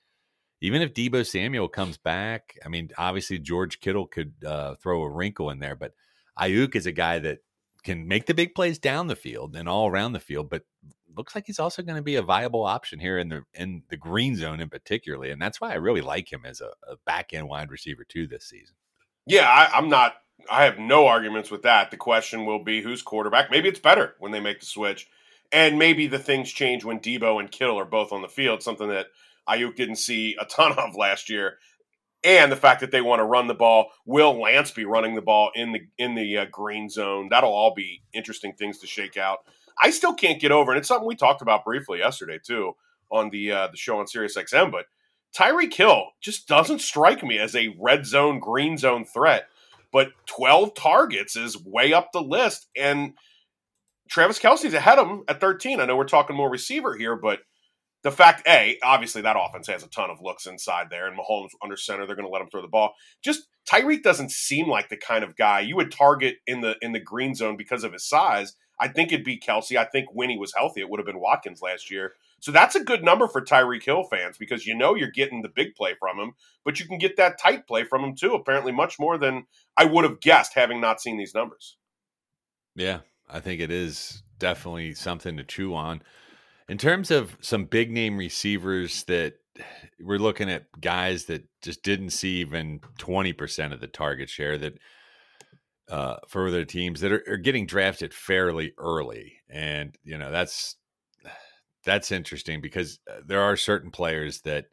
even 0.61 0.81
if 0.81 0.94
Deebo 0.94 1.26
Samuel 1.26 1.68
comes 1.68 1.98
back, 1.98 2.59
I 2.64 2.68
mean, 2.68 2.90
obviously 2.96 3.38
George 3.38 3.81
Kittle 3.81 4.07
could 4.07 4.33
uh, 4.46 4.76
throw 4.76 5.02
a 5.02 5.11
wrinkle 5.11 5.50
in 5.50 5.59
there, 5.59 5.76
but 5.76 5.92
Aiyuk 6.38 6.74
is 6.74 6.87
a 6.87 6.92
guy 6.92 7.18
that 7.18 7.38
can 7.83 8.07
make 8.07 8.26
the 8.26 8.35
big 8.35 8.55
plays 8.55 8.78
down 8.78 9.09
the 9.09 9.16
field 9.16 9.57
and 9.57 9.68
all 9.68 9.88
around 9.88 10.12
the 10.12 10.20
field, 10.20 10.48
but 10.48 10.62
looks 11.14 11.35
like 11.35 11.44
he's 11.46 11.59
also 11.59 11.83
going 11.83 11.96
to 11.96 12.02
be 12.02 12.16
a 12.16 12.22
viable 12.22 12.64
option 12.64 12.98
here 12.98 13.18
in 13.18 13.28
the 13.28 13.42
in 13.55 13.83
the 13.90 13.96
green 13.96 14.37
zone 14.37 14.61
in 14.61 14.68
particularly, 14.68 15.31
and 15.31 15.42
that's 15.42 15.61
why 15.61 15.72
I 15.72 15.76
really 15.76 16.00
like 16.00 16.33
him 16.33 16.42
as 16.46 16.61
a, 16.61 16.70
a 16.88 16.96
back 17.05 17.33
end 17.33 17.48
wide 17.48 17.70
receiver 17.70 18.05
too 18.05 18.26
this 18.26 18.48
season. 18.48 18.76
Yeah, 19.26 19.48
I, 19.48 19.76
I'm 19.76 19.88
not. 19.88 20.14
I 20.50 20.64
have 20.64 20.78
no 20.78 21.06
arguments 21.06 21.50
with 21.50 21.62
that. 21.62 21.90
The 21.90 21.96
question 21.96 22.44
will 22.44 22.62
be 22.64 22.82
who's 22.82 23.02
quarterback. 23.02 23.50
Maybe 23.50 23.68
it's 23.68 23.78
better 23.78 24.14
when 24.18 24.32
they 24.32 24.40
make 24.40 24.61
the 24.61 24.66
switch, 24.66 25.06
and 25.52 25.78
maybe 25.78 26.06
the 26.08 26.18
things 26.18 26.50
change 26.50 26.85
when 26.85 26.98
Deebo 26.98 27.38
and 27.38 27.50
Kittle 27.50 27.78
are 27.78 27.85
both 27.85 28.12
on 28.12 28.22
the 28.22 28.28
field. 28.28 28.62
Something 28.62 28.88
that 28.88 29.06
Aiyuk 29.48 29.76
didn't 29.76 29.96
see 29.96 30.37
a 30.40 30.44
ton 30.44 30.72
of 30.78 30.96
last 30.96 31.30
year, 31.30 31.58
and 32.24 32.50
the 32.50 32.56
fact 32.56 32.80
that 32.80 32.90
they 32.90 33.00
want 33.00 33.20
to 33.20 33.24
run 33.24 33.46
the 33.46 33.54
ball. 33.54 33.90
Will 34.04 34.40
Lance 34.40 34.72
be 34.72 34.85
running 34.85 35.14
the 35.14 35.22
ball 35.22 35.50
in 35.54 35.72
the 35.72 35.80
in 35.98 36.14
the 36.14 36.38
uh, 36.38 36.46
green 36.50 36.88
zone? 36.88 37.28
That'll 37.30 37.52
all 37.52 37.74
be 37.74 38.02
interesting 38.12 38.54
things 38.54 38.78
to 38.78 38.87
shake 38.87 39.16
out. 39.16 39.40
I 39.80 39.90
still 39.90 40.14
can't 40.14 40.40
get 40.40 40.52
over, 40.52 40.72
and 40.72 40.78
it's 40.78 40.88
something 40.88 41.06
we 41.06 41.16
talked 41.16 41.42
about 41.42 41.64
briefly 41.64 41.98
yesterday 42.00 42.38
too 42.44 42.72
on 43.11 43.30
the 43.30 43.52
uh, 43.52 43.68
the 43.68 43.76
show 43.76 43.98
on 43.98 44.08
Sirius 44.08 44.37
XM. 44.37 44.72
But 44.72 44.87
Tyreek 45.36 45.72
Hill 45.72 46.08
just 46.20 46.46
doesn't 46.46 46.80
strike 46.80 47.22
me 47.22 47.38
as 47.38 47.54
a 47.54 47.74
red 47.80 48.06
zone, 48.06 48.38
green 48.38 48.76
zone 48.76 49.04
threat. 49.04 49.48
But 49.92 50.08
12 50.26 50.74
targets 50.74 51.36
is 51.36 51.62
way 51.62 51.92
up 51.92 52.12
the 52.12 52.22
list, 52.22 52.68
and 52.76 53.12
Travis 54.08 54.38
Kelce's 54.38 54.74
ahead 54.74 54.98
of 54.98 55.06
him 55.06 55.22
at 55.28 55.40
13. 55.40 55.80
I 55.80 55.86
know 55.86 55.96
we're 55.96 56.04
talking 56.04 56.36
more 56.36 56.50
receiver 56.50 56.96
here, 56.96 57.16
but 57.16 57.40
the 58.02 58.10
fact, 58.10 58.46
A, 58.48 58.78
obviously 58.82 59.22
that 59.22 59.36
offense 59.38 59.68
has 59.68 59.84
a 59.84 59.88
ton 59.88 60.10
of 60.10 60.20
looks 60.20 60.46
inside 60.46 60.88
there, 60.90 61.06
and 61.06 61.16
Mahomes 61.16 61.50
under 61.62 61.76
center, 61.76 62.06
they're 62.06 62.16
going 62.16 62.26
to 62.26 62.32
let 62.32 62.42
him 62.42 62.48
throw 62.50 62.62
the 62.62 62.68
ball. 62.68 62.94
Just 63.22 63.46
Tyreek 63.70 64.02
doesn't 64.02 64.32
seem 64.32 64.68
like 64.68 64.88
the 64.88 64.96
kind 64.96 65.22
of 65.22 65.36
guy 65.36 65.60
you 65.60 65.76
would 65.76 65.92
target 65.92 66.36
in 66.46 66.62
the 66.62 66.76
in 66.82 66.92
the 66.92 67.00
green 67.00 67.34
zone 67.34 67.56
because 67.56 67.84
of 67.84 67.92
his 67.92 68.08
size. 68.08 68.54
I 68.80 68.88
think 68.88 69.12
it'd 69.12 69.24
be 69.24 69.36
Kelsey. 69.36 69.78
I 69.78 69.84
think 69.84 70.08
when 70.12 70.30
he 70.30 70.36
was 70.36 70.52
healthy, 70.56 70.80
it 70.80 70.90
would 70.90 70.98
have 70.98 71.06
been 71.06 71.20
Watkins 71.20 71.62
last 71.62 71.90
year. 71.90 72.14
So 72.42 72.50
that's 72.50 72.74
a 72.74 72.83
good 72.83 73.05
number 73.05 73.28
for 73.28 73.40
Tyreek 73.40 73.85
Hill 73.85 74.02
fans 74.02 74.37
because 74.37 74.66
you 74.66 74.74
know 74.74 74.96
you're 74.96 75.12
getting 75.12 75.42
the 75.42 75.48
big 75.48 75.76
play 75.76 75.94
from 75.94 76.18
him, 76.18 76.33
but 76.64 76.81
you 76.81 76.87
can 76.87 76.98
get 76.98 77.16
that 77.16 77.38
tight 77.38 77.68
play 77.68 77.85
from 77.85 78.02
him 78.02 78.16
too. 78.16 78.35
Apparently, 78.35 78.72
much 78.72 78.98
more 78.98 79.16
than 79.16 79.44
I 79.76 79.85
would 79.85 80.02
have 80.02 80.20
guessed 80.20 80.55
having 80.55 80.81
not 80.81 81.00
seen 81.00 81.16
these 81.16 81.37
numbers. 81.37 81.76
Yeah, 82.74 83.00
I 83.31 83.38
think 83.38 83.61
it 83.61 83.70
is 83.70 84.24
definitely 84.40 84.92
something 84.94 85.37
to 85.37 85.44
chew 85.44 85.72
on. 85.72 86.02
In 86.68 86.78
terms 86.78 87.12
of 87.12 87.37
some 87.40 87.66
big 87.66 87.92
name 87.92 88.16
receivers 88.16 89.05
that 89.05 89.35
we're 90.00 90.18
looking 90.18 90.50
at 90.50 90.66
guys 90.81 91.26
that 91.26 91.44
just 91.62 91.85
didn't 91.85 92.11
see 92.11 92.40
even 92.40 92.81
20% 92.98 93.72
of 93.72 93.81
the 93.81 93.87
target 93.87 94.28
share 94.28 94.59
that 94.59 94.78
uh, 95.88 96.16
for 96.26 96.50
their 96.50 96.64
teams 96.64 97.02
that 97.02 97.12
are, 97.12 97.22
are, 97.28 97.37
getting 97.37 97.66
drafted 97.66 98.14
fairly 98.14 98.72
early. 98.78 99.35
And, 99.50 99.94
you 100.02 100.16
know, 100.16 100.31
that's 100.31 100.76
that's 101.84 102.12
interesting 102.12 102.60
because 102.60 103.00
uh, 103.10 103.20
there 103.26 103.40
are 103.40 103.56
certain 103.56 103.90
players 103.90 104.42
that 104.42 104.66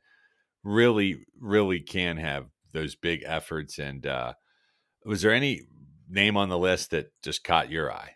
really, 0.64 1.26
really 1.40 1.80
can 1.80 2.18
have 2.18 2.48
those 2.74 2.96
big 2.96 3.24
efforts. 3.26 3.80
And 3.80 4.06
uh, 4.06 4.34
was 5.06 5.22
there 5.22 5.34
any 5.34 5.64
name 6.10 6.38
on 6.38 6.50
the 6.50 6.58
list 6.58 6.92
that 6.92 7.12
just 7.24 7.44
caught 7.44 7.72
your 7.72 7.92
eye? 7.92 8.12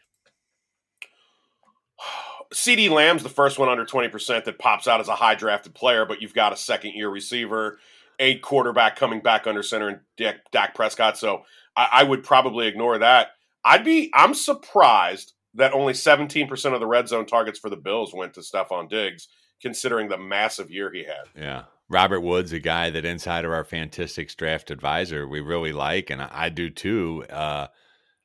CeeDee 2.54 2.90
Lamb's 2.90 3.24
the 3.24 3.30
first 3.30 3.58
one 3.58 3.70
under 3.70 3.86
20% 3.86 4.46
that 4.46 4.60
pops 4.60 4.88
out 4.88 5.00
as 5.00 5.08
a 5.08 5.16
high 5.16 5.36
drafted 5.36 5.74
player, 5.74 6.06
but 6.06 6.22
you've 6.22 6.36
got 6.36 6.54
a 6.54 6.58
second 6.58 6.92
year 6.92 7.10
receiver, 7.10 7.80
a 8.20 8.38
quarterback 8.40 8.96
coming 8.96 9.22
back 9.22 9.48
under 9.48 9.64
center, 9.64 9.90
and 9.90 10.00
Dak, 10.18 10.52
Dak 10.52 10.76
Prescott. 10.76 11.18
So 11.18 11.44
I, 11.76 11.88
I 11.92 12.04
would 12.04 12.24
probably 12.24 12.68
ignore 12.68 13.00
that. 13.00 13.30
I'd 13.66 13.84
be, 13.84 14.12
I'm 14.14 14.34
surprised 14.36 15.33
that 15.56 15.74
only 15.74 15.94
17% 15.94 16.74
of 16.74 16.80
the 16.80 16.88
red 16.88 17.08
zone 17.08 17.26
targets 17.26 17.60
for 17.60 17.70
the 17.70 17.78
Bills 17.78 18.14
went 18.14 18.34
to 18.34 18.42
Stefon 18.42 18.90
Diggs, 18.90 19.28
considering 19.62 20.10
the 20.10 20.18
massive 20.18 20.72
year 20.72 20.92
he 20.92 21.04
had. 21.04 21.26
Yeah. 21.36 21.64
Robert 21.90 22.22
Woods, 22.22 22.54
a 22.54 22.60
guy 22.60 22.90
that 22.90 23.06
inside 23.06 23.46
of 23.46 23.52
our 23.52 23.64
Fantistics 23.64 24.36
draft 24.36 24.72
advisor 24.72 25.28
we 25.28 25.42
really 25.42 25.74
like, 25.74 26.10
and 26.10 26.22
I 26.22 26.50
do 26.50 26.70
too. 26.70 27.24
Uh, 27.30 27.68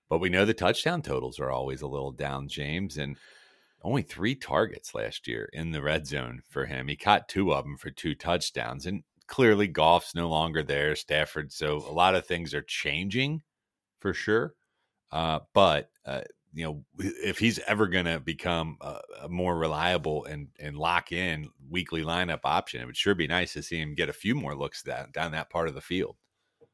but 0.08 0.18
we 0.18 0.30
know 0.30 0.44
the 0.44 0.54
touchdown 0.54 1.02
totals 1.02 1.38
are 1.38 1.50
always 1.50 1.82
a 1.82 1.88
little 1.88 2.12
down, 2.12 2.48
James, 2.48 2.96
and 2.96 3.16
only 3.82 4.02
three 4.02 4.34
targets 4.34 4.94
last 4.94 5.28
year 5.28 5.48
in 5.52 5.72
the 5.72 5.82
red 5.82 6.06
zone 6.06 6.40
for 6.48 6.66
him. 6.66 6.88
He 6.88 6.96
caught 6.96 7.28
two 7.28 7.52
of 7.52 7.64
them 7.64 7.76
for 7.76 7.90
two 7.90 8.14
touchdowns, 8.14 8.86
and 8.86 9.02
clearly 9.26 9.68
Goff's 9.68 10.14
no 10.14 10.28
longer 10.28 10.62
there, 10.62 10.96
Stafford. 10.96 11.52
So 11.52 11.76
a 11.76 11.92
lot 11.92 12.14
of 12.14 12.26
things 12.26 12.54
are 12.54 12.62
changing 12.62 13.42
for 14.00 14.14
sure. 14.14 14.54
Uh, 15.12 15.40
but 15.54 15.90
uh, 16.06 16.22
you 16.54 16.64
know, 16.64 16.84
if 16.98 17.38
he's 17.38 17.58
ever 17.60 17.86
going 17.86 18.06
to 18.06 18.20
become 18.20 18.78
a, 18.80 19.00
a, 19.22 19.28
more 19.28 19.56
reliable 19.56 20.24
and 20.24 20.48
and 20.58 20.76
lock 20.76 21.12
in 21.12 21.50
weekly 21.68 22.02
lineup 22.02 22.40
option, 22.44 22.80
it 22.80 22.86
would 22.86 22.96
sure 22.96 23.14
be 23.14 23.26
nice 23.26 23.52
to 23.52 23.62
see 23.62 23.78
him 23.78 23.94
get 23.94 24.08
a 24.08 24.14
few 24.14 24.34
more 24.34 24.56
looks 24.56 24.82
that 24.82 25.12
down 25.12 25.32
that 25.32 25.50
part 25.50 25.68
of 25.68 25.74
the 25.74 25.80
field. 25.80 26.16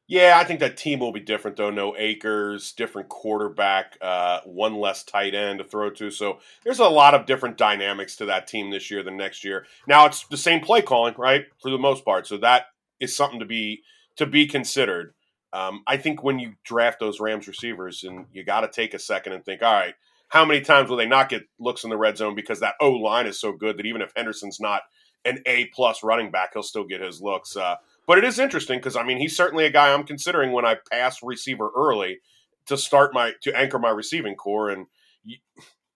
Yeah, 0.07 0.37
I 0.37 0.43
think 0.43 0.59
that 0.59 0.77
team 0.77 0.99
will 0.99 1.11
be 1.11 1.19
different 1.19 1.57
though. 1.57 1.71
No 1.71 1.95
Akers, 1.97 2.73
different 2.73 3.09
quarterback, 3.09 3.97
uh, 4.01 4.41
one 4.45 4.75
less 4.75 5.03
tight 5.03 5.33
end 5.33 5.59
to 5.59 5.65
throw 5.65 5.89
to. 5.91 6.11
So 6.11 6.39
there's 6.63 6.79
a 6.79 6.87
lot 6.87 7.15
of 7.15 7.25
different 7.25 7.57
dynamics 7.57 8.15
to 8.17 8.25
that 8.25 8.45
team 8.45 8.69
this 8.69 8.91
year 8.91 9.01
than 9.01 9.17
next 9.17 9.43
year. 9.43 9.65
Now 9.87 10.05
it's 10.05 10.27
the 10.27 10.37
same 10.37 10.59
play 10.61 10.83
calling, 10.83 11.15
right, 11.17 11.45
for 11.59 11.71
the 11.71 11.79
most 11.79 12.05
part. 12.05 12.27
So 12.27 12.37
that 12.37 12.67
is 12.99 13.15
something 13.15 13.39
to 13.39 13.45
be 13.45 13.81
to 14.17 14.27
be 14.27 14.45
considered. 14.45 15.13
Um, 15.55 15.83
I 15.87 15.95
think 15.95 16.21
when 16.21 16.37
you 16.37 16.55
draft 16.65 16.99
those 16.99 17.21
Rams 17.21 17.47
receivers, 17.47 18.03
and 18.03 18.25
you 18.33 18.43
got 18.43 18.61
to 18.61 18.67
take 18.67 18.93
a 18.93 18.99
second 18.99 19.31
and 19.31 19.45
think, 19.45 19.61
all 19.61 19.73
right, 19.73 19.95
how 20.27 20.43
many 20.43 20.59
times 20.59 20.89
will 20.89 20.97
they 20.97 21.05
not 21.05 21.29
get 21.29 21.43
looks 21.59 21.85
in 21.85 21.89
the 21.89 21.97
red 21.97 22.17
zone 22.17 22.35
because 22.35 22.59
that 22.59 22.75
O 22.81 22.91
line 22.91 23.25
is 23.25 23.39
so 23.39 23.53
good 23.53 23.77
that 23.77 23.85
even 23.85 24.01
if 24.01 24.11
Henderson's 24.17 24.59
not 24.59 24.81
an 25.23 25.39
A 25.45 25.67
plus 25.67 26.03
running 26.03 26.29
back, 26.29 26.49
he'll 26.53 26.61
still 26.61 26.83
get 26.83 26.99
his 26.99 27.21
looks. 27.21 27.55
Uh, 27.55 27.75
but 28.05 28.17
it 28.17 28.25
is 28.25 28.37
interesting 28.37 28.79
because 28.79 28.97
I 28.97 29.03
mean 29.03 29.17
he's 29.17 29.37
certainly 29.37 29.65
a 29.65 29.71
guy 29.71 29.93
I'm 29.93 30.03
considering 30.03 30.51
when 30.51 30.65
I 30.65 30.75
pass 30.91 31.23
receiver 31.23 31.69
early 31.75 32.19
to 32.65 32.77
start 32.77 33.13
my 33.13 33.31
to 33.43 33.57
anchor 33.57 33.79
my 33.79 33.91
receiving 33.91 34.35
corps. 34.35 34.71
And 34.71 34.87
you, 35.23 35.37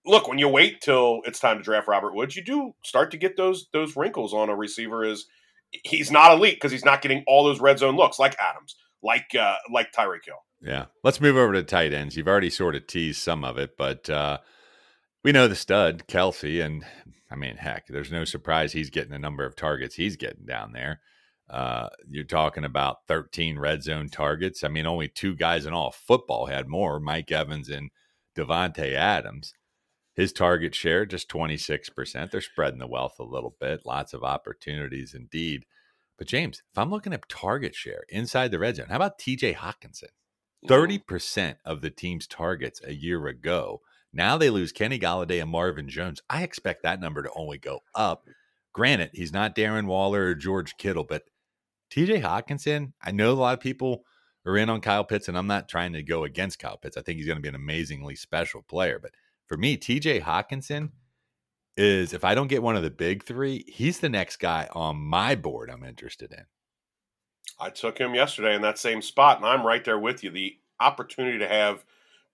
look, 0.05 0.29
when 0.29 0.39
you 0.39 0.47
wait 0.47 0.79
till 0.79 1.19
it's 1.25 1.39
time 1.39 1.57
to 1.57 1.63
draft 1.63 1.89
Robert 1.89 2.15
Woods, 2.15 2.35
you 2.35 2.43
do 2.43 2.75
start 2.83 3.11
to 3.11 3.17
get 3.17 3.35
those 3.35 3.67
those 3.73 3.97
wrinkles 3.97 4.33
on 4.33 4.49
a 4.49 4.55
receiver. 4.55 5.03
Is 5.03 5.27
he's 5.83 6.11
not 6.11 6.31
elite 6.31 6.55
because 6.55 6.71
he's 6.71 6.85
not 6.85 7.01
getting 7.01 7.23
all 7.27 7.43
those 7.43 7.59
red 7.59 7.79
zone 7.79 7.95
looks 7.95 8.19
like 8.19 8.37
Adams, 8.39 8.75
like 9.03 9.35
uh, 9.39 9.55
like 9.71 9.91
Tyreek 9.91 10.25
Hill. 10.25 10.43
Yeah, 10.61 10.85
let's 11.03 11.21
move 11.21 11.37
over 11.37 11.53
to 11.53 11.63
tight 11.63 11.93
ends. 11.93 12.17
You've 12.17 12.27
already 12.27 12.49
sort 12.49 12.75
of 12.75 12.87
teased 12.87 13.21
some 13.21 13.43
of 13.43 13.57
it, 13.57 13.77
but 13.77 14.09
uh, 14.09 14.39
we 15.23 15.31
know 15.31 15.47
the 15.47 15.55
stud 15.55 16.07
Kelce, 16.07 16.63
and 16.63 16.85
I 17.31 17.35
mean, 17.35 17.57
heck, 17.57 17.87
there's 17.87 18.11
no 18.11 18.25
surprise 18.25 18.73
he's 18.73 18.89
getting 18.89 19.11
the 19.11 19.19
number 19.19 19.45
of 19.45 19.55
targets 19.55 19.95
he's 19.95 20.17
getting 20.17 20.45
down 20.45 20.73
there. 20.73 21.01
Uh, 21.49 21.89
you're 22.07 22.23
talking 22.23 22.63
about 22.63 23.07
13 23.07 23.57
red 23.57 23.81
zone 23.83 24.07
targets. 24.07 24.63
I 24.63 24.67
mean, 24.67 24.85
only 24.85 25.07
two 25.07 25.35
guys 25.35 25.65
in 25.65 25.73
all 25.73 25.91
football 25.91 26.45
had 26.45 26.67
more 26.67 26.99
Mike 26.99 27.31
Evans 27.31 27.69
and 27.69 27.89
Davante 28.37 28.93
Adams. 28.93 29.53
His 30.15 30.31
target 30.31 30.75
share 30.75 31.05
just 31.05 31.29
26%. 31.29 32.29
They're 32.29 32.41
spreading 32.41 32.79
the 32.79 32.87
wealth 32.87 33.15
a 33.19 33.23
little 33.23 33.55
bit. 33.59 33.85
Lots 33.85 34.13
of 34.13 34.23
opportunities 34.23 35.13
indeed. 35.13 35.65
But 36.19 36.27
James, 36.27 36.61
if 36.71 36.77
I'm 36.77 36.91
looking 36.91 37.13
at 37.13 37.27
target 37.29 37.73
share 37.73 38.03
inside 38.09 38.51
the 38.51 38.59
red 38.59 38.75
zone, 38.75 38.87
how 38.89 38.97
about 38.97 39.17
TJ 39.17 39.55
Hockenson? 39.55 40.09
30% 40.67 41.55
of 41.63 41.79
the 41.79 41.89
team's 41.89 42.27
targets 42.27 42.81
a 42.85 42.93
year 42.93 43.25
ago. 43.27 43.79
Now 44.11 44.37
they 44.37 44.49
lose 44.49 44.73
Kenny 44.73 44.99
Golladay 44.99 45.41
and 45.41 45.49
Marvin 45.49 45.87
Jones. 45.87 46.21
I 46.29 46.43
expect 46.43 46.83
that 46.83 46.99
number 46.99 47.23
to 47.23 47.31
only 47.35 47.57
go 47.57 47.79
up. 47.95 48.27
Granted, 48.73 49.11
he's 49.13 49.31
not 49.31 49.55
Darren 49.55 49.85
Waller 49.85 50.25
or 50.25 50.35
George 50.35 50.75
Kittle, 50.77 51.05
but 51.05 51.23
TJ 51.89 52.21
Hockenson, 52.21 52.91
I 53.01 53.11
know 53.11 53.31
a 53.31 53.35
lot 53.35 53.53
of 53.53 53.61
people 53.61 54.03
are 54.45 54.57
in 54.57 54.69
on 54.69 54.81
Kyle 54.81 55.05
Pitts, 55.05 55.29
and 55.29 55.37
I'm 55.37 55.47
not 55.47 55.69
trying 55.69 55.93
to 55.93 56.03
go 56.03 56.25
against 56.25 56.59
Kyle 56.59 56.77
Pitts. 56.77 56.97
I 56.97 57.01
think 57.01 57.17
he's 57.17 57.27
going 57.27 57.37
to 57.37 57.41
be 57.41 57.47
an 57.49 57.55
amazingly 57.55 58.15
special 58.15 58.61
player. 58.61 58.99
But 59.01 59.11
for 59.47 59.55
me, 59.55 59.77
TJ 59.77 60.23
Hockenson 60.23 60.89
is, 61.79 62.13
if 62.13 62.23
I 62.23 62.35
don't 62.35 62.47
get 62.47 62.61
one 62.61 62.75
of 62.75 62.83
the 62.83 62.89
big 62.89 63.23
three, 63.23 63.63
he's 63.67 63.99
the 63.99 64.09
next 64.09 64.37
guy 64.37 64.67
on 64.73 64.97
my 64.97 65.35
board 65.35 65.69
I'm 65.69 65.83
interested 65.83 66.31
in. 66.31 66.45
I 67.59 67.69
took 67.69 67.97
him 67.97 68.13
yesterday 68.13 68.55
in 68.55 68.61
that 68.61 68.77
same 68.77 69.01
spot, 69.01 69.37
and 69.37 69.45
I'm 69.45 69.65
right 69.65 69.83
there 69.83 69.99
with 69.99 70.23
you. 70.23 70.29
The 70.29 70.57
opportunity 70.79 71.39
to 71.39 71.47
have 71.47 71.83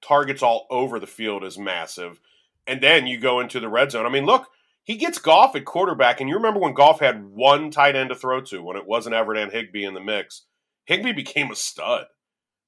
targets 0.02 0.44
all 0.44 0.68
over 0.70 1.00
the 1.00 1.08
field 1.08 1.44
is 1.44 1.58
massive. 1.58 2.20
And 2.68 2.82
then 2.82 3.08
you 3.08 3.20
go 3.20 3.40
into 3.40 3.60
the 3.60 3.70
red 3.70 3.92
zone. 3.92 4.06
I 4.06 4.10
mean, 4.10 4.26
look, 4.26 4.48
he 4.84 4.98
gets 4.98 5.18
Goff 5.18 5.56
at 5.56 5.66
quarterback, 5.66 6.20
and 6.20 6.30
you 6.30 6.36
remember 6.36 6.60
when 6.60 6.74
Goff 6.74 7.00
had 7.00 7.26
one 7.26 7.72
tight 7.72 7.96
end 7.96 8.10
to 8.10 8.16
throw 8.16 8.42
to 8.42 8.62
when 8.62 8.78
it 8.78 8.86
wasn't 8.86 9.16
Everett 9.16 9.42
and 9.42 9.52
Higbee 9.52 9.86
in 9.86 9.94
the 9.94 10.00
mix. 10.00 10.44
Higbee 10.86 11.14
became 11.14 11.52
a 11.52 11.56
stud. 11.56 12.06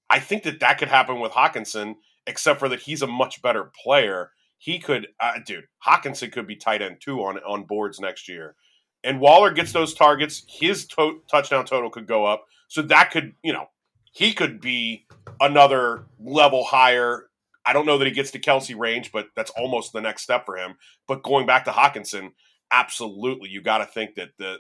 I 0.09 0.19
think 0.19 0.43
that 0.43 0.59
that 0.61 0.77
could 0.77 0.87
happen 0.87 1.19
with 1.19 1.33
Hockenson, 1.33 1.95
except 2.25 2.59
for 2.59 2.69
that 2.69 2.81
he's 2.81 3.01
a 3.01 3.07
much 3.07 3.41
better 3.41 3.71
player. 3.83 4.31
He 4.57 4.79
could, 4.79 5.07
uh, 5.19 5.39
dude, 5.45 5.67
Hockenson 5.85 6.31
could 6.31 6.47
be 6.47 6.55
tight 6.55 6.81
end 6.81 6.97
two 6.99 7.19
on 7.19 7.37
on 7.39 7.63
boards 7.63 7.99
next 7.99 8.27
year, 8.27 8.55
and 9.03 9.19
Waller 9.19 9.51
gets 9.51 9.71
those 9.71 9.93
targets, 9.93 10.43
his 10.47 10.87
to- 10.87 11.21
touchdown 11.29 11.65
total 11.65 11.89
could 11.89 12.07
go 12.07 12.25
up. 12.25 12.45
So 12.67 12.81
that 12.83 13.11
could, 13.11 13.33
you 13.43 13.53
know, 13.53 13.67
he 14.11 14.33
could 14.33 14.59
be 14.59 15.05
another 15.39 16.05
level 16.19 16.63
higher. 16.63 17.29
I 17.65 17.73
don't 17.73 17.85
know 17.85 17.97
that 17.97 18.07
he 18.07 18.11
gets 18.11 18.31
to 18.31 18.39
Kelce 18.39 18.77
range, 18.77 19.11
but 19.11 19.27
that's 19.35 19.51
almost 19.51 19.93
the 19.93 20.01
next 20.01 20.23
step 20.23 20.45
for 20.45 20.57
him. 20.57 20.75
But 21.07 21.23
going 21.23 21.45
back 21.45 21.65
to 21.65 21.71
Hockenson, 21.71 22.31
absolutely, 22.71 23.49
you 23.49 23.61
got 23.61 23.79
to 23.79 23.85
think 23.85 24.15
that 24.15 24.31
the 24.37 24.57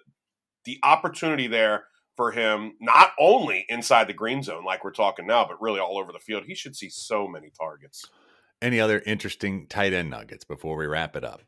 the 0.65 0.79
opportunity 0.83 1.47
there 1.47 1.85
for 2.17 2.31
him, 2.31 2.73
not 2.81 3.11
only 3.19 3.65
inside 3.69 4.07
the 4.07 4.13
green 4.13 4.43
zone 4.43 4.65
like 4.65 4.83
we're 4.83 4.91
talking 4.91 5.25
now, 5.27 5.45
but 5.47 5.61
really 5.61 5.79
all 5.79 5.97
over 5.97 6.11
the 6.11 6.19
field, 6.19 6.43
he 6.45 6.55
should 6.55 6.75
see 6.75 6.89
so 6.89 7.27
many 7.27 7.51
targets. 7.57 8.05
Any 8.61 8.79
other 8.79 9.01
interesting 9.05 9.67
tight 9.67 9.93
end 9.93 10.09
nuggets 10.09 10.43
before 10.43 10.77
we 10.77 10.87
wrap 10.87 11.15
it 11.15 11.23
up? 11.23 11.41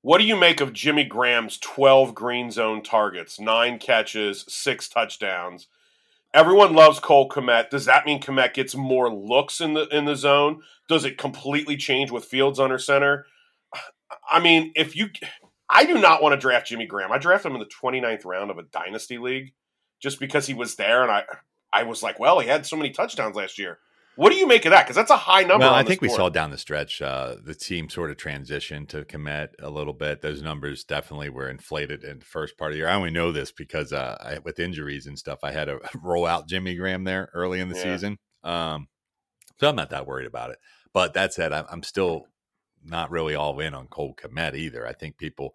What 0.00 0.18
do 0.18 0.24
you 0.24 0.36
make 0.36 0.60
of 0.60 0.72
Jimmy 0.72 1.04
Graham's 1.04 1.58
12 1.58 2.14
green 2.14 2.50
zone 2.50 2.82
targets, 2.82 3.40
nine 3.40 3.78
catches, 3.78 4.44
six 4.48 4.88
touchdowns? 4.88 5.66
Everyone 6.32 6.74
loves 6.74 7.00
Cole 7.00 7.28
Kmet. 7.28 7.70
Does 7.70 7.86
that 7.86 8.06
mean 8.06 8.20
Kmet 8.20 8.54
gets 8.54 8.74
more 8.74 9.12
looks 9.12 9.60
in 9.60 9.74
the 9.74 9.88
in 9.88 10.04
the 10.04 10.14
zone? 10.14 10.62
Does 10.88 11.04
it 11.04 11.18
completely 11.18 11.76
change 11.76 12.10
with 12.10 12.24
Fields 12.24 12.60
under 12.60 12.78
center? 12.78 13.26
I 14.30 14.40
mean, 14.40 14.72
if 14.76 14.94
you 14.94 15.08
I 15.68 15.84
do 15.84 15.98
not 15.98 16.22
want 16.22 16.34
to 16.34 16.40
draft 16.40 16.68
Jimmy 16.68 16.86
Graham. 16.86 17.10
I 17.10 17.18
drafted 17.18 17.50
him 17.50 17.56
in 17.56 17.60
the 17.60 17.66
29th 17.66 18.24
round 18.24 18.50
of 18.50 18.58
a 18.58 18.62
dynasty 18.62 19.18
league 19.18 19.52
just 20.00 20.20
because 20.20 20.46
he 20.46 20.54
was 20.54 20.76
there 20.76 21.02
and 21.02 21.10
I 21.10 21.24
I 21.72 21.82
was 21.82 22.02
like, 22.02 22.20
well, 22.20 22.38
he 22.38 22.48
had 22.48 22.64
so 22.64 22.76
many 22.76 22.90
touchdowns 22.90 23.36
last 23.36 23.58
year. 23.58 23.78
What 24.16 24.32
do 24.32 24.36
you 24.38 24.46
make 24.46 24.64
of 24.64 24.70
that? 24.70 24.84
Because 24.84 24.96
that's 24.96 25.10
a 25.10 25.16
high 25.16 25.42
number. 25.42 25.66
Well, 25.66 25.74
I 25.74 25.82
think 25.82 26.00
we 26.00 26.08
saw 26.08 26.30
down 26.30 26.50
the 26.50 26.58
stretch 26.58 27.02
uh, 27.02 27.36
the 27.42 27.54
team 27.54 27.90
sort 27.90 28.10
of 28.10 28.16
transition 28.16 28.86
to 28.86 29.04
Kmet 29.04 29.50
a 29.60 29.68
little 29.68 29.92
bit. 29.92 30.22
Those 30.22 30.42
numbers 30.42 30.84
definitely 30.84 31.28
were 31.28 31.48
inflated 31.50 32.02
in 32.02 32.20
the 32.20 32.24
first 32.24 32.56
part 32.56 32.70
of 32.70 32.74
the 32.74 32.78
year. 32.78 32.88
I 32.88 32.94
only 32.94 33.10
know 33.10 33.30
this 33.30 33.52
because 33.52 33.92
uh, 33.92 34.16
I, 34.20 34.38
with 34.38 34.58
injuries 34.58 35.06
and 35.06 35.18
stuff, 35.18 35.40
I 35.42 35.52
had 35.52 35.66
to 35.66 35.80
roll 36.02 36.26
out 36.26 36.48
Jimmy 36.48 36.74
Graham 36.76 37.04
there 37.04 37.30
early 37.34 37.60
in 37.60 37.68
the 37.68 37.76
yeah. 37.76 37.82
season. 37.82 38.18
Um, 38.42 38.88
so 39.60 39.68
I'm 39.68 39.76
not 39.76 39.90
that 39.90 40.06
worried 40.06 40.26
about 40.26 40.50
it. 40.50 40.58
But 40.94 41.12
that 41.14 41.34
said, 41.34 41.52
I'm, 41.52 41.66
I'm 41.70 41.82
still 41.82 42.26
not 42.82 43.10
really 43.10 43.34
all 43.34 43.58
in 43.60 43.74
on 43.74 43.86
Cole 43.88 44.14
Kmet 44.14 44.56
either. 44.56 44.86
I 44.86 44.92
think 44.92 45.18
people. 45.18 45.54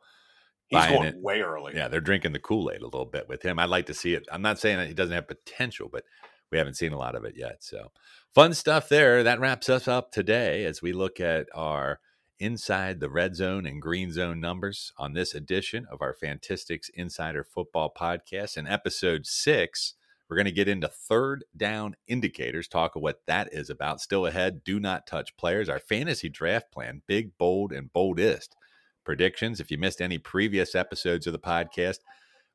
He's 0.68 0.86
going 0.86 1.04
it, 1.04 1.18
way 1.18 1.42
early. 1.42 1.74
Yeah, 1.76 1.90
they're 1.90 2.00
drinking 2.00 2.32
the 2.32 2.40
Kool 2.40 2.72
Aid 2.72 2.80
a 2.80 2.86
little 2.86 3.06
bit 3.06 3.28
with 3.28 3.44
him. 3.44 3.60
I'd 3.60 3.66
like 3.66 3.88
to 3.88 3.94
see 3.94 4.14
it. 4.14 4.26
I'm 4.32 4.42
not 4.42 4.58
saying 4.58 4.78
that 4.78 4.88
he 4.88 4.94
doesn't 4.94 5.14
have 5.14 5.28
potential, 5.28 5.90
but 5.92 6.06
we 6.52 6.58
haven't 6.58 6.76
seen 6.76 6.94
a 6.94 6.98
lot 6.98 7.16
of 7.16 7.24
it 7.26 7.36
yet. 7.36 7.64
So 7.64 7.92
fun 8.34 8.54
stuff 8.54 8.90
there. 8.90 9.24
That 9.24 9.40
wraps 9.40 9.70
us 9.70 9.88
up 9.88 10.12
today 10.12 10.66
as 10.66 10.82
we 10.82 10.94
look 10.94 11.20
at 11.20 11.48
our 11.54 12.00
inside 12.40 13.00
the 13.00 13.10
red 13.10 13.36
zone 13.36 13.66
and 13.66 13.82
green 13.82 14.12
zone 14.12 14.40
numbers 14.40 14.92
on 14.98 15.14
this 15.14 15.36
edition 15.36 15.86
of 15.92 16.02
our 16.02 16.14
Fantistics 16.14 16.90
Insider 16.94 17.44
Football 17.44 17.94
Podcast. 17.96 18.58
In 18.58 18.68
episode 18.68 19.28
six, 19.28 19.94
we're 20.28 20.38
going 20.38 20.46
to 20.46 20.52
get 20.52 20.68
into 20.68 20.88
third 20.88 21.46
down 21.56 21.96
indicators, 22.08 22.68
talk 22.68 22.96
of 22.96 23.02
what 23.02 23.22
that 23.28 23.50
is 23.52 23.70
about. 23.70 24.02
Still 24.02 24.26
ahead, 24.26 24.64
do 24.64 24.80
not 24.80 25.06
touch 25.06 25.38
players. 25.38 25.70
Our 25.70 25.80
fantasy 25.80 26.30
draft 26.30 26.72
plan, 26.72 27.02
big, 27.06 27.38
bold, 27.38 27.72
and 27.72 27.94
boldest 27.94 28.56
predictions. 29.04 29.60
If 29.60 29.70
you 29.70 29.78
missed 29.78 30.02
any 30.02 30.18
previous 30.18 30.74
episodes 30.74 31.28
of 31.28 31.34
the 31.34 31.40
podcast, 31.40 32.00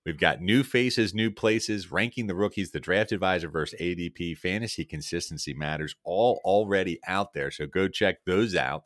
We've 0.07 0.17
got 0.17 0.41
new 0.41 0.63
faces, 0.63 1.15
new 1.15 1.33
places, 1.33 1.91
ranking 1.91 2.29
the 2.29 2.37
rookies, 2.37 2.71
the 2.71 2.79
draft 2.79 3.11
advisor 3.11 3.49
versus 3.49 3.81
ADP, 3.81 4.39
fantasy 4.39 4.85
consistency 4.85 5.53
matters, 5.53 5.97
all 6.05 6.41
already 6.45 7.01
out 7.09 7.33
there. 7.33 7.51
So 7.51 7.67
go 7.67 7.89
check 7.89 8.25
those 8.25 8.55
out. 8.55 8.85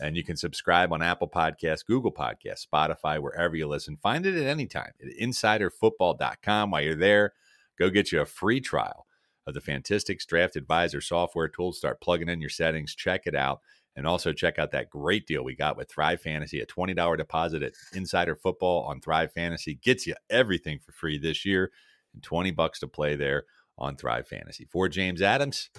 And 0.00 0.16
you 0.16 0.24
can 0.24 0.36
subscribe 0.36 0.90
on 0.90 1.02
Apple 1.02 1.28
Podcasts, 1.28 1.84
Google 1.84 2.10
Podcasts, 2.10 2.66
Spotify, 2.66 3.20
wherever 3.20 3.54
you 3.54 3.68
listen. 3.68 3.98
Find 3.98 4.24
it 4.24 4.34
at 4.34 4.46
any 4.46 4.66
time 4.66 4.92
at 5.02 5.14
insiderfootball.com. 5.20 6.70
While 6.70 6.80
you're 6.80 6.94
there, 6.96 7.34
go 7.78 7.90
get 7.90 8.10
you 8.10 8.22
a 8.22 8.26
free 8.26 8.60
trial 8.60 9.06
of 9.46 9.52
the 9.52 9.60
Fantistics 9.60 10.24
Draft 10.24 10.56
Advisor 10.56 11.02
software 11.02 11.48
tool. 11.48 11.74
Start 11.74 12.00
plugging 12.00 12.30
in 12.30 12.40
your 12.40 12.48
settings, 12.48 12.94
check 12.94 13.26
it 13.26 13.34
out. 13.34 13.60
And 13.94 14.06
also 14.06 14.32
check 14.32 14.58
out 14.58 14.70
that 14.72 14.88
great 14.88 15.26
deal 15.26 15.44
we 15.44 15.54
got 15.54 15.76
with 15.76 15.90
Thrive 15.90 16.20
Fantasy. 16.22 16.60
A 16.60 16.66
$20 16.66 17.16
deposit 17.16 17.62
at 17.62 17.74
Insider 17.92 18.34
Football 18.34 18.84
on 18.84 19.00
Thrive 19.00 19.32
Fantasy 19.32 19.74
gets 19.74 20.06
you 20.06 20.14
everything 20.30 20.78
for 20.78 20.92
free 20.92 21.18
this 21.18 21.44
year 21.44 21.70
and 22.14 22.22
20 22.22 22.50
bucks 22.52 22.80
to 22.80 22.88
play 22.88 23.16
there 23.16 23.44
on 23.76 23.96
Thrive 23.96 24.26
Fantasy. 24.26 24.66
For 24.70 24.88
James 24.88 25.20
Adams, 25.20 25.70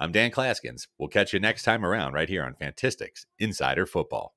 I'm 0.00 0.12
Dan 0.12 0.30
Clasgens. 0.30 0.88
We'll 0.98 1.08
catch 1.08 1.32
you 1.32 1.40
next 1.40 1.62
time 1.62 1.84
around 1.84 2.14
right 2.14 2.28
here 2.28 2.42
on 2.42 2.54
Fantistics 2.54 3.26
Insider 3.38 3.86
Football. 3.86 4.34